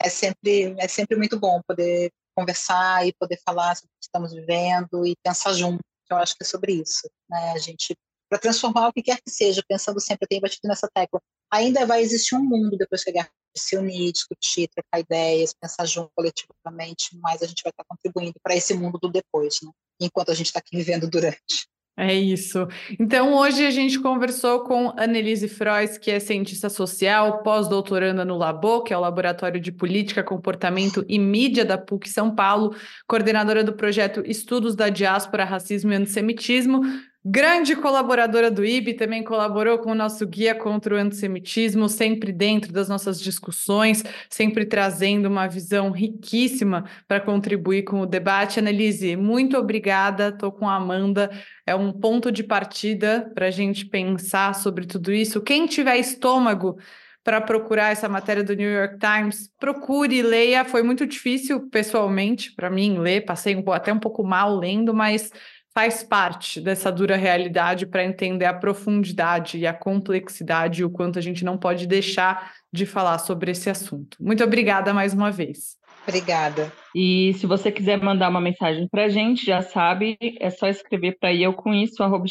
É 0.00 0.08
sempre, 0.08 0.74
é 0.78 0.88
sempre 0.88 1.18
muito 1.18 1.38
bom 1.38 1.60
poder 1.68 2.10
conversar 2.34 3.06
e 3.06 3.12
poder 3.12 3.38
falar 3.44 3.76
sobre 3.76 3.90
o 3.90 4.00
que 4.00 4.06
estamos 4.06 4.32
vivendo 4.32 5.06
e 5.06 5.14
pensar 5.22 5.52
junto. 5.52 5.80
Eu 6.10 6.16
acho 6.16 6.34
que 6.34 6.44
é 6.44 6.46
sobre 6.46 6.72
isso. 6.72 7.06
Né? 7.28 7.52
A 7.54 7.58
gente, 7.58 7.94
para 8.30 8.38
transformar 8.38 8.88
o 8.88 8.92
que 8.94 9.02
quer 9.02 9.16
que 9.16 9.30
seja, 9.30 9.62
pensando 9.68 10.00
sempre, 10.00 10.24
eu 10.24 10.28
tenho 10.28 10.40
batido 10.40 10.66
nessa 10.66 10.88
tecla, 10.94 11.20
ainda 11.50 11.86
vai 11.86 12.02
existir 12.02 12.34
um 12.34 12.44
mundo 12.44 12.76
depois 12.76 13.04
que 13.04 13.10
a 13.10 13.12
guerra 13.12 13.30
se 13.56 13.76
unir, 13.76 14.12
discutir, 14.12 14.68
trocar 14.68 15.00
ideias, 15.00 15.52
pensar 15.52 15.84
junto 15.84 16.10
coletivamente, 16.14 17.18
mas 17.20 17.42
a 17.42 17.46
gente 17.46 17.62
vai 17.62 17.70
estar 17.70 17.84
contribuindo 17.88 18.34
para 18.42 18.54
esse 18.54 18.72
mundo 18.74 18.98
do 19.00 19.10
depois. 19.10 19.58
Né? 19.62 19.70
enquanto 20.00 20.30
a 20.30 20.34
gente 20.34 20.46
está 20.46 20.60
aqui 20.60 20.76
vivendo 20.76 21.08
durante. 21.08 21.68
É 22.00 22.14
isso. 22.14 22.68
Então, 22.96 23.34
hoje 23.34 23.66
a 23.66 23.72
gente 23.72 23.98
conversou 23.98 24.60
com 24.60 24.94
Annelise 24.96 25.48
Frois, 25.48 25.98
que 25.98 26.12
é 26.12 26.20
cientista 26.20 26.70
social, 26.70 27.42
pós-doutoranda 27.42 28.24
no 28.24 28.36
Labo, 28.36 28.84
que 28.84 28.94
é 28.94 28.96
o 28.96 29.00
Laboratório 29.00 29.60
de 29.60 29.72
Política, 29.72 30.22
Comportamento 30.22 31.04
e 31.08 31.18
Mídia 31.18 31.64
da 31.64 31.76
PUC 31.76 32.08
São 32.08 32.32
Paulo, 32.32 32.72
coordenadora 33.04 33.64
do 33.64 33.72
projeto 33.72 34.22
Estudos 34.24 34.76
da 34.76 34.88
Diáspora, 34.88 35.44
Racismo 35.44 35.92
e 35.92 35.96
Antissemitismo, 35.96 36.82
Grande 37.24 37.74
colaboradora 37.74 38.48
do 38.48 38.64
IB, 38.64 38.94
também 38.94 39.24
colaborou 39.24 39.78
com 39.78 39.90
o 39.90 39.94
nosso 39.94 40.24
guia 40.24 40.54
contra 40.54 40.94
o 40.94 40.96
antissemitismo, 40.96 41.88
sempre 41.88 42.32
dentro 42.32 42.72
das 42.72 42.88
nossas 42.88 43.20
discussões, 43.20 44.04
sempre 44.30 44.64
trazendo 44.64 45.26
uma 45.26 45.48
visão 45.48 45.90
riquíssima 45.90 46.84
para 47.08 47.20
contribuir 47.20 47.82
com 47.82 48.00
o 48.00 48.06
debate. 48.06 48.60
Annelise, 48.60 49.16
muito 49.16 49.58
obrigada. 49.58 50.28
Estou 50.28 50.52
com 50.52 50.68
a 50.68 50.76
Amanda. 50.76 51.28
É 51.66 51.74
um 51.74 51.92
ponto 51.92 52.30
de 52.30 52.44
partida 52.44 53.30
para 53.34 53.46
a 53.46 53.50
gente 53.50 53.84
pensar 53.84 54.54
sobre 54.54 54.86
tudo 54.86 55.12
isso. 55.12 55.42
Quem 55.42 55.66
tiver 55.66 55.98
estômago 55.98 56.78
para 57.24 57.42
procurar 57.42 57.90
essa 57.90 58.08
matéria 58.08 58.42
do 58.42 58.54
New 58.54 58.70
York 58.70 58.96
Times, 58.98 59.50
procure 59.60 60.22
leia. 60.22 60.64
Foi 60.64 60.82
muito 60.82 61.04
difícil, 61.04 61.68
pessoalmente, 61.68 62.54
para 62.54 62.70
mim, 62.70 62.98
ler. 62.98 63.26
Passei 63.26 63.62
até 63.66 63.92
um 63.92 63.98
pouco 63.98 64.24
mal 64.24 64.56
lendo, 64.56 64.94
mas 64.94 65.30
faz 65.78 66.02
parte 66.02 66.60
dessa 66.60 66.90
dura 66.90 67.14
realidade 67.14 67.86
para 67.86 68.04
entender 68.04 68.46
a 68.46 68.52
profundidade 68.52 69.58
e 69.58 69.64
a 69.64 69.72
complexidade 69.72 70.82
e 70.82 70.84
o 70.84 70.90
quanto 70.90 71.20
a 71.20 71.22
gente 71.22 71.44
não 71.44 71.56
pode 71.56 71.86
deixar 71.86 72.52
de 72.72 72.84
falar 72.84 73.16
sobre 73.18 73.52
esse 73.52 73.70
assunto. 73.70 74.16
Muito 74.20 74.42
obrigada 74.42 74.92
mais 74.92 75.14
uma 75.14 75.30
vez. 75.30 75.76
Obrigada. 76.02 76.72
E 76.92 77.32
se 77.34 77.46
você 77.46 77.70
quiser 77.70 78.02
mandar 78.02 78.28
uma 78.28 78.40
mensagem 78.40 78.88
para 78.88 79.04
a 79.04 79.08
gente, 79.08 79.46
já 79.46 79.62
sabe, 79.62 80.18
é 80.40 80.50
só 80.50 80.66
escrever 80.66 81.16
para 81.20 81.32
eu 81.32 81.52
com 81.52 81.72
isso, 81.72 82.02
arroba 82.02 82.24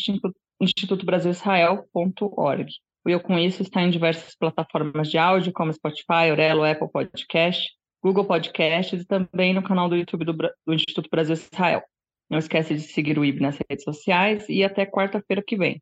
institutobrasilisrael.org. 0.60 2.70
O 3.06 3.10
Eu 3.10 3.22
Com 3.22 3.40
Isso 3.40 3.62
está 3.62 3.82
em 3.82 3.90
diversas 3.90 4.36
plataformas 4.36 5.10
de 5.10 5.18
áudio, 5.18 5.54
como 5.54 5.72
Spotify, 5.72 6.32
Orelo, 6.34 6.66
Apple 6.66 6.92
Podcast, 6.92 7.66
Google 8.04 8.26
Podcasts 8.26 9.04
e 9.04 9.06
também 9.06 9.54
no 9.54 9.64
canal 9.64 9.88
do 9.88 9.96
YouTube 9.96 10.26
do, 10.26 10.34
do 10.34 10.74
Instituto 10.74 11.10
Brasil 11.10 11.32
Israel. 11.32 11.82
Não 12.30 12.40
esquece 12.40 12.76
de 12.76 12.82
seguir 12.82 13.18
o 13.18 13.26
IB 13.26 13.40
nas 13.40 13.58
redes 13.70 13.84
sociais 13.84 14.46
e 14.50 14.64
até 14.64 14.86
quarta-feira 14.86 15.44
que 15.46 15.56
vem. 15.56 15.82